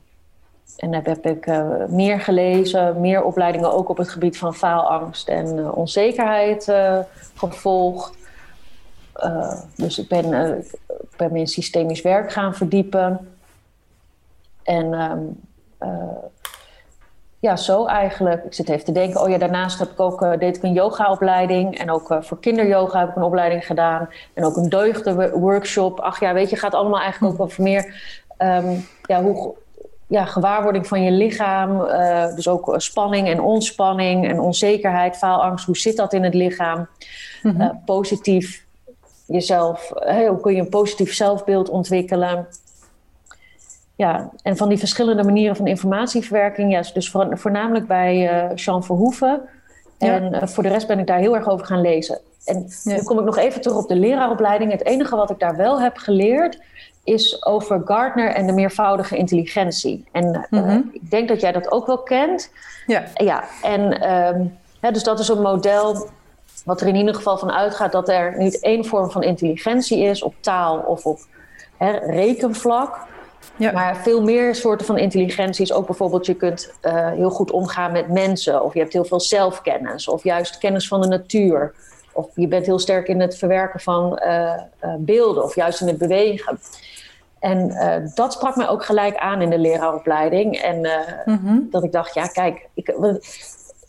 en 0.78 0.94
heb, 0.94 1.06
heb 1.06 1.26
ik 1.26 1.46
uh, 1.48 1.86
meer 1.88 2.20
gelezen, 2.20 3.02
meer 3.02 3.24
opleidingen 3.24 3.74
ook 3.74 3.90
op 3.90 3.98
het 3.98 4.10
gebied 4.10 4.38
van 4.38 4.56
faalangst 4.56 5.28
en 5.28 5.74
onzekerheid 5.74 6.74
gevolgd. 7.36 8.18
dus 9.76 10.00
ik 10.00 10.08
ben, 10.08 10.58
ik 10.88 11.18
ben 11.18 11.32
me 11.32 11.40
in 11.40 11.48
systemisch 11.48 12.02
werk 12.02 12.32
gaan 12.32 12.56
verdiepen. 12.56 13.30
En 14.64 14.94
um, 14.94 15.40
ja, 17.42 17.56
zo 17.56 17.86
eigenlijk. 17.86 18.44
Ik 18.44 18.54
zit 18.54 18.70
even 18.70 18.86
te 18.86 18.92
denken, 18.92 19.22
oh 19.22 19.30
ja, 19.30 19.38
daarnaast 19.38 19.80
heb 19.80 19.92
ik 19.92 20.00
ook, 20.00 20.40
deed 20.40 20.56
ik 20.56 20.64
een 20.64 20.74
yogaopleiding. 20.74 21.78
En 21.78 21.92
ook 21.92 22.18
voor 22.20 22.40
kinderyoga 22.40 23.00
heb 23.00 23.10
ik 23.10 23.16
een 23.16 23.24
opleiding 23.24 23.66
gedaan. 23.66 24.10
En 24.34 24.46
ook 24.46 24.56
een 24.56 24.70
deugdenworkshop. 24.70 26.00
Ach 26.00 26.20
ja, 26.20 26.34
weet 26.34 26.50
je, 26.50 26.56
gaat 26.56 26.74
allemaal 26.74 27.02
eigenlijk 27.02 27.34
ook 27.34 27.42
over 27.48 27.64
meer... 27.64 27.94
Um, 28.38 28.86
ja, 29.06 29.22
hoe, 29.22 29.56
ja, 30.08 30.26
gewaarwording 30.26 30.88
van 30.88 31.04
je 31.04 31.12
lichaam. 31.12 31.82
Uh, 31.82 32.36
dus 32.36 32.48
ook 32.48 32.74
spanning 32.78 33.28
en 33.28 33.42
ontspanning 33.42 34.28
en 34.28 34.40
onzekerheid, 34.40 35.18
faalangst. 35.18 35.66
Hoe 35.66 35.78
zit 35.78 35.98
dat 35.98 36.14
in 36.14 36.24
het 36.24 36.34
lichaam? 36.34 36.88
Mm 37.42 37.52
-hmm. 37.52 37.62
uh, 37.62 37.70
positief 37.86 38.66
jezelf, 39.26 39.92
hey, 39.96 40.28
hoe 40.28 40.40
kun 40.40 40.54
je 40.54 40.62
een 40.62 40.70
positief 40.70 41.14
zelfbeeld 41.14 41.70
ontwikkelen? 41.70 42.48
Ja, 44.02 44.30
en 44.44 44.58
van 44.58 44.70
die 44.70 44.78
verschillende 44.78 45.24
manieren 45.24 45.56
van 45.56 45.68
informatieverwerking, 45.68 46.72
ja, 46.72 46.84
dus 46.94 47.10
voornamelijk 47.32 47.88
bij 47.88 48.44
uh, 48.50 48.56
Jean 48.56 48.84
Verhoeven. 48.84 49.42
En 49.98 50.30
ja. 50.30 50.48
voor 50.48 50.64
de 50.64 50.70
rest 50.70 50.88
ben 50.88 51.00
ik 51.00 51.08
daar 51.08 51.20
heel 51.20 51.36
erg 51.36 51.50
over 51.50 51.66
gaan 51.66 51.82
lezen. 51.82 52.20
En 52.46 52.66
ja. 52.84 52.96
nu 52.96 53.04
kom 53.04 53.20
ik 53.20 53.26
nog 53.26 53.38
even 53.38 53.62
terug 53.62 53.78
op 53.78 53.88
de 53.88 53.96
leraaropleiding. 53.96 54.72
Het 54.72 54.86
enige 54.86 55.16
wat 55.16 55.30
ik 55.30 55.40
daar 55.40 55.56
wel 55.56 55.82
heb 55.82 55.98
geleerd, 55.98 56.62
is 57.04 57.46
over 57.46 57.82
Gardner 57.86 58.30
en 58.30 58.46
de 58.46 58.54
meervoudige 58.54 59.18
intelligentie. 59.18 60.06
En 60.12 60.48
mm 60.50 60.60
-hmm. 60.60 60.70
uh, 60.70 60.94
ik 61.02 61.10
denk 61.10 61.28
dat 61.28 61.42
jij 61.42 61.52
dat 61.52 61.72
ook 61.72 61.88
wel 61.88 62.04
kent. 62.04 62.52
Ja. 62.86 63.04
Ja, 63.14 63.44
en 63.64 64.12
um, 64.12 64.58
hè, 64.80 64.92
dus 64.92 65.04
dat 65.04 65.20
is 65.20 65.28
een 65.28 65.42
model 65.42 66.10
wat 66.66 66.82
er 66.82 66.88
in 66.88 66.96
ieder 66.96 67.16
geval 67.16 67.38
van 67.38 67.52
uitgaat 67.52 67.92
dat 67.92 68.10
er 68.10 68.38
niet 68.38 68.60
één 68.60 68.86
vorm 68.86 69.12
van 69.12 69.24
intelligentie 69.24 70.00
is 70.00 70.24
op 70.24 70.34
taal 70.40 70.78
of 70.78 71.06
op 71.06 71.20
hè, 71.78 71.92
rekenvlak. 71.92 73.10
Ja. 73.56 73.72
Maar 73.72 73.98
veel 73.98 74.22
meer 74.22 74.56
soorten 74.56 74.86
van 74.86 74.98
intelligenties. 74.98 75.74
Ook 75.74 75.86
bijvoorbeeld, 75.86 76.26
je 76.26 76.34
kunt 76.34 76.74
uh, 76.82 77.12
heel 77.12 77.30
goed 77.30 77.52
omgaan 77.52 77.92
met 77.92 78.08
mensen. 78.10 78.64
Of 78.64 78.74
je 78.74 78.80
hebt 78.80 78.94
heel 78.94 79.06
veel 79.06 79.20
zelfkennis. 79.20 80.08
Of 80.08 80.24
juist 80.24 80.58
kennis 80.58 80.88
van 80.88 81.02
de 81.02 81.08
natuur. 81.08 81.74
Of 82.14 82.28
je 82.36 82.48
bent 82.48 82.66
heel 82.66 82.80
sterk 82.80 83.08
in 83.08 83.20
het 83.20 83.38
verwerken 83.38 83.80
van 83.80 84.22
uh, 84.24 84.54
uh, 84.84 84.94
beelden. 84.98 85.44
Of 85.44 85.56
juist 85.56 85.82
in 85.82 85.88
het 85.88 85.98
bewegen. 85.98 86.60
En 87.40 87.70
uh, 87.70 87.96
dat 88.16 88.34
sprak 88.34 88.56
mij 88.56 88.70
ook 88.70 88.86
gelijk 88.86 89.18
aan 89.18 89.42
in 89.42 89.50
de 89.50 89.58
leraaropleiding. 89.58 90.58
En 90.58 90.80
mm-hmm. 91.26 91.68
dat 91.72 91.84
ik 91.84 91.92
dacht, 91.92 92.14
ja, 92.14 92.28
kijk, 92.28 92.68
ik, 92.74 92.96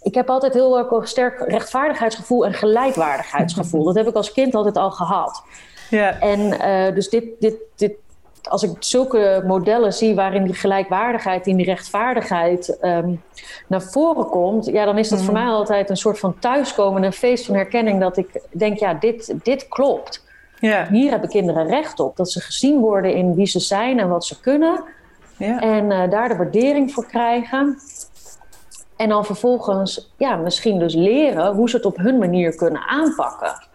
ik 0.03 0.15
heb 0.15 0.31
altijd 0.31 0.53
heel 0.53 1.03
sterk 1.05 1.45
rechtvaardigheidsgevoel 1.49 2.47
en 2.47 2.55
gelijkwaardigheidsgevoel. 2.55 3.85
dat 3.93 3.95
heb 3.95 4.09
ik 4.09 4.15
als 4.15 4.33
kind 4.33 4.55
altijd 4.55 4.77
al 4.77 4.91
gehad. 4.91 5.43
Ja. 5.91 6.21
En 6.21 6.41
uh, 6.41 6.95
dus 6.95 7.09
dit, 7.09 7.25
dit, 7.38 7.55
dit, 7.77 7.93
als 8.48 8.62
ik 8.62 8.70
zulke 8.78 9.42
modellen 9.46 9.92
zie 9.92 10.14
waarin 10.14 10.44
die 10.44 10.55
gelijkwaardigheid 10.55 11.46
en 11.46 11.57
die 11.57 11.66
rechtvaardigheid 11.66 12.78
um, 12.83 13.22
naar 13.66 13.83
voren 13.83 14.26
komt, 14.26 14.66
ja, 14.66 14.85
dan 14.85 14.98
is 14.98 15.09
dat 15.09 15.22
voor 15.22 15.33
mij 15.33 15.46
altijd 15.46 15.90
een 15.90 15.96
soort 15.96 16.18
van 16.18 16.38
thuiskomen, 16.38 17.02
een 17.02 17.12
feest 17.12 17.46
van 17.46 17.55
herkenning. 17.55 18.00
Dat 18.00 18.16
ik 18.16 18.40
denk, 18.50 18.78
ja, 18.78 18.94
dit, 18.94 19.35
dit 19.42 19.68
klopt. 19.68 20.24
Hier 20.90 21.11
hebben 21.11 21.28
kinderen 21.28 21.66
recht 21.66 22.00
op. 22.00 22.16
Dat 22.16 22.31
ze 22.31 22.40
gezien 22.40 22.81
worden 22.81 23.14
in 23.14 23.35
wie 23.35 23.46
ze 23.46 23.61
zijn 23.61 23.98
en 23.98 24.09
wat 24.09 24.24
ze 24.24 24.40
kunnen. 24.40 24.85
En 25.38 25.90
uh, 25.90 26.11
daar 26.11 26.28
de 26.28 26.37
waardering 26.37 26.92
voor 26.92 27.07
krijgen. 27.07 27.78
En 28.96 29.09
dan 29.09 29.24
vervolgens 29.24 30.12
ja, 30.16 30.37
misschien 30.37 30.78
dus 30.78 30.94
leren 30.94 31.55
hoe 31.55 31.70
ze 31.70 31.76
het 31.76 31.84
op 31.84 31.97
hun 31.97 32.18
manier 32.18 32.55
kunnen 32.55 32.82
aanpakken. 32.86 33.66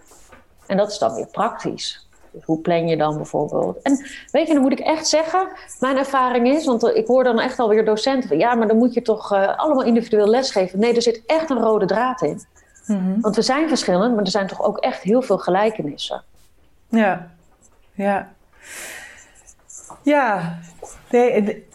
En 0.67 0.77
dat 0.77 0.91
is 0.91 0.97
dan 0.97 1.15
weer 1.15 1.27
praktisch. 1.27 2.06
Dus 2.37 2.45
hoe 2.45 2.61
plan 2.61 2.87
je 2.87 2.97
dan 2.97 3.15
bijvoorbeeld? 3.15 3.81
En 3.81 4.05
weet 4.31 4.47
je, 4.47 4.53
dan 4.53 4.61
moet 4.61 4.71
ik 4.71 4.79
echt 4.79 5.07
zeggen, 5.07 5.47
mijn 5.79 5.97
ervaring 5.97 6.47
is, 6.47 6.65
want 6.65 6.83
ik 6.83 7.07
hoor 7.07 7.23
dan 7.23 7.39
echt 7.39 7.59
alweer 7.59 7.85
docenten 7.85 8.29
van 8.29 8.37
ja, 8.37 8.55
maar 8.55 8.67
dan 8.67 8.77
moet 8.77 8.93
je 8.93 9.01
toch 9.01 9.33
uh, 9.33 9.57
allemaal 9.57 9.83
individueel 9.83 10.27
lesgeven. 10.27 10.79
Nee, 10.79 10.95
er 10.95 11.01
zit 11.01 11.23
echt 11.25 11.49
een 11.49 11.61
rode 11.61 11.85
draad 11.85 12.21
in. 12.21 12.41
Mm 12.85 12.97
-hmm. 12.97 13.21
Want 13.21 13.35
we 13.35 13.41
zijn 13.41 13.67
verschillend, 13.67 14.15
maar 14.15 14.23
er 14.23 14.31
zijn 14.31 14.47
toch 14.47 14.63
ook 14.63 14.77
echt 14.77 15.01
heel 15.01 15.21
veel 15.21 15.37
gelijkenissen. 15.37 16.23
Ja, 16.89 17.31
ja. 17.93 18.29
Ja, 20.01 20.59
nee, 21.09 21.65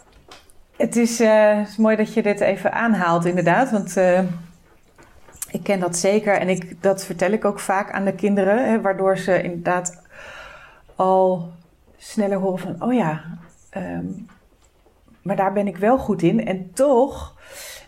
het 0.77 0.95
is, 0.95 1.21
uh, 1.21 1.59
is, 1.59 1.77
mooi 1.77 1.95
dat 1.95 2.13
je 2.13 2.21
dit 2.21 2.39
even 2.39 2.73
aanhaalt, 2.73 3.25
inderdaad. 3.25 3.71
Want 3.71 3.97
uh, 3.97 4.19
ik 5.51 5.63
ken 5.63 5.79
dat 5.79 5.97
zeker 5.97 6.33
en 6.33 6.49
ik, 6.49 6.81
dat 6.81 7.05
vertel 7.05 7.31
ik 7.31 7.45
ook 7.45 7.59
vaak 7.59 7.91
aan 7.91 8.05
de 8.05 8.15
kinderen, 8.15 8.69
hè, 8.69 8.81
waardoor 8.81 9.17
ze 9.17 9.41
inderdaad 9.43 10.02
al 10.95 11.51
sneller 11.97 12.37
horen 12.37 12.59
van: 12.59 12.83
oh 12.83 12.93
ja, 12.93 13.23
ehm, 13.69 14.05
maar 15.21 15.35
daar 15.35 15.53
ben 15.53 15.67
ik 15.67 15.77
wel 15.77 15.97
goed 15.97 16.21
in. 16.21 16.45
En 16.45 16.71
toch 16.73 17.35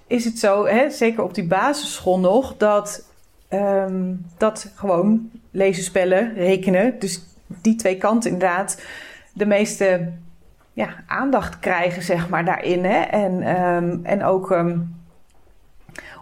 is 0.07 0.25
het 0.25 0.39
zo, 0.39 0.65
hè, 0.65 0.89
zeker 0.89 1.23
op 1.23 1.33
die 1.33 1.47
basisschool 1.47 2.19
nog, 2.19 2.57
dat, 2.57 3.09
ehm, 3.47 4.13
dat 4.37 4.71
gewoon 4.75 5.31
lezen, 5.51 5.83
spellen, 5.83 6.33
rekenen, 6.33 6.99
dus 6.99 7.23
die 7.47 7.75
twee 7.75 7.97
kanten 7.97 8.31
inderdaad, 8.31 8.81
de 9.33 9.45
meeste 9.45 10.11
ja, 10.73 10.89
aandacht 11.07 11.59
krijgen, 11.59 12.03
zeg 12.03 12.29
maar, 12.29 12.45
daarin. 12.45 12.85
Hè? 12.85 13.01
En, 13.01 13.41
ehm, 13.41 13.97
en 14.03 14.23
ook 14.23 14.51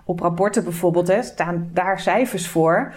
op 0.05 0.19
rapporten 0.19 0.63
bijvoorbeeld 0.63 1.07
hè, 1.07 1.23
staan 1.23 1.69
daar 1.73 1.99
cijfers 1.99 2.47
voor. 2.47 2.93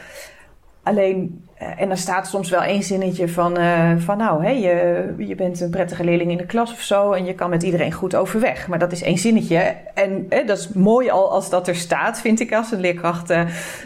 Alleen, 0.83 1.46
en 1.57 1.89
dan 1.89 1.97
staat 1.97 2.27
soms 2.27 2.51
wel 2.51 2.63
één 2.63 2.83
zinnetje 2.83 3.29
van, 3.29 3.59
uh, 3.61 3.91
van 3.99 4.17
nou, 4.17 4.45
hè, 4.45 4.51
je, 4.51 5.15
je 5.19 5.35
bent 5.35 5.61
een 5.61 5.71
prettige 5.71 6.05
leerling 6.05 6.31
in 6.31 6.37
de 6.37 6.47
klas 6.47 6.73
of 6.73 6.81
zo 6.81 7.13
en 7.13 7.25
je 7.25 7.35
kan 7.35 7.51
met 7.51 7.63
iedereen 7.63 7.93
goed 7.93 8.15
overweg. 8.15 8.69
Maar 8.69 8.79
dat 8.79 8.93
is 8.93 9.03
één 9.03 9.19
zinnetje. 9.19 9.75
En 9.95 10.27
hè, 10.29 10.45
dat 10.45 10.59
is 10.59 10.69
mooi 10.69 11.11
al 11.11 11.31
als 11.31 11.51
dat 11.51 11.69
er 11.69 11.77
staat, 11.77 12.21
vind 12.21 12.41
ik, 12.41 12.53
als 12.53 12.73
een 12.73 12.81
leerkracht 12.81 13.31
uh, 13.31 13.41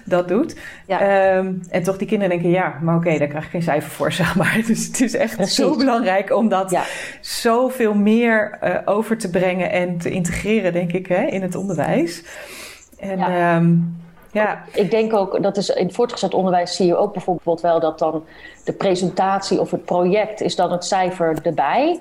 dat 0.04 0.28
doet. 0.28 0.56
Ja. 0.86 1.00
Ehm, 1.00 1.52
en 1.70 1.82
toch 1.82 1.98
die 1.98 2.06
kinderen 2.06 2.34
denken, 2.34 2.50
ja, 2.50 2.78
maar 2.82 2.96
oké, 2.96 3.18
daar 3.18 3.28
krijg 3.28 3.44
ik 3.44 3.50
geen 3.50 3.62
cijfer 3.62 3.90
voor, 3.90 4.12
zeg 4.22 4.36
maar. 4.36 4.62
Dus 4.66 4.86
het 4.86 5.00
is 5.00 5.14
echt 5.14 5.36
Precies. 5.36 5.54
zo 5.54 5.76
belangrijk 5.76 6.36
om 6.36 6.48
dat 6.48 6.70
ja. 6.70 6.82
zoveel 7.20 7.94
meer 7.94 8.58
over 8.84 9.18
te 9.18 9.30
brengen 9.30 9.70
en 9.70 9.98
te 9.98 10.10
integreren, 10.10 10.72
denk 10.72 10.92
ik, 10.92 11.06
hè, 11.06 11.22
in 11.22 11.42
het 11.42 11.54
onderwijs. 11.54 12.24
En 12.98 13.18
ja. 13.18 13.56
Ehm, 13.56 13.72
ja. 14.32 14.64
Ik 14.72 14.90
denk 14.90 15.12
ook, 15.12 15.42
dat 15.42 15.56
is 15.56 15.68
in 15.68 15.92
voortgezet 15.92 16.34
onderwijs 16.34 16.76
zie 16.76 16.86
je 16.86 16.96
ook 16.96 17.12
bijvoorbeeld 17.12 17.60
wel 17.60 17.80
dat 17.80 17.98
dan 17.98 18.24
de 18.64 18.72
presentatie 18.72 19.60
of 19.60 19.70
het 19.70 19.84
project 19.84 20.40
is 20.40 20.56
dan 20.56 20.72
het 20.72 20.84
cijfer 20.84 21.38
erbij. 21.42 22.00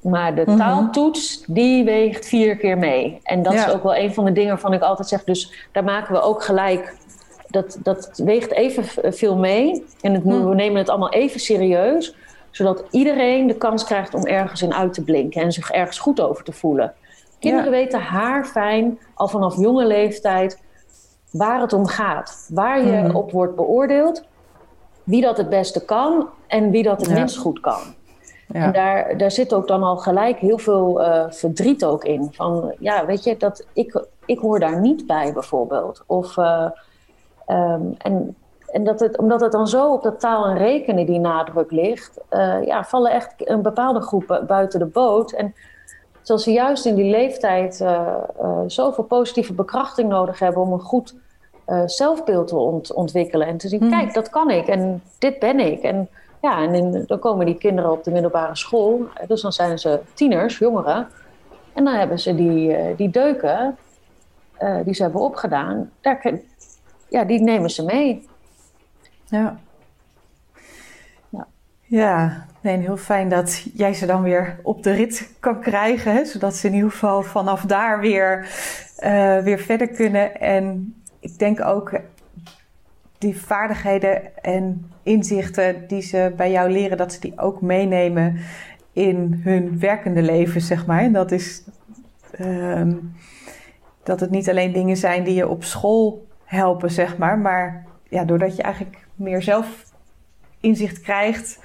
Maar 0.00 0.34
de 0.34 0.42
mhm. 0.46 0.56
taaltoets, 0.56 1.44
die 1.46 1.84
weegt 1.84 2.26
vier 2.26 2.56
keer 2.56 2.78
mee. 2.78 3.20
En 3.22 3.42
dat 3.42 3.52
is 3.52 3.68
ook 3.68 3.82
wel 3.82 3.96
een 3.96 4.14
van 4.14 4.24
de 4.24 4.32
dingen 4.32 4.48
waarvan 4.48 4.72
ik 4.72 4.82
altijd 4.82 5.08
zeg. 5.08 5.24
Dus 5.24 5.68
daar 5.72 5.84
maken 5.84 6.14
we 6.14 6.20
ook 6.20 6.42
gelijk. 6.42 6.94
Dat, 7.48 7.78
dat 7.82 8.10
weegt 8.24 8.50
even 8.50 9.12
veel 9.14 9.36
mee. 9.36 9.84
En 10.00 10.14
het, 10.14 10.24
mhm. 10.24 10.48
we 10.48 10.54
nemen 10.54 10.78
het 10.78 10.88
allemaal 10.88 11.12
even 11.12 11.40
serieus. 11.40 12.14
Zodat 12.50 12.84
iedereen 12.90 13.46
de 13.46 13.54
kans 13.54 13.84
krijgt 13.84 14.14
om 14.14 14.26
ergens 14.26 14.62
in 14.62 14.74
uit 14.74 14.92
te 14.92 15.04
blinken. 15.04 15.42
En 15.42 15.52
zich 15.52 15.70
ergens 15.70 15.98
goed 15.98 16.20
over 16.20 16.44
te 16.44 16.52
voelen. 16.52 16.94
Kinderen 17.38 17.70
weten 17.70 18.00
haar 18.00 18.44
fijn 18.44 18.98
al 19.14 19.28
vanaf 19.28 19.56
jonge 19.56 19.86
leeftijd 19.86 20.58
waar 21.30 21.60
het 21.60 21.72
om 21.72 21.86
gaat. 21.86 22.48
Waar 22.52 22.86
je 22.86 23.02
mhm. 23.02 23.16
op 23.16 23.30
wordt 23.30 23.56
beoordeeld, 23.56 24.24
wie 25.04 25.22
dat 25.22 25.36
het 25.36 25.48
beste 25.48 25.84
kan 25.84 26.28
en 26.46 26.70
wie 26.70 26.82
dat 26.82 27.00
het 27.00 27.10
minst 27.10 27.36
goed 27.36 27.60
kan. 27.60 27.80
Ja. 28.46 28.64
En 28.64 28.72
daar, 28.72 29.16
daar 29.16 29.30
zit 29.30 29.54
ook 29.54 29.68
dan 29.68 29.82
al 29.82 29.96
gelijk 29.96 30.38
heel 30.38 30.58
veel 30.58 31.00
uh, 31.00 31.24
verdriet 31.28 31.84
ook 31.84 32.04
in. 32.04 32.28
Van 32.32 32.74
ja, 32.78 33.06
weet 33.06 33.24
je, 33.24 33.36
dat 33.36 33.66
ik, 33.72 34.04
ik 34.24 34.38
hoor 34.38 34.60
daar 34.60 34.80
niet 34.80 35.06
bij 35.06 35.32
bijvoorbeeld. 35.32 36.02
Of, 36.06 36.36
uh, 36.36 36.70
um, 37.46 37.94
en 37.98 38.36
en 38.70 38.84
dat 38.84 39.00
het, 39.00 39.18
omdat 39.18 39.40
het 39.40 39.52
dan 39.52 39.68
zo 39.68 39.92
op 39.92 40.02
dat 40.02 40.20
taal 40.20 40.46
en 40.46 40.56
rekenen 40.56 41.06
die 41.06 41.18
nadruk 41.18 41.70
ligt, 41.70 42.20
uh, 42.30 42.64
ja, 42.64 42.84
vallen 42.84 43.12
echt 43.12 43.34
een 43.36 43.62
bepaalde 43.62 44.00
groepen 44.00 44.46
buiten 44.46 44.78
de 44.78 44.86
boot. 44.86 45.32
En 45.32 45.54
Terwijl 46.30 46.48
ze 46.48 46.64
juist 46.64 46.84
in 46.84 46.94
die 46.94 47.10
leeftijd 47.10 47.80
uh, 47.80 48.16
uh, 48.42 48.60
zoveel 48.66 49.04
positieve 49.04 49.52
bekrachting 49.52 50.08
nodig 50.08 50.38
hebben 50.38 50.62
om 50.62 50.72
een 50.72 50.80
goed 50.80 51.14
uh, 51.68 51.82
zelfbeeld 51.86 52.48
te 52.48 52.56
ont 52.56 52.92
ontwikkelen. 52.92 53.46
En 53.46 53.56
te 53.56 53.68
zien, 53.68 53.80
hmm. 53.80 53.90
kijk, 53.90 54.14
dat 54.14 54.30
kan 54.30 54.50
ik 54.50 54.66
en 54.66 55.02
dit 55.18 55.38
ben 55.38 55.60
ik. 55.60 55.82
En 55.82 56.08
ja, 56.40 56.62
en 56.62 56.74
in, 56.74 57.04
dan 57.06 57.18
komen 57.18 57.46
die 57.46 57.58
kinderen 57.58 57.90
op 57.90 58.04
de 58.04 58.10
middelbare 58.10 58.56
school. 58.56 59.08
Dus 59.26 59.42
dan 59.42 59.52
zijn 59.52 59.78
ze 59.78 60.00
tieners, 60.14 60.58
jongeren. 60.58 61.08
En 61.72 61.84
dan 61.84 61.94
hebben 61.94 62.18
ze 62.18 62.34
die, 62.34 62.94
die 62.96 63.10
deuken 63.10 63.76
die 64.84 64.94
ze 64.94 65.02
hebben 65.02 65.20
opgedaan. 65.20 65.90
Daar, 66.00 66.32
ja, 67.08 67.24
die 67.24 67.40
nemen 67.40 67.70
ze 67.70 67.84
mee. 67.84 68.28
Ja. 69.24 69.58
Ja, 71.86 72.46
Nee, 72.60 72.78
heel 72.78 72.96
fijn 72.96 73.28
dat 73.28 73.66
jij 73.74 73.94
ze 73.94 74.06
dan 74.06 74.22
weer 74.22 74.58
op 74.62 74.82
de 74.82 74.92
rit 74.92 75.30
kan 75.40 75.60
krijgen. 75.60 76.12
Hè, 76.12 76.24
zodat 76.24 76.54
ze 76.54 76.66
in 76.66 76.74
ieder 76.74 76.90
geval 76.90 77.22
vanaf 77.22 77.62
daar 77.62 78.00
weer, 78.00 78.48
uh, 79.04 79.38
weer 79.38 79.58
verder 79.58 79.88
kunnen. 79.88 80.40
En 80.40 80.94
ik 81.20 81.38
denk 81.38 81.60
ook 81.60 82.00
die 83.18 83.40
vaardigheden 83.40 84.42
en 84.42 84.90
inzichten 85.02 85.86
die 85.86 86.02
ze 86.02 86.32
bij 86.36 86.50
jou 86.50 86.70
leren, 86.70 86.96
dat 86.96 87.12
ze 87.12 87.20
die 87.20 87.38
ook 87.38 87.60
meenemen 87.60 88.38
in 88.92 89.40
hun 89.44 89.78
werkende 89.78 90.22
leven, 90.22 90.60
zeg 90.60 90.86
maar. 90.86 91.00
En 91.00 91.12
dat 91.12 91.32
is 91.32 91.62
uh, 92.40 92.86
dat 94.02 94.20
het 94.20 94.30
niet 94.30 94.48
alleen 94.48 94.72
dingen 94.72 94.96
zijn 94.96 95.24
die 95.24 95.34
je 95.34 95.48
op 95.48 95.64
school 95.64 96.26
helpen, 96.44 96.90
zeg 96.90 97.18
maar. 97.18 97.38
Maar 97.38 97.84
ja, 98.08 98.24
doordat 98.24 98.56
je 98.56 98.62
eigenlijk 98.62 99.06
meer 99.14 99.42
zelf 99.42 99.84
inzicht 100.60 101.00
krijgt 101.00 101.58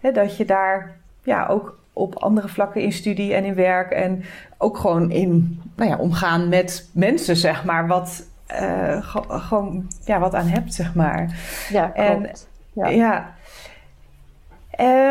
dat 0.00 0.36
je 0.36 0.44
daar 0.44 0.96
ja, 1.22 1.46
ook 1.46 1.78
op 1.92 2.16
andere 2.18 2.48
vlakken 2.48 2.80
in 2.80 2.92
studie 2.92 3.34
en 3.34 3.44
in 3.44 3.54
werk 3.54 3.90
en 3.90 4.24
ook 4.58 4.78
gewoon 4.78 5.10
in 5.10 5.60
nou 5.76 5.90
ja, 5.90 5.96
omgaan 5.96 6.48
met 6.48 6.90
mensen, 6.92 7.36
zeg 7.36 7.64
maar, 7.64 7.86
wat 7.86 8.24
uh, 8.52 9.16
gewoon 9.28 9.90
ja, 10.04 10.18
wat 10.18 10.34
aan 10.34 10.46
hebt, 10.46 10.74
zeg 10.74 10.94
maar. 10.94 11.38
Ja, 11.68 11.86
klopt. 11.86 12.08
En, 12.08 12.30
ja. 12.72 12.88
ja. 12.88 13.34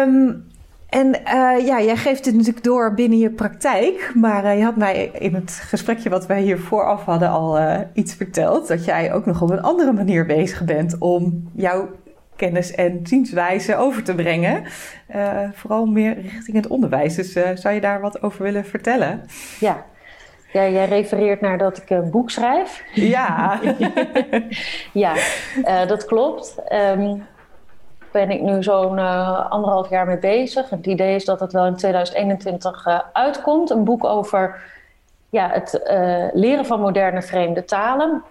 Um, 0.04 0.46
en 0.90 1.08
uh, 1.08 1.66
ja, 1.66 1.82
jij 1.82 1.96
geeft 1.96 2.26
het 2.26 2.36
natuurlijk 2.36 2.64
door 2.64 2.94
binnen 2.94 3.20
je 3.20 3.30
praktijk. 3.30 4.12
Maar 4.16 4.44
uh, 4.44 4.58
je 4.58 4.64
had 4.64 4.76
mij 4.76 5.06
in 5.06 5.36
het 5.36 5.52
gesprekje 5.52 6.10
wat 6.10 6.26
wij 6.26 6.42
hier 6.42 6.60
vooraf 6.60 7.06
hadden 7.06 7.30
al 7.30 7.60
uh, 7.60 7.80
iets 7.94 8.14
verteld. 8.14 8.68
Dat 8.68 8.86
jij 8.86 9.14
ook 9.14 9.26
nog 9.26 9.42
op 9.42 9.50
een 9.50 9.62
andere 9.62 9.94
manier 9.94 10.26
bezig 10.26 10.64
bent 10.64 10.98
om 10.98 11.50
jouw 11.54 11.90
kennis 12.36 12.72
en 12.72 13.00
zienswijze 13.04 13.76
over 13.76 14.04
te 14.04 14.16
brengen. 14.16 14.64
Uh, 15.16 15.40
vooral 15.54 15.86
meer 15.86 16.22
richting 16.22 16.56
het 16.56 16.68
onderwijs. 16.68 17.16
Dus 17.16 17.36
uh, 17.36 17.50
zou 17.54 17.74
je 17.74 17.82
daar 17.82 18.02
wat 18.02 18.22
over 18.22 18.44
willen 18.44 18.66
vertellen? 18.66 19.26
Ja. 19.60 19.86
ja, 20.54 20.68
jij 20.68 20.86
refereert 20.86 21.42
naar 21.42 21.58
dat 21.58 21.78
ik 21.78 21.90
een 21.90 22.10
boek 22.10 22.30
schrijf. 22.30 22.84
Ja, 22.94 23.60
ja 24.94 25.14
uh, 25.66 25.88
dat 25.88 26.06
klopt. 26.06 26.56
Um, 26.72 27.26
ben 28.12 28.30
ik 28.30 28.42
nu 28.42 28.64
zo'n 28.64 29.00
anderhalf 29.50 29.90
jaar 29.90 30.06
mee 30.06 30.18
bezig. 30.18 30.70
Het 30.70 30.86
idee 30.86 31.16
is 31.16 31.26
dat 31.26 31.40
het 31.40 31.52
wel 31.52 31.66
in 31.66 31.76
2021 31.76 33.10
uitkomt. 33.14 33.70
Een 33.70 33.84
boek 33.84 34.04
over 34.04 34.62
ja, 35.30 35.50
het 35.50 35.82
leren 36.34 36.66
van 36.66 36.80
moderne 36.80 37.22
vreemde 37.22 37.66
talen. 37.66 38.24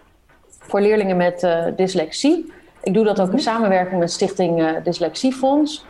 Voor 0.59 0.81
leerlingen 0.81 1.17
met 1.17 1.49
dyslexie. 1.77 2.53
Ik 2.85 2.95
doe 2.95 3.05
dat 3.05 3.21
ook 3.21 3.27
in 3.27 3.33
mhm. 3.33 3.43
samenwerking 3.43 4.01
met 4.01 4.13
Stichting 4.13 4.61
uh, 4.61 4.71
Dyslexiefonds. 4.83 5.87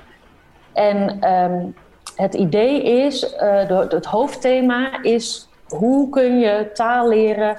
En 0.72 1.30
um, 1.32 1.74
het 2.16 2.34
idee 2.34 2.82
is, 2.82 3.34
uh, 3.34 3.68
het 3.68 4.04
hoofdthema 4.04 5.02
is 5.02 5.48
hoe 5.68 6.08
kun 6.08 6.38
je 6.38 6.70
taal 6.74 7.08
leren 7.08 7.56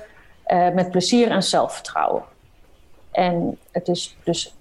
uh, 0.47 0.69
met 0.69 0.91
plezier 0.91 1.31
en 1.31 1.43
zelfvertrouwen. 1.43 2.23
En 3.11 3.57
het 3.71 3.87
is 3.87 4.17
dus 4.23 4.55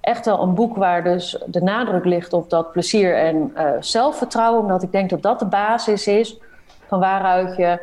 echt 0.00 0.24
wel 0.24 0.42
een 0.42 0.54
boek 0.54 0.76
waar 0.76 1.04
dus 1.04 1.42
de 1.46 1.62
nadruk 1.62 2.04
ligt 2.04 2.32
op 2.32 2.50
dat 2.50 2.72
plezier 2.72 3.16
en 3.16 3.52
zelfvertrouwen, 3.80 4.62
omdat 4.62 4.82
ik 4.82 4.92
denk 4.92 5.10
dat 5.10 5.22
dat 5.22 5.38
de 5.38 5.46
basis 5.46 6.06
is 6.06 6.38
van 6.86 7.00
waaruit 7.00 7.56
je 7.56 7.80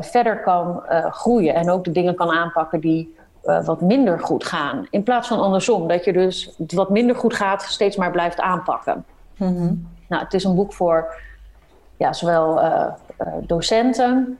verder 0.00 0.40
kan 0.40 0.82
groeien 1.10 1.54
en 1.54 1.70
ook 1.70 1.84
de 1.84 1.92
dingen 1.92 2.14
kan 2.14 2.30
aanpakken 2.30 2.80
die 2.80 3.14
uh, 3.44 3.64
wat 3.64 3.80
minder 3.80 4.20
goed 4.20 4.44
gaan. 4.44 4.86
In 4.90 5.02
plaats 5.02 5.28
van 5.28 5.40
andersom, 5.40 5.88
dat 5.88 6.04
je 6.04 6.12
dus 6.12 6.54
wat 6.66 6.90
minder 6.90 7.16
goed 7.16 7.34
gaat 7.34 7.62
steeds 7.62 7.96
maar 7.96 8.10
blijft 8.10 8.40
aanpakken. 8.40 9.04
Mm 9.36 9.88
Nou, 10.08 10.22
het 10.22 10.34
is 10.34 10.44
een 10.44 10.54
boek 10.54 10.72
voor 10.72 11.14
ja, 11.96 12.12
zowel 12.12 12.58
uh, 12.58 12.86
uh, 13.20 13.26
docenten 13.40 14.38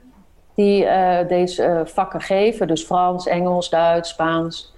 die 0.53 0.87
deze 1.27 1.81
vakken 1.85 2.21
geven, 2.21 2.67
dus 2.67 2.83
Frans, 2.83 3.27
Engels, 3.27 3.69
Duits, 3.69 4.09
Spaans. 4.09 4.73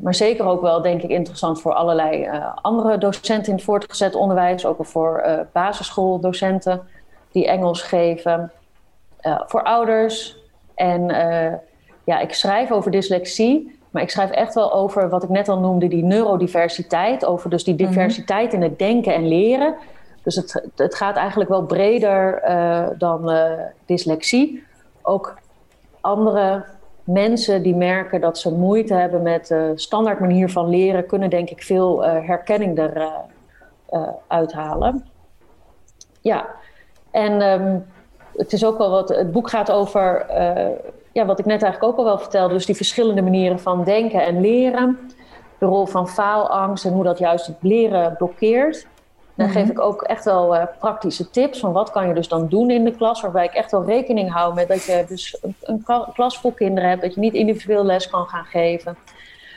maar 0.00 0.14
zeker 0.14 0.46
ook 0.46 0.60
wel, 0.60 0.82
denk 0.82 1.02
ik, 1.02 1.10
interessant 1.10 1.60
voor 1.60 1.74
allerlei 1.74 2.28
andere 2.54 2.98
docenten 2.98 3.48
in 3.48 3.54
het 3.54 3.64
voortgezet 3.64 4.14
onderwijs, 4.14 4.66
ook 4.66 4.86
voor 4.86 5.46
basisschooldocenten 5.52 6.82
die 7.32 7.46
Engels 7.46 7.82
geven, 7.82 8.52
voor 9.46 9.62
ouders 9.62 10.36
en 10.74 11.10
ja, 12.04 12.20
ik 12.20 12.34
schrijf 12.34 12.70
over 12.70 12.90
dyslexie, 12.90 13.78
maar 13.90 14.02
ik 14.02 14.10
schrijf 14.10 14.30
echt 14.30 14.54
wel 14.54 14.72
over 14.72 15.08
wat 15.08 15.22
ik 15.22 15.28
net 15.28 15.48
al 15.48 15.58
noemde, 15.58 15.88
die 15.88 16.04
neurodiversiteit. 16.04 17.24
Over 17.24 17.50
dus 17.50 17.64
die 17.64 17.74
mhm. 17.74 17.86
diversiteit 17.86 18.52
in 18.52 18.62
het 18.62 18.78
denken 18.78 19.14
en 19.14 19.28
leren. 19.28 19.74
Dus 20.22 20.34
het, 20.34 20.68
het 20.76 20.94
gaat 20.94 21.16
eigenlijk 21.16 21.50
wel 21.50 21.62
breder 21.62 22.42
uh, 22.48 22.86
dan 22.98 23.30
uh, 23.30 23.50
dyslexie. 23.86 24.64
Ook 25.02 25.38
andere 26.00 26.64
mensen 27.04 27.62
die 27.62 27.74
merken 27.74 28.20
dat 28.20 28.38
ze 28.38 28.52
moeite 28.52 28.94
hebben 28.94 29.22
met 29.22 29.46
de 29.46 29.72
standaard 29.74 30.20
manier 30.20 30.50
van 30.50 30.68
leren, 30.68 31.06
kunnen 31.06 31.30
denk 31.30 31.50
ik 31.50 31.62
veel 31.62 32.04
herkenning 32.04 32.78
eruit 32.78 33.32
uithalen. 34.26 35.06
Ja, 36.20 36.46
En 37.10 37.40
ehm, 37.40 37.78
het 38.36 38.52
is 38.52 38.64
ook 38.64 38.78
wel 38.78 38.90
wat. 38.90 39.08
Het 39.08 39.32
boek 39.32 39.50
gaat 39.50 39.70
over. 39.70 40.26
Ja, 41.14 41.26
wat 41.26 41.38
ik 41.38 41.44
net 41.44 41.62
eigenlijk 41.62 41.92
ook 41.92 41.98
al 41.98 42.04
wel 42.04 42.18
vertelde. 42.18 42.54
Dus 42.54 42.66
die 42.66 42.76
verschillende 42.76 43.22
manieren 43.22 43.60
van 43.60 43.84
denken 43.84 44.24
en 44.24 44.40
leren. 44.40 44.98
De 45.58 45.66
rol 45.66 45.86
van 45.86 46.08
faalangst 46.08 46.84
en 46.84 46.92
hoe 46.92 47.04
dat 47.04 47.18
juist 47.18 47.46
het 47.46 47.56
leren 47.60 48.16
blokkeert. 48.16 48.86
Dan 49.34 49.48
geef 49.48 49.62
mhm. 49.62 49.70
ik 49.70 49.80
ook 49.80 50.02
echt 50.02 50.24
wel 50.24 50.54
uh, 50.54 50.62
praktische 50.78 51.30
tips 51.30 51.58
van 51.58 51.72
wat 51.72 51.90
kan 51.90 52.08
je 52.08 52.14
dus 52.14 52.28
dan 52.28 52.48
doen 52.48 52.70
in 52.70 52.84
de 52.84 52.90
klas. 52.90 53.20
Waarbij 53.20 53.44
ik 53.44 53.54
echt 53.54 53.70
wel 53.70 53.84
rekening 53.84 54.32
hou 54.32 54.54
met 54.54 54.68
dat 54.68 54.84
je 54.84 55.04
dus 55.08 55.38
een, 55.42 55.54
een 55.62 55.84
klas 56.12 56.38
vol 56.38 56.52
kinderen 56.52 56.88
hebt. 56.88 57.02
Dat 57.02 57.14
je 57.14 57.20
niet 57.20 57.34
individueel 57.34 57.84
les 57.84 58.10
kan 58.10 58.26
gaan 58.26 58.44
geven. 58.44 58.96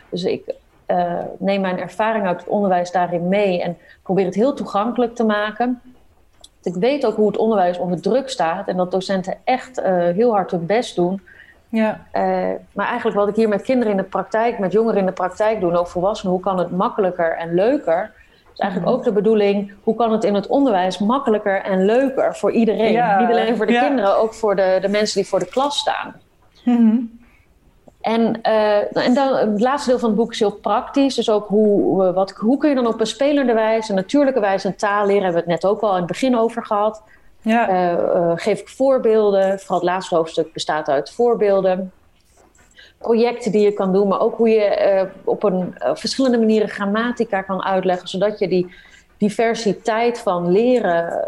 Dus 0.10 0.24
ik 0.24 0.54
uh, 0.88 1.20
neem 1.38 1.62
mijn 1.62 1.80
ervaring 1.80 2.26
uit 2.26 2.40
het 2.40 2.50
onderwijs 2.50 2.92
daarin 2.92 3.28
mee. 3.28 3.62
En 3.62 3.78
probeer 4.04 4.26
het 4.26 4.36
heel 4.36 4.54
toegankelijk 4.54 5.16
te 5.16 5.24
maken. 5.24 5.82
Ik 6.64 6.76
weet 6.76 7.06
ook 7.06 7.16
hoe 7.16 7.28
het 7.28 7.38
onderwijs 7.38 7.78
onder 7.78 8.02
druk 8.02 8.30
staat. 8.30 8.68
En 8.68 8.78
dat 8.78 8.92
docenten 8.92 9.38
echt 9.44 9.80
uh, 9.80 9.86
heel 9.86 10.32
hard 10.32 10.52
hun 10.52 10.66
best 10.66 10.96
doen. 10.96 11.22
Ja. 11.78 12.00
maar 12.72 12.88
eigenlijk 12.88 13.18
wat 13.18 13.28
ik 13.28 13.36
hier 13.36 13.50
met 13.50 13.62
kinderen 13.62 13.92
in 13.92 13.98
de 13.98 14.04
praktijk, 14.04 14.60
met 14.60 14.72
jongeren 14.72 15.00
in 15.00 15.06
de 15.06 15.12
praktijk 15.12 15.60
doe, 15.60 15.78
ook 15.78 15.88
volwassenen, 15.88 16.34
hoe 16.34 16.42
kan 16.42 16.58
het 16.58 16.72
makkelijker 16.72 17.38
en 17.38 17.54
leuker 17.54 18.12
is 18.58 18.64
eigenlijk 18.64 18.96
ook 18.96 19.04
de 19.04 19.12
bedoeling, 19.12 19.74
hoe 19.84 19.96
kan 19.96 20.12
het 20.12 20.24
in 20.24 20.34
het 20.34 20.48
onderwijs 20.48 20.98
makkelijker 20.98 21.62
en 21.62 21.86
leuker 21.86 22.36
voor 22.36 22.52
iedereen? 22.52 23.20
Niet 23.20 23.30
alleen 23.30 23.58
voor 23.58 23.66
de 23.66 23.80
kinderen, 23.80 24.18
ook 24.18 24.34
voor 24.34 24.56
de, 24.56 24.78
de 24.82 24.88
mensen 24.88 25.22
die 25.22 25.30
voor 25.30 25.40
de 25.40 25.46
klas 25.46 25.78
staan. 25.78 26.16
Mhm. 26.64 26.98
En, 28.02 28.40
uh, 28.44 29.06
en 29.06 29.14
dan, 29.14 29.36
het 29.36 29.62
laatste 29.62 29.90
deel 29.90 30.00
van 30.00 30.10
het 30.10 30.18
boek 30.18 30.32
is 30.32 30.40
heel 30.40 30.52
praktisch. 30.52 31.16
Dus 31.16 31.30
ook 31.30 31.48
hoe, 31.48 32.14
wat, 32.14 32.32
hoe 32.32 32.58
kun 32.58 32.70
je 32.70 32.76
dan 32.76 32.88
op 32.88 33.00
een 33.00 33.08
spelende 33.08 33.54
wijze, 33.54 33.90
een 33.90 33.96
natuurlijke 33.96 34.40
wijze 34.40 34.68
een 34.68 34.76
taal 34.76 35.06
leren. 35.06 35.24
Hebben 35.24 35.44
we 35.44 35.52
het 35.52 35.62
net 35.62 35.72
ook 35.72 35.82
al 35.82 35.92
in 35.92 35.98
het 35.98 36.08
begin 36.08 36.38
over 36.38 36.66
gehad. 36.66 37.04
Ja. 37.42 37.70
Uh, 37.70 37.92
uh, 37.92 38.32
geef 38.36 38.60
ik 38.60 38.70
voorbeelden. 38.70 39.60
Vooral 39.60 39.78
het 39.78 39.88
laatste 39.90 40.16
hoofdstuk 40.16 40.54
bestaat 40.54 40.88
uit 40.88 41.12
voorbeelden 41.12 41.92
projecten 42.98 43.52
die 43.52 43.62
je 43.62 43.72
kan 43.72 43.94
doen, 43.94 44.08
maar 44.08 44.20
ook 44.20 44.38
hoe 44.38 44.50
je 44.50 45.02
uh, 45.04 45.12
op 45.24 45.44
een 45.44 45.76
uh, 45.78 45.96
verschillende 45.96 46.38
manieren 46.38 46.70
grammatica 46.70 47.42
kan 47.42 47.64
uitleggen, 47.64 48.08
zodat 48.08 48.40
je 48.40 48.48
die 48.48 48.76
diversiteit 49.18 50.20
van 50.20 50.52
leren 50.52 51.24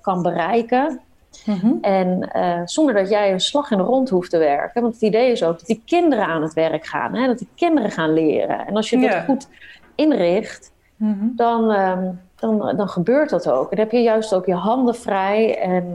kan 0.00 0.22
bereiken. 0.22 1.00
Mm-hmm. 1.44 1.78
En 1.80 2.30
zonder 2.64 2.94
dat 2.94 3.08
jij 3.08 3.32
een 3.32 3.40
slag 3.40 3.70
in 3.70 3.76
de 3.76 3.82
rond 3.82 4.08
hoeft 4.08 4.30
te 4.30 4.38
werken. 4.38 4.82
Want 4.82 4.94
het 4.94 5.02
idee 5.02 5.30
is 5.30 5.42
ook 5.42 5.58
dat 5.58 5.66
die 5.66 5.82
kinderen 5.86 6.26
aan 6.26 6.42
het 6.42 6.52
werk 6.52 6.86
gaan, 6.86 7.14
hè? 7.14 7.26
dat 7.26 7.38
die 7.38 7.48
kinderen 7.54 7.90
gaan 7.90 8.12
leren. 8.12 8.66
En 8.66 8.76
als 8.76 8.90
je 8.90 9.00
dat 9.00 9.24
goed 9.24 9.48
inricht, 9.94 10.72
mm-hmm. 10.96 11.32
dan, 11.36 11.70
um, 11.70 12.20
dan, 12.42 12.76
dan 12.76 12.88
gebeurt 12.88 13.30
dat 13.30 13.50
ook. 13.50 13.70
En 13.70 13.76
dan 13.76 13.84
heb 13.84 13.90
je 13.90 14.02
juist 14.02 14.34
ook 14.34 14.46
je 14.46 14.54
handen 14.54 14.94
vrij 14.94 15.58
en 15.58 15.94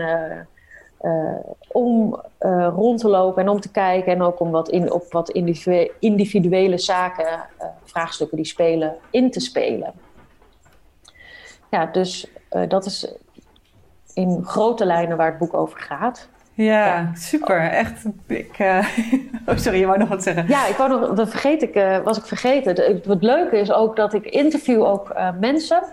uh, 1.02 1.36
om 1.72 2.22
uh, 2.40 2.68
rond 2.76 3.00
te 3.00 3.08
lopen 3.08 3.42
en 3.42 3.50
om 3.50 3.60
te 3.60 3.72
kijken 3.72 4.12
en 4.12 4.22
ook 4.22 4.40
om 4.40 4.52
wat 4.52 4.70
in, 4.70 4.92
op 4.92 5.12
wat 5.12 5.30
individuele, 5.30 5.92
individuele 6.00 6.78
zaken, 6.78 7.46
vraagstukken 7.84 8.38
die 8.38 8.46
spelen, 8.46 8.96
in 9.10 9.32
te 9.32 9.40
spelen. 9.40 9.94
Ja, 11.70 11.86
dus 11.86 12.32
dat 12.68 12.86
is 12.86 13.14
in 14.14 14.44
grote 14.44 14.86
lijnen 14.86 15.18
waar 15.18 15.30
het 15.30 15.38
boek 15.38 15.54
over 15.54 15.80
gaat. 15.80 16.28
Ja, 16.54 17.12
super. 17.14 17.70
Echt. 17.70 18.06
Ik, 18.28 18.56
oh, 19.48 19.58
sorry, 19.58 19.80
je 19.80 19.86
wou 19.86 19.98
nog 19.98 20.10
wat 20.10 20.24
zeggen. 20.24 20.48
Ja, 20.48 20.68
ik 20.68 20.76
wou 20.76 20.90
nog, 20.90 21.14
dat 21.14 21.30
vergeet 21.30 21.62
ik, 21.62 22.02
was 22.04 22.18
ik 22.18 22.26
vergeten. 22.26 22.76
Het, 23.06 23.22
leuke 23.24 23.58
is 23.58 23.72
ook 23.72 23.96
dat 23.96 24.14
ik 24.14 24.26
interview 24.26 24.84
ook 24.84 25.14
mensen 25.40 25.84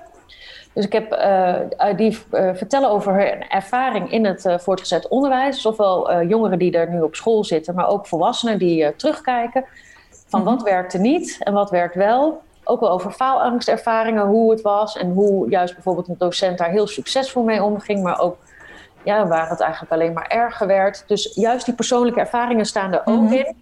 dus 0.75 0.85
ik 0.85 0.93
heb 0.93 1.13
uh, 1.13 1.97
die 1.97 2.19
uh, 2.33 2.51
vertellen 2.55 2.91
over 2.91 3.13
hun 3.13 3.49
ervaring 3.49 4.11
in 4.11 4.25
het 4.25 4.45
uh, 4.45 4.59
voortgezet 4.59 5.09
onderwijs. 5.09 5.61
Zowel 5.61 6.23
jongeren 6.23 6.59
die 6.59 6.73
er 6.73 6.91
nu 6.91 7.01
op 7.01 7.15
school 7.15 7.45
zitten, 7.45 7.75
maar 7.75 7.89
ook 7.89 8.07
volwassenen 8.07 8.59
die 8.59 8.97
terugkijken. 8.97 9.65
Van 10.27 10.41
mm 10.41 10.47
-hmm. 10.47 10.57
wat 10.57 10.65
werkte 10.65 10.99
niet 10.99 11.37
en 11.41 11.53
wat 11.53 11.71
werkt 11.71 11.95
wel. 11.95 12.43
Ook 12.65 12.81
wel 12.81 12.91
over 12.91 13.11
faalangstervaringen, 13.11 14.27
hoe 14.27 14.51
het 14.51 14.63
was. 14.63 14.97
En 14.97 15.13
hoe 15.13 15.51
juist 15.51 15.75
bijvoorbeeld 15.75 16.09
een 16.09 16.15
docent 16.19 16.59
daar 16.59 16.71
heel 16.71 16.87
succesvol 16.87 17.43
mee 17.43 17.63
omging. 17.63 18.03
Maar 18.03 18.21
ook 18.21 18.37
ja, 19.03 19.27
waar 19.27 19.49
het 19.49 19.61
eigenlijk 19.61 19.93
alleen 19.93 20.13
maar 20.13 20.27
erger 20.27 20.67
werd. 20.67 21.05
Dus 21.07 21.33
juist 21.35 21.65
die 21.65 21.75
persoonlijke 21.75 22.21
ervaringen 22.21 22.65
staan 22.65 22.93
er 22.93 23.03
ook 23.05 23.21
mm 23.21 23.27
-hmm. 23.27 23.37
in. 23.37 23.57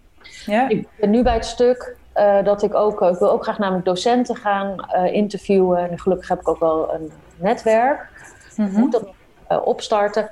Ja. 0.46 0.68
Ik 0.68 0.88
ben 0.96 1.10
nu 1.10 1.22
bij 1.22 1.34
het 1.34 1.44
stuk 1.44 1.96
uh, 2.16 2.44
dat 2.44 2.62
ik 2.62 2.74
ook, 2.74 3.00
ik 3.00 3.18
wil 3.18 3.30
ook 3.30 3.42
graag 3.42 3.58
namelijk 3.58 3.84
docenten 3.84 4.36
gaan 4.36 4.88
uh, 4.94 5.12
interviewen. 5.12 5.90
En 5.90 5.98
gelukkig 5.98 6.28
heb 6.28 6.40
ik 6.40 6.48
ook 6.48 6.60
wel 6.60 6.94
een 6.94 7.12
netwerk. 7.36 8.08
Mm 8.56 8.66
-hmm. 8.66 8.80
moet 8.80 8.92
dat 8.92 9.08
uh, 9.48 9.58
opstarten. 9.66 10.30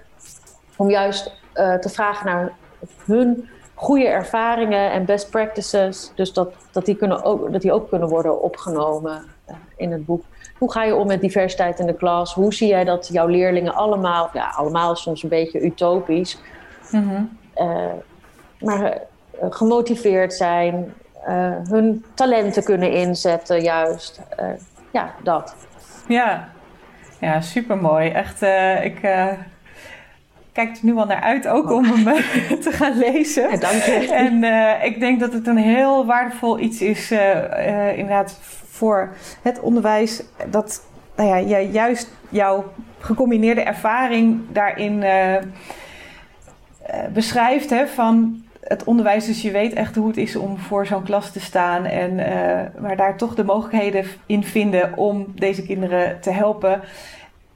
Om 0.77 0.91
juist 0.91 1.39
te 1.81 1.89
vragen 1.89 2.27
naar 2.27 2.53
hun 3.05 3.49
goede 3.75 4.07
ervaringen 4.07 4.91
en 4.91 5.05
best 5.05 5.31
practices. 5.31 6.13
Dus 6.15 6.33
dat, 6.33 6.53
dat, 6.73 6.85
die, 6.85 6.97
kunnen 6.97 7.25
ook, 7.25 7.53
dat 7.53 7.63
die 7.63 7.73
ook 7.73 7.89
kunnen 7.89 8.09
worden 8.09 8.43
opgenomen 8.43 9.25
in 9.77 9.93
het 9.93 10.07
boek. 10.07 10.25
Hoe 10.59 10.73
ga 10.73 10.85
je 10.85 10.95
om 10.95 11.07
met 11.07 11.21
diversiteit 11.21 11.79
in 11.79 11.87
de 11.87 11.95
klas? 11.95 12.35
Hoe 12.35 12.55
zie 12.55 12.69
jij 12.69 12.85
dat 12.85 13.09
jouw 13.13 13.27
leerlingen 13.27 13.75
allemaal, 13.75 14.31
ja, 14.33 14.53
allemaal 14.57 14.97
soms 14.97 15.23
een 15.23 15.29
beetje 15.29 15.61
utopisch, 15.61 16.41
mm 16.91 17.09
-hmm. 17.09 17.39
maar 18.61 19.03
gemotiveerd 19.51 20.35
zijn, 20.35 20.95
hun 21.69 22.05
talenten 22.15 22.65
kunnen 22.65 22.93
inzetten, 22.93 23.63
juist. 23.63 24.21
Uh, 24.41 24.47
ja, 24.91 25.15
dat. 25.23 25.55
Ja, 26.09 26.49
ja 27.19 27.41
super 27.41 27.77
mooi. 27.77 28.09
Echt, 28.11 28.43
uh, 28.43 28.85
ik 28.85 29.01
kijk 30.53 30.77
er 30.77 30.79
nu 30.81 30.97
al 30.97 31.07
naar 31.07 31.21
uit 31.21 31.49
ook 31.49 31.71
om 31.71 31.85
hem 31.85 32.05
te 32.63 32.73
gaan 32.73 32.99
lezen. 32.99 33.51
Ja, 33.51 33.57
dank 33.57 33.83
je. 33.83 34.13
En 34.13 34.45
ik 34.85 35.01
denk 35.01 35.21
dat 35.21 35.33
het 35.33 35.47
een 35.47 35.57
heel 35.57 36.07
waardevol 36.07 36.59
iets 36.59 36.81
is, 36.81 37.11
inderdaad, 37.11 38.39
voor 38.71 39.15
het 39.43 39.61
onderwijs. 39.61 40.23
Dat 40.47 40.87
nou 41.17 41.47
ja, 41.47 41.59
juist 41.59 42.11
jouw 42.29 42.73
gecombineerde 42.99 43.63
ervaring 43.63 44.41
daarin 44.53 45.05
beschrijft. 47.13 47.71
Hè, 47.71 47.87
van 47.87 48.43
het 48.61 48.85
onderwijs, 48.85 49.27
dus 49.27 49.43
je 49.43 49.51
weet 49.51 49.73
echt 49.73 49.97
hoe 49.97 50.07
het 50.07 50.17
is 50.17 50.37
om 50.37 50.59
voor 50.59 50.87
zo'n 50.87 51.03
klas 51.03 51.33
te 51.33 51.41
staan. 51.41 51.85
En, 51.85 52.13
uh, 52.19 52.81
maar 52.83 52.97
daar 52.97 53.17
toch 53.17 53.35
de 53.35 53.45
mogelijkheden 53.45 54.05
in 54.27 54.45
vinden 54.45 54.97
om 54.97 55.27
deze 55.35 55.63
kinderen 55.63 56.21
te 56.21 56.31
helpen. 56.31 56.81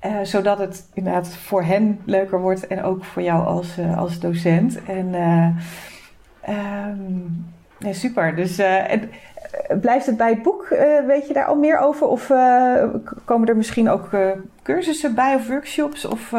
Uh, 0.06 0.12
zodat 0.22 0.58
het 0.58 0.88
inderdaad 0.94 1.36
voor 1.36 1.62
hen 1.62 2.00
leuker 2.04 2.40
wordt 2.40 2.66
en 2.66 2.82
ook 2.82 3.04
voor 3.04 3.22
jou 3.22 3.46
als, 3.46 3.78
uh, 3.78 3.98
als 3.98 4.20
docent. 4.20 4.84
En 4.84 5.14
um, 6.48 7.46
ja, 7.78 7.92
super. 7.92 8.36
Dus 8.36 8.60
blijft 9.80 10.06
het 10.06 10.16
bij 10.16 10.30
het 10.30 10.42
boek? 10.42 10.68
weet 11.06 11.28
je 11.28 11.34
daar 11.34 11.44
al 11.44 11.56
meer 11.56 11.78
over? 11.78 12.06
Of 12.06 12.26
komen 13.24 13.48
er 13.48 13.56
misschien 13.56 13.88
ook 13.88 14.10
cursussen 14.62 15.14
bij 15.14 15.34
of 15.34 15.48
workshops? 15.48 16.04
Of 16.04 16.32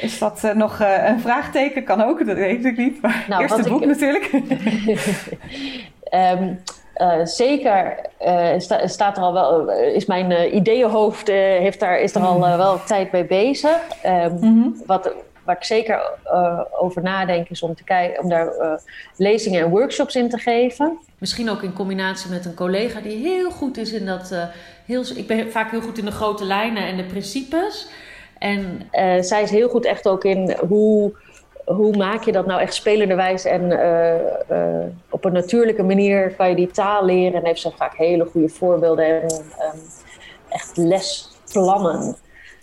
is 0.00 0.18
dat 0.18 0.40
uh, 0.44 0.54
nog 0.54 0.80
uh, 0.80 1.08
een 1.08 1.20
vraagteken? 1.20 1.84
Kan 1.84 2.02
ook, 2.02 2.26
dat 2.26 2.36
weet 2.36 2.64
ik 2.64 2.76
niet. 2.76 3.02
Maar 3.02 3.24
nou, 3.28 3.42
eerst 3.42 3.56
het 3.56 3.68
boek 3.68 3.82
ik... 3.82 3.88
natuurlijk. 3.88 4.32
um, 6.32 6.60
uh, 7.02 7.24
zeker 7.24 7.96
sta, 8.58 8.86
staat 8.86 9.16
er 9.16 9.22
al 9.22 9.32
wel, 9.32 9.72
is 9.72 10.06
mijn 10.06 10.56
ideeënhoofd 10.56 11.28
heeft 11.28 11.80
daar, 11.80 12.00
is 12.00 12.14
er 12.14 12.22
al 12.22 12.40
wel 12.40 12.84
tijd 12.84 13.12
mee 13.12 13.24
bezig. 13.24 13.80
Um, 14.06 14.32
mm 14.32 14.38
-hmm. 14.40 14.82
wat, 14.86 15.12
waar 15.44 15.56
ik 15.56 15.64
zeker 15.64 16.00
over 16.80 17.02
nadenk 17.02 17.48
is 17.48 17.62
om, 17.62 17.74
te 17.74 17.84
kijken, 17.84 18.22
om 18.22 18.28
daar 18.28 18.80
lezingen 19.16 19.62
en 19.62 19.70
workshops 19.70 20.16
in 20.16 20.28
te 20.28 20.38
geven. 20.38 20.98
Misschien 21.18 21.50
ook 21.50 21.62
in 21.62 21.72
combinatie 21.72 22.30
met 22.30 22.44
een 22.44 22.54
collega 22.54 23.00
die 23.00 23.16
heel 23.16 23.50
goed 23.50 23.76
is 23.76 23.92
in 23.92 24.06
dat. 24.06 24.34
heel, 24.86 25.04
ik 25.14 25.26
ben 25.26 25.50
vaak 25.50 25.70
heel 25.70 25.80
goed 25.80 25.98
in 25.98 26.04
de 26.04 26.10
grote 26.10 26.44
lijnen 26.44 26.82
en 26.82 26.96
de 26.96 27.04
principes. 27.04 27.88
En 28.38 28.88
uh, 28.92 29.22
zij 29.22 29.42
is 29.42 29.50
heel 29.50 29.68
goed 29.68 29.84
echt 29.84 30.08
ook 30.08 30.24
in 30.24 30.56
hoe, 30.68 31.12
hoe 31.64 31.96
maak 31.96 32.22
je 32.22 32.32
dat 32.32 32.46
nou 32.46 32.60
echt 32.60 32.74
spelenderwijs 32.74 33.44
en 33.44 33.62
uh, 33.62 34.14
uh, 34.50 34.86
op 35.10 35.24
een 35.24 35.32
natuurlijke 35.32 35.82
manier 35.82 36.34
kan 36.34 36.48
je 36.48 36.54
die 36.54 36.70
taal 36.70 37.04
leren. 37.04 37.40
En 37.40 37.46
heeft 37.46 37.60
ze 37.60 37.70
vaak 37.76 37.96
hele 37.96 38.24
goede 38.24 38.48
voorbeelden 38.48 39.04
en 39.04 39.32
um, 39.32 39.80
echt 40.48 40.76
lesplannen 40.76 42.16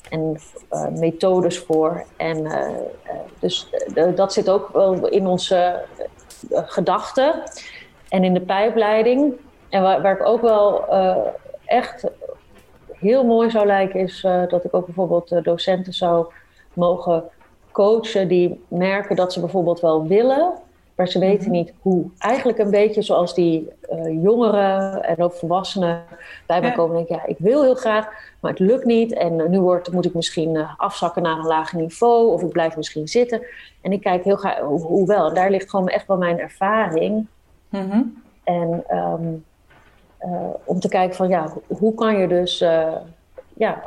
en 0.09 0.37
methodes 0.99 1.59
voor. 1.59 2.03
En 2.17 2.47
dus 3.39 3.69
dat 4.15 4.33
zit 4.33 4.49
ook 4.49 4.69
wel 4.73 5.07
in 5.07 5.27
onze 5.27 5.81
gedachten 6.51 7.43
en 8.09 8.23
in 8.23 8.33
de 8.33 8.41
pijpleiding. 8.41 9.33
En 9.69 9.81
waar, 9.81 10.01
waar 10.01 10.13
ik 10.13 10.25
ook 10.25 10.41
wel 10.41 10.85
echt 11.65 12.03
heel 13.05 13.23
mooi 13.25 13.49
zou 13.49 13.65
lijken, 13.65 13.99
is 13.99 14.23
uh, 14.23 14.47
dat 14.47 14.63
ik 14.63 14.73
ook 14.73 14.85
bijvoorbeeld 14.85 15.31
uh, 15.31 15.43
docenten 15.43 15.93
zou 15.93 16.25
mogen 16.73 17.23
coachen 17.71 18.27
die 18.27 18.63
merken 18.67 19.15
dat 19.15 19.33
ze 19.33 19.39
bijvoorbeeld 19.39 19.79
wel 19.79 20.07
willen, 20.07 20.53
maar 20.95 21.07
ze 21.07 21.19
weten 21.19 21.43
Mhm. 21.49 21.51
niet 21.51 21.73
hoe. 21.81 22.05
Eigenlijk 22.17 22.57
een 22.57 22.69
beetje 22.71 23.01
zoals 23.01 23.33
die 23.33 23.69
eh, 23.89 24.21
jongeren 24.23 25.03
en 25.03 25.23
ook 25.23 25.33
volwassenen 25.33 26.03
bij 26.45 26.59
mij 26.59 26.69
Ja. 26.69 26.75
komen 26.75 26.97
en 26.97 27.05
denken, 27.05 27.15
ja, 27.25 27.31
ik 27.31 27.39
wil 27.39 27.63
heel 27.63 27.75
graag, 27.75 28.07
maar 28.39 28.51
het 28.51 28.59
lukt 28.59 28.85
niet. 28.85 29.13
En 29.13 29.39
eh, 29.39 29.47
nu 29.49 29.59
wordt, 29.59 29.91
moet 29.91 30.05
ik 30.05 30.13
misschien 30.13 30.55
eh, 30.55 30.73
afzakken 30.77 31.21
naar 31.21 31.37
een 31.37 31.45
lager 31.45 31.79
niveau 31.79 32.31
of 32.31 32.41
ik 32.41 32.49
blijf 32.49 32.75
misschien 32.77 33.07
zitten. 33.07 33.41
En 33.81 33.91
ik 33.91 34.01
kijk 34.01 34.23
heel 34.23 34.35
graag, 34.35 34.59
hoe, 34.59 34.81
hoe 34.81 35.07
wel. 35.07 35.33
Daar 35.33 35.49
ligt 35.49 35.69
gewoon 35.69 35.87
echt 35.87 36.07
wel 36.07 36.17
mijn 36.17 36.39
ervaring. 36.39 37.27
Mhm. 37.69 38.01
En 38.43 38.83
ehm, 38.87 39.23
eh, 39.23 39.29
om 40.63 40.79
te 40.79 40.89
kijken 40.89 41.15
van, 41.15 41.27
ja, 41.27 41.47
ho- 41.47 41.75
hoe 41.77 41.93
kan 41.93 42.17
je 42.17 42.27
dus 42.27 42.61
eh, 42.61 42.95
ja, 43.53 43.81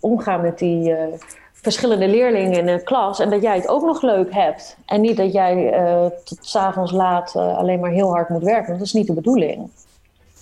omgaan 0.00 0.40
met 0.40 0.58
die 0.58 0.94
eh, 0.96 1.18
verschillende 1.52 2.08
leerlingen 2.08 2.52
in 2.58 2.68
een 2.68 2.84
klas 2.84 3.20
en 3.20 3.30
dat 3.30 3.42
jij 3.42 3.56
het 3.56 3.68
ook 3.68 3.82
nog 3.84 4.02
leuk 4.02 4.32
hebt. 4.34 4.76
En 4.86 5.00
niet 5.00 5.16
dat 5.16 5.32
jij 5.32 5.72
eh 5.72 6.06
tot 6.24 6.38
s'avonds 6.40 6.92
laat 6.92 7.34
eh, 7.36 7.56
alleen 7.56 7.80
maar 7.80 7.90
heel 7.90 8.10
hard 8.12 8.28
moet 8.28 8.42
werken, 8.42 8.66
want 8.66 8.78
dat 8.78 8.86
is 8.86 8.92
niet 8.92 9.06
de 9.06 9.12
bedoeling. 9.14 9.70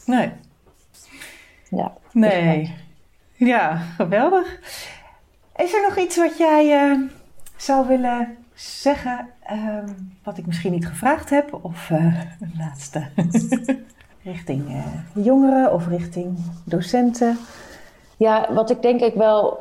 Nee. 0.07 0.33
Ja. 1.69 1.93
Nee. 2.13 2.75
Ja, 3.35 3.77
geweldig. 3.97 4.59
Is 5.57 5.73
er 5.75 5.83
nog 5.83 5.99
iets 5.99 6.17
wat 6.17 6.39
jij 6.39 6.91
eh, 6.91 6.99
zou 7.57 7.87
willen 7.89 8.37
zeggen, 8.55 9.29
ehm, 9.43 9.89
wat 10.23 10.39
ik 10.39 10.47
misschien 10.47 10.73
niet 10.73 10.87
gevraagd 10.87 11.31
heb? 11.31 11.59
Of 11.65 11.91
eh, 11.91 12.21
een 12.41 12.55
laatste? 12.59 13.07
richting 14.25 14.69
eh, 14.69 15.25
jongeren 15.25 15.73
of 15.73 15.89
richting 15.89 16.39
docenten? 16.65 17.39
Ja, 18.17 18.53
wat 18.53 18.71
ik 18.71 18.83
denk 18.83 19.01
ik 19.01 19.15
wel 19.15 19.59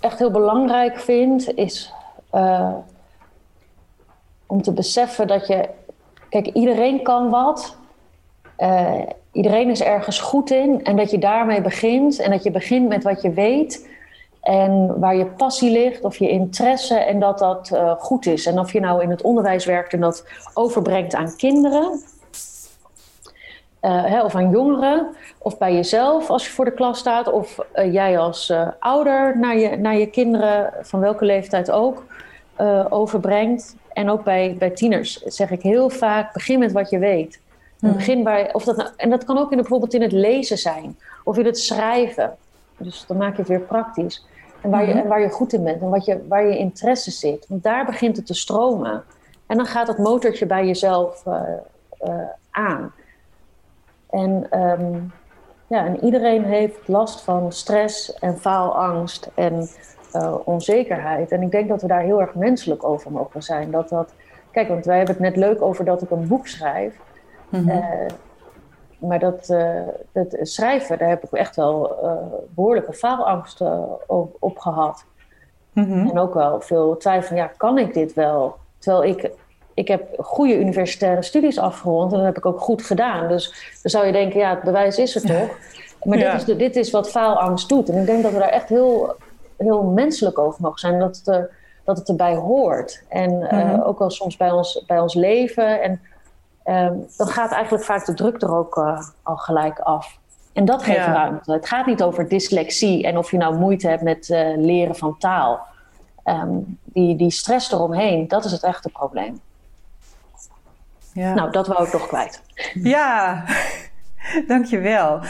echt 0.00 0.18
heel 0.18 0.30
belangrijk 0.30 0.98
vind, 0.98 1.54
is 1.54 1.92
eh, 2.30 2.74
om 4.46 4.62
te 4.62 4.72
beseffen 4.72 5.26
dat 5.26 5.46
je. 5.46 5.68
Kijk, 6.28 6.46
iedereen 6.46 7.02
kan 7.02 7.30
wat. 7.30 7.76
Eh, 8.56 9.02
iedereen 9.32 9.70
is 9.70 9.82
ergens 9.82 10.20
goed 10.20 10.50
in. 10.50 10.84
En 10.84 10.96
dat 10.96 11.10
je 11.10 11.18
daarmee 11.18 11.60
begint. 11.60 12.18
En 12.18 12.30
dat 12.30 12.42
je 12.42 12.50
begint 12.50 12.88
met 12.88 13.02
wat 13.02 13.22
je 13.22 13.30
weet. 13.30 13.88
En 14.42 15.00
waar 15.00 15.16
je 15.16 15.26
passie 15.26 15.70
ligt, 15.70 16.04
of 16.04 16.16
je 16.16 16.28
interesse. 16.28 16.94
En 16.94 17.18
dat 17.20 17.38
dat 17.38 17.78
goed 17.98 18.26
is. 18.26 18.46
En 18.46 18.58
of 18.58 18.72
je 18.72 18.80
nou 18.80 19.02
in 19.02 19.10
het 19.10 19.22
onderwijs 19.22 19.64
werkt 19.64 19.92
en 19.92 20.00
dat 20.00 20.24
overbrengt 20.54 21.14
aan 21.14 21.36
kinderen. 21.36 22.00
Eh, 23.80 24.04
hè, 24.04 24.22
of 24.22 24.34
aan 24.34 24.50
jongeren, 24.50 25.06
of 25.38 25.58
bij 25.58 25.74
jezelf 25.74 26.30
als 26.30 26.46
je 26.46 26.52
voor 26.52 26.64
de 26.64 26.72
klas 26.72 26.98
staat, 26.98 27.32
of 27.32 27.58
eh, 27.72 27.92
jij 27.92 28.18
als 28.18 28.50
eh, 28.50 28.68
ouder 28.78 29.38
naar 29.38 29.56
je, 29.58 29.76
naar 29.76 29.96
je 29.96 30.06
kinderen, 30.06 30.72
van 30.80 31.00
welke 31.00 31.24
leeftijd 31.24 31.70
ook, 31.70 32.04
overbrengt. 32.88 33.76
En 33.92 34.10
ook 34.10 34.24
bij, 34.24 34.56
bij 34.58 34.70
tieners 34.70 35.22
zeg 35.22 35.50
ik 35.50 35.62
heel 35.62 35.90
vaak: 35.90 36.32
begin 36.32 36.58
met 36.58 36.72
wat 36.72 36.90
je 36.90 36.98
weet. 36.98 37.40
Mhm. 37.80 37.92
Begin 37.92 38.22
bij, 38.22 38.54
of 38.54 38.64
dat 38.64 38.76
nou, 38.76 38.88
en 38.96 39.10
dat 39.10 39.24
kan 39.24 39.38
ook 39.38 39.50
in, 39.50 39.56
bijvoorbeeld 39.56 39.94
in 39.94 40.02
het 40.02 40.12
lezen 40.12 40.58
zijn, 40.58 40.98
of 41.24 41.38
in 41.38 41.44
het 41.44 41.58
schrijven. 41.58 42.36
Dus 42.76 43.04
dan 43.06 43.16
maak 43.16 43.32
je 43.32 43.38
het 43.38 43.48
weer 43.48 43.60
praktisch. 43.60 44.26
En 44.60 44.70
waar, 44.70 44.86
je, 44.86 44.94
Mhm. 44.94 44.98
en 44.98 45.08
waar 45.08 45.20
je 45.20 45.30
goed 45.30 45.52
in 45.52 45.64
bent 45.64 45.82
en 45.82 45.88
wat 45.88 46.04
je, 46.04 46.26
waar 46.28 46.46
je 46.46 46.58
interesse 46.58 47.10
zit. 47.10 47.46
Want 47.48 47.62
daar 47.62 47.84
begint 47.84 48.16
het 48.16 48.26
te 48.26 48.34
stromen. 48.34 49.04
En 49.46 49.56
dan 49.56 49.66
gaat 49.66 49.88
het 49.88 49.98
motortje 49.98 50.46
bij 50.46 50.66
jezelf 50.66 51.22
aan. 52.50 52.92
En, 54.10 54.46
ehm, 54.50 54.94
ja, 55.66 55.86
en 55.86 56.04
iedereen 56.04 56.44
heeft 56.44 56.88
last 56.88 57.20
van 57.20 57.52
stress 57.52 58.14
en 58.18 58.38
faalangst 58.38 59.30
en 59.34 59.68
eh, 60.12 60.34
onzekerheid. 60.44 61.32
En 61.32 61.42
ik 61.42 61.50
denk 61.50 61.68
dat 61.68 61.82
we 61.82 61.88
daar 61.88 62.02
heel 62.02 62.20
erg 62.20 62.34
menselijk 62.34 62.84
over 62.84 63.12
mogen 63.12 63.42
zijn. 63.42 63.70
Dat 63.70 63.88
dat, 63.88 64.14
kijk, 64.50 64.68
want 64.68 64.84
wij 64.84 64.96
hebben 64.96 65.14
het 65.14 65.24
net 65.24 65.36
leuk 65.36 65.62
over 65.62 65.84
dat 65.84 66.02
ik 66.02 66.10
een 66.10 66.28
boek 66.28 66.46
schrijf. 66.46 66.94
Mhm. 67.48 67.68
Eh, 67.68 68.10
maar 68.98 69.18
dat, 69.18 69.48
eh, 69.48 69.80
dat 70.12 70.36
schrijven, 70.40 70.98
daar 70.98 71.08
heb 71.08 71.24
ik 71.24 71.32
echt 71.32 71.56
wel 71.56 72.02
eh, 72.02 72.12
behoorlijke 72.48 72.92
faalangst 72.92 73.62
op, 74.06 74.36
op 74.38 74.58
gehad. 74.58 75.04
Mhm. 75.72 76.08
En 76.08 76.18
ook 76.18 76.34
wel 76.34 76.60
veel 76.60 76.96
twijfel, 76.96 77.36
ja, 77.36 77.50
kan 77.56 77.78
ik 77.78 77.94
dit 77.94 78.14
wel? 78.14 78.56
Terwijl 78.78 79.04
ik, 79.04 79.30
ik 79.78 79.88
heb 79.88 80.02
goede 80.18 80.58
universitaire 80.58 81.22
studies 81.22 81.58
afgerond 81.58 82.10
en 82.12 82.16
dat 82.18 82.26
heb 82.26 82.36
ik 82.36 82.46
ook 82.46 82.60
goed 82.60 82.82
gedaan. 82.82 83.28
Dus 83.28 83.44
dan 83.82 83.90
zou 83.90 84.06
je 84.06 84.12
denken, 84.12 84.38
ja, 84.40 84.50
het 84.50 84.62
bewijs 84.62 84.98
is 84.98 85.14
er 85.14 85.22
toch? 85.22 85.56
Maar 86.02 86.18
Ja. 86.18 86.30
dit, 86.30 86.40
is 86.40 86.46
de, 86.46 86.56
dit 86.56 86.76
is 86.76 86.90
wat 86.90 87.10
faalangst 87.10 87.68
doet. 87.68 87.88
En 87.88 88.00
ik 88.00 88.06
denk 88.06 88.22
dat 88.22 88.32
we 88.32 88.38
daar 88.38 88.48
echt 88.48 88.68
heel, 88.68 89.14
heel 89.56 89.82
menselijk 89.82 90.38
over 90.38 90.62
mogen 90.62 90.78
zijn. 90.78 90.98
Dat 90.98 91.16
het, 91.16 91.26
er, 91.28 91.50
dat 91.84 91.98
het 91.98 92.08
erbij 92.08 92.34
hoort. 92.34 93.02
En 93.08 93.42
eh, 93.50 93.64
Mhm. 93.64 93.80
ook 93.80 93.98
wel 93.98 94.10
soms 94.10 94.36
bij 94.36 94.50
ons, 94.50 94.84
bij 94.86 95.00
ons 95.00 95.14
leven. 95.14 95.82
En 95.82 96.00
ehm, 96.64 96.94
dan 97.16 97.26
gaat 97.26 97.52
eigenlijk 97.52 97.84
vaak 97.84 98.06
de 98.06 98.14
druk 98.14 98.42
er 98.42 98.56
ook 98.56 98.76
eh, 98.76 99.00
al 99.22 99.36
gelijk 99.36 99.78
af. 99.78 100.18
En 100.52 100.64
dat 100.64 100.82
geeft 100.82 100.96
Ja. 100.96 101.12
ruimte. 101.12 101.52
Het 101.52 101.66
gaat 101.68 101.86
niet 101.86 102.02
over 102.02 102.28
dyslexie 102.28 103.06
en 103.06 103.18
of 103.18 103.30
je 103.30 103.36
nou 103.36 103.54
moeite 103.56 103.88
hebt 103.88 104.02
met 104.02 104.30
eh, 104.30 104.56
leren 104.56 104.94
van 104.96 105.18
taal. 105.18 105.60
Ehm, 106.24 106.48
die, 106.84 107.16
die 107.16 107.30
stress 107.30 107.72
eromheen, 107.72 108.28
dat 108.28 108.44
is 108.44 108.52
het 108.52 108.62
echte 108.62 108.88
probleem. 108.88 109.40
Ja. 111.18 111.34
Nou, 111.34 111.50
dat 111.50 111.66
wou 111.66 111.84
ik 111.84 111.90
toch 111.90 112.06
kwijt. 112.06 112.42
Ja, 112.74 113.44
dankjewel. 114.46 115.20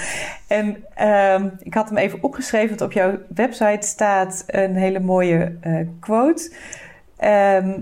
En 0.46 0.84
ehm, 0.94 1.48
ik 1.62 1.74
had 1.74 1.88
hem 1.88 1.98
even 1.98 2.22
opgeschreven, 2.22 2.68
want 2.68 2.80
op 2.80 2.92
jouw 2.92 3.18
website 3.34 3.86
staat 3.86 4.44
een 4.46 4.76
hele 4.76 5.00
mooie 5.00 5.56
eh, 5.60 5.76
quote. 6.00 6.52
Ehm, 7.16 7.72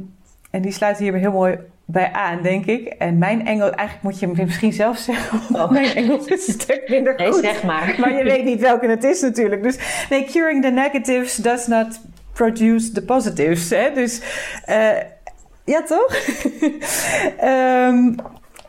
en 0.50 0.62
die 0.62 0.72
sluit 0.72 0.98
hier 0.98 1.14
heel 1.14 1.32
mooi 1.32 1.58
bij 1.84 2.12
aan, 2.12 2.42
denk 2.42 2.66
ik. 2.66 2.86
En 2.86 3.18
mijn 3.18 3.46
Engels, 3.46 3.70
eigenlijk 3.70 4.02
moet 4.02 4.18
je 4.18 4.26
hem 4.26 4.46
misschien 4.46 4.72
zelf 4.72 4.96
zeggen, 4.98 5.40
want 5.48 5.64
Oh. 5.64 5.70
mijn 5.70 5.94
Engels 5.94 6.26
is 6.26 6.46
een 6.46 6.60
stuk 6.60 6.88
minder 6.88 7.14
Nee, 7.16 7.32
goed. 7.32 7.44
zeg 7.44 7.62
maar. 7.62 7.94
Maar 7.98 8.12
je 8.16 8.24
weet 8.24 8.44
niet 8.44 8.60
welke 8.60 8.86
het 8.88 9.04
is 9.04 9.20
natuurlijk. 9.20 9.62
Dus 9.62 10.06
nee, 10.10 10.24
curing 10.24 10.62
the 10.62 10.70
negatives 10.70 11.36
does 11.36 11.66
not 11.66 12.00
produce 12.32 12.92
the 12.92 13.04
positives. 13.04 13.70
Hè? 13.70 13.92
Dus 13.94 14.20
eh, 14.64 14.88
ja, 15.66 15.82
toch? 15.82 16.16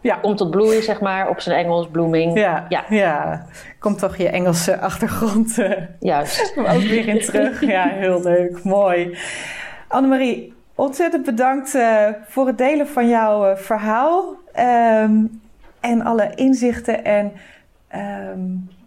Ja. 0.00 0.16
komt 0.22 0.36
tot 0.38 0.50
bloeien, 0.50 0.82
zeg 0.82 1.00
maar, 1.00 1.28
op 1.28 1.40
zijn 1.40 1.64
Engels, 1.64 1.88
blooming. 1.88 2.38
Ja, 2.38 2.66
Ja. 2.68 2.84
ja. 2.88 3.46
Komt 3.78 3.98
toch 3.98 4.16
je 4.16 4.28
Engelse 4.28 4.78
achtergrond 4.80 5.58
eh, 5.58 5.70
Juist. 6.00 6.52
ook 6.58 6.66
weer 6.82 7.08
in 7.08 7.20
terug. 7.20 7.60
Ja, 7.60 7.88
heel 7.88 8.22
leuk. 8.22 8.64
Mooi. 8.64 9.18
Annemarie, 9.88 10.52
ontzettend 10.74 11.24
bedankt 11.24 11.74
eh, 11.74 12.06
voor 12.26 12.46
het 12.46 12.58
delen 12.58 12.88
van 12.88 13.08
jouw 13.08 13.44
eh, 13.44 13.56
verhaal. 13.56 14.34
Ehm, 14.52 15.24
en 15.80 16.02
alle 16.02 16.34
inzichten. 16.34 17.04
En 17.04 17.32
ehm, 17.88 18.40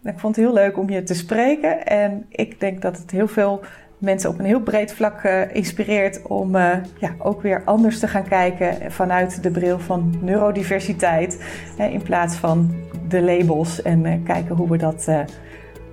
ik 0.03 0.19
vond 0.19 0.35
het 0.35 0.45
heel 0.45 0.53
leuk 0.53 0.77
om 0.77 0.89
je 0.89 1.03
te 1.03 1.13
spreken. 1.13 1.85
En 1.85 2.25
ik 2.29 2.59
denk 2.59 2.81
dat 2.81 2.97
het 2.97 3.11
heel 3.11 3.27
veel 3.27 3.61
mensen 3.97 4.29
op 4.29 4.39
een 4.39 4.45
heel 4.45 4.61
breed 4.61 4.93
vlak 4.93 5.23
uh, 5.23 5.55
inspireert 5.55 6.21
om 6.21 6.57
ja, 6.99 7.15
ook 7.17 7.41
weer 7.41 7.61
anders 7.65 7.99
te 7.99 8.07
gaan 8.07 8.27
kijken 8.27 8.91
vanuit 8.91 9.43
de 9.43 9.51
bril 9.51 9.79
van 9.79 10.13
neurodiversiteit. 10.21 11.43
In 11.77 12.01
plaats 12.01 12.35
van 12.35 12.75
de 13.07 13.21
labels 13.21 13.81
en 13.81 14.23
kijken 14.23 14.55
hoe 14.55 14.69
we 14.69 14.77
dat 14.77 15.09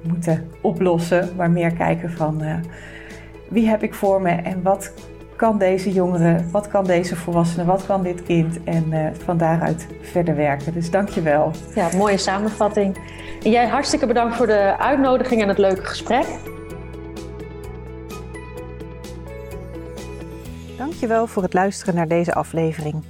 moeten 0.03 0.51
oplossen. 0.61 1.29
Maar 1.37 1.51
meer 1.51 1.73
kijken 1.73 2.11
van 2.11 2.43
wie 3.49 3.69
heb 3.69 3.83
ik 3.83 3.95
voor 3.95 4.23
me 4.23 4.31
en 4.31 4.63
wat 4.63 4.93
kan 5.37 5.59
deze 5.59 5.93
jongere, 5.93 6.41
wat 6.51 6.69
kan 6.69 6.85
deze 6.85 7.17
volwassene, 7.17 7.65
wat 7.65 7.87
kan 7.87 8.03
dit 8.03 8.23
kind 8.23 8.65
en 8.65 9.15
van 9.25 9.37
daaruit 9.37 9.87
verder 10.01 10.37
werken. 10.37 10.73
Dus 10.73 10.91
dankjewel. 10.91 11.51
Ja, 11.75 11.89
mooie 11.97 12.17
samenvatting. 12.17 12.97
En 13.43 13.51
jij 13.51 13.67
hartstikke 13.67 14.07
bedankt 14.07 14.37
voor 14.37 14.47
de 14.47 14.75
uitnodiging 14.79 15.43
en 15.43 15.49
het 15.49 15.59
leuke 15.59 15.85
gesprek. 15.85 16.27
Dankjewel 20.79 21.27
voor 21.27 21.43
het 21.43 21.55
luisteren 21.55 21.95
naar 21.95 22.09
deze 22.09 22.35
aflevering. 22.35 23.03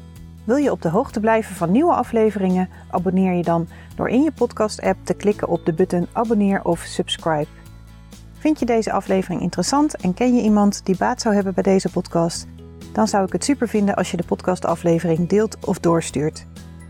Wil 0.45 0.57
je 0.57 0.71
op 0.71 0.83
de 0.83 0.89
hoogte 0.89 1.21
blijven 1.21 1.55
van 1.55 1.71
nieuwe 1.71 1.93
afleveringen? 1.93 2.69
Abonneer 2.91 3.33
je 3.33 3.43
dan 3.43 3.69
door 3.97 4.09
in 4.09 4.23
je 4.23 4.33
podcast-app 4.33 4.99
te 5.05 5.15
klikken 5.15 5.49
op 5.49 5.67
de 5.67 5.73
button 5.73 6.07
abonneer 6.13 6.61
of 6.65 6.81
subscribe. 6.81 7.47
Vind 8.47 8.59
je 8.59 8.67
deze 8.67 8.93
aflevering 8.93 9.41
interessant 9.41 9.97
en 9.97 10.15
ken 10.15 10.37
je 10.37 10.43
iemand 10.43 10.85
die 10.85 10.97
baat 10.97 11.21
zou 11.21 11.35
hebben 11.35 11.55
bij 11.55 11.63
deze 11.63 11.91
podcast? 11.91 12.47
Dan 12.93 13.09
zou 13.09 13.25
ik 13.27 13.33
het 13.33 13.45
super 13.45 13.69
vinden 13.69 13.95
als 13.95 14.11
je 14.11 14.17
de 14.17 14.25
podcastaflevering 14.27 15.29
deelt 15.29 15.57
of 15.65 15.79
doorstuurt. 15.79 16.47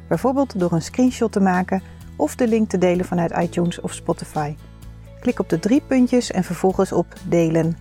Bijvoorbeeld 0.09 0.59
door 0.59 0.73
een 0.73 0.83
screenshot 0.83 1.33
te 1.33 1.41
maken 1.41 1.83
of 2.17 2.35
de 2.35 2.49
link 2.49 2.69
te 2.69 2.79
delen 2.79 3.05
vanuit 3.05 3.37
iTunes 3.39 3.81
of 3.81 3.93
Spotify. 3.93 4.55
Klik 5.21 5.39
op 5.39 5.49
de 5.49 5.59
drie 5.59 5.83
puntjes 5.87 6.31
en 6.31 6.45
vervolgens 6.45 6.93
op 6.93 7.07
delen. 7.29 7.77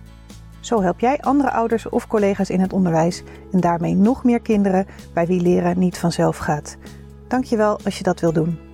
Zo 0.60 0.82
help 0.82 1.00
jij 1.00 1.20
andere 1.20 1.50
ouders 1.50 1.88
of 1.88 2.06
collega's 2.06 2.50
in 2.50 2.60
het 2.60 2.72
onderwijs 2.72 3.22
en 3.52 3.60
daarmee 3.60 3.94
nog 3.94 4.24
meer 4.24 4.40
kinderen 4.40 4.86
bij 5.14 5.26
wie 5.26 5.40
leren 5.40 5.78
niet 5.78 5.98
vanzelf 5.98 6.36
gaat. 6.36 6.76
Dankjewel 7.28 7.80
als 7.84 7.98
je 7.98 8.02
dat 8.02 8.20
wil 8.20 8.32
doen. 8.32 8.65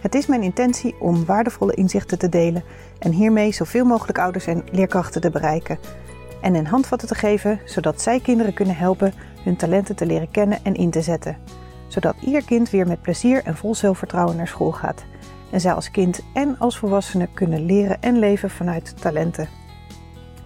Het 0.00 0.14
is 0.14 0.26
mijn 0.26 0.42
intentie 0.42 0.94
om 0.98 1.24
waardevolle 1.24 1.74
inzichten 1.74 2.18
te 2.18 2.28
delen 2.28 2.64
en 2.98 3.12
hiermee 3.12 3.52
zoveel 3.52 3.84
mogelijk 3.84 4.18
ouders 4.18 4.46
en 4.46 4.64
leerkrachten 4.72 5.20
te 5.20 5.30
bereiken. 5.30 5.78
En 6.40 6.54
een 6.54 6.66
handvatten 6.66 7.08
te 7.08 7.14
geven 7.14 7.60
zodat 7.64 8.02
zij 8.02 8.20
kinderen 8.20 8.54
kunnen 8.54 8.76
helpen 8.76 9.12
hun 9.44 9.56
talenten 9.56 9.96
te 9.96 10.06
leren 10.06 10.30
kennen 10.30 10.58
en 10.62 10.74
in 10.74 10.90
te 10.90 11.02
zetten. 11.02 11.36
Zodat 11.88 12.14
ieder 12.20 12.44
kind 12.44 12.70
weer 12.70 12.86
met 12.86 13.02
plezier 13.02 13.44
en 13.44 13.56
vol 13.56 13.74
zelfvertrouwen 13.74 14.36
naar 14.36 14.48
school 14.48 14.72
gaat. 14.72 15.04
En 15.50 15.60
zij 15.60 15.72
als 15.72 15.90
kind 15.90 16.20
en 16.34 16.58
als 16.58 16.78
volwassene 16.78 17.28
kunnen 17.34 17.64
leren 17.64 18.02
en 18.02 18.18
leven 18.18 18.50
vanuit 18.50 19.00
talenten. 19.00 19.48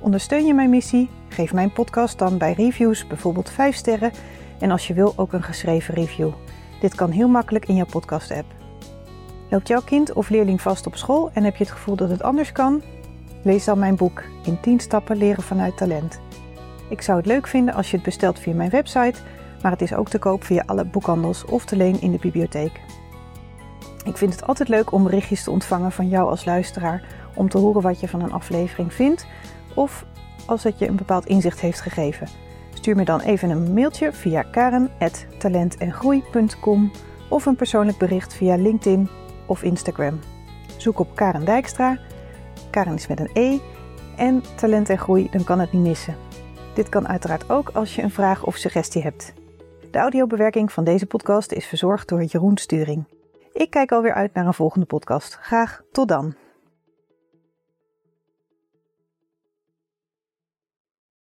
Ondersteun 0.01 0.47
je 0.47 0.55
mijn 0.55 0.71
missie? 0.71 1.11
Geef 1.29 1.53
mijn 1.53 1.73
podcast 1.73 2.19
dan 2.19 2.39
bij 2.39 2.53
reviews 2.53 3.07
bijvoorbeeld 3.07 3.51
5 3.51 3.75
sterren 3.75 4.13
en 4.61 4.71
als 4.71 4.87
je 4.87 4.95
wil 4.95 5.13
ook 5.17 5.33
een 5.33 5.43
geschreven 5.43 5.95
review. 5.95 6.31
Dit 6.81 6.95
kan 6.95 7.11
heel 7.11 7.29
makkelijk 7.29 7.69
in 7.69 7.75
jouw 7.75 7.87
podcast-app. 7.87 8.64
Loopt 9.49 9.69
jouw 9.69 9.81
kind 9.81 10.13
of 10.13 10.29
leerling 10.29 10.61
vast 10.61 10.87
op 10.87 10.97
school 10.97 11.31
en 11.33 11.45
heb 11.45 11.57
je 11.57 11.65
het 11.65 11.73
gevoel 11.73 11.97
dat 11.97 12.11
het 12.11 12.23
anders 12.23 12.53
kan? 12.53 12.83
Lees 13.43 13.65
dan 13.65 13.79
mijn 13.79 13.97
boek 13.97 14.23
In 14.45 14.61
10 14.61 14.81
stappen 14.81 15.17
leren 15.17 15.43
vanuit 15.43 15.77
talent. 15.77 16.21
Ik 16.89 17.03
zou 17.03 17.19
het 17.19 17.27
leuk 17.27 17.47
vinden 17.47 17.75
als 17.75 17.91
je 17.91 17.97
het 17.97 18.05
bestelt 18.05 18.39
via 18.39 18.55
mijn 18.55 18.71
website, 18.71 19.21
maar 19.63 19.73
het 19.73 19.83
is 19.83 19.95
ook 19.95 20.09
te 20.09 20.19
koop 20.19 20.45
via 20.45 20.63
alle 20.67 20.85
boekhandels 20.85 21.45
of 21.45 21.65
te 21.65 21.77
leen 21.77 22.01
in 22.01 22.13
de 22.13 22.19
bibliotheek. 22.19 22.81
Ik 24.05 24.17
vind 24.17 24.33
het 24.33 24.47
altijd 24.47 24.69
leuk 24.69 24.93
om 24.93 25.03
berichtjes 25.03 25.43
te 25.43 25.51
ontvangen 25.51 25.93
van 25.93 26.09
jou 26.09 26.31
als 26.31 26.45
luisteraar 26.45 27.03
om 27.35 27.49
te 27.49 27.59
horen 27.59 27.83
wat 27.83 28.01
je 28.01 28.09
van 28.09 28.23
een 28.23 28.33
aflevering 28.33 28.93
vindt 28.93 29.27
of 29.75 30.05
als 30.47 30.63
het 30.63 30.79
je 30.79 30.89
een 30.89 30.97
bepaald 30.97 31.27
inzicht 31.27 31.61
heeft 31.61 31.81
gegeven. 31.81 32.29
Stuur 32.75 32.97
me 32.97 33.05
dan 33.05 33.21
even 33.21 33.51
een 33.51 33.75
mailtje 33.75 34.13
via 34.13 34.43
karen.talentengroei.com 34.43 36.91
of 37.29 37.47
een 37.47 37.57
persoonlijk 37.57 37.99
bericht 37.99 38.35
via 38.35 38.57
LinkedIn 38.57 39.09
of 39.47 39.63
Instagram. 39.63 40.21
Zoek 40.77 40.99
op 40.99 41.15
Karen 41.15 41.45
Dijkstra. 41.45 41.99
Karen 42.71 42.95
is 42.95 43.07
met 43.07 43.21
een 43.21 43.31
E. 43.33 43.59
En 44.17 44.43
talent 44.57 44.89
en 44.89 44.99
groei, 44.99 45.29
dan 45.31 45.45
kan 45.45 45.61
het 45.61 45.73
niet 45.73 45.83
missen. 45.83 46.17
Dit 46.75 46.89
kan 46.89 47.09
uiteraard 47.09 47.51
ook 47.51 47.69
als 47.69 47.95
je 47.95 48.03
een 48.03 48.11
vraag 48.11 48.45
of 48.45 48.57
suggestie 48.57 49.03
hebt. 49.03 49.33
De 49.91 49.99
audiobewerking 49.99 50.73
van 50.73 50.85
deze 50.85 51.07
podcast 51.07 51.53
is 51.53 51.67
verzorgd 51.67 52.09
door 52.09 52.23
Jeroen 52.23 52.57
Sturing. 52.57 53.05
Ik 53.53 53.71
kijk 53.71 53.93
alweer 53.93 54.15
uit 54.15 54.35
naar 54.35 54.47
een 54.47 54.55
volgende 54.55 54.87
podcast. 54.87 55.35
Graag 55.35 55.83
tot 55.93 56.09
dan. 56.09 56.35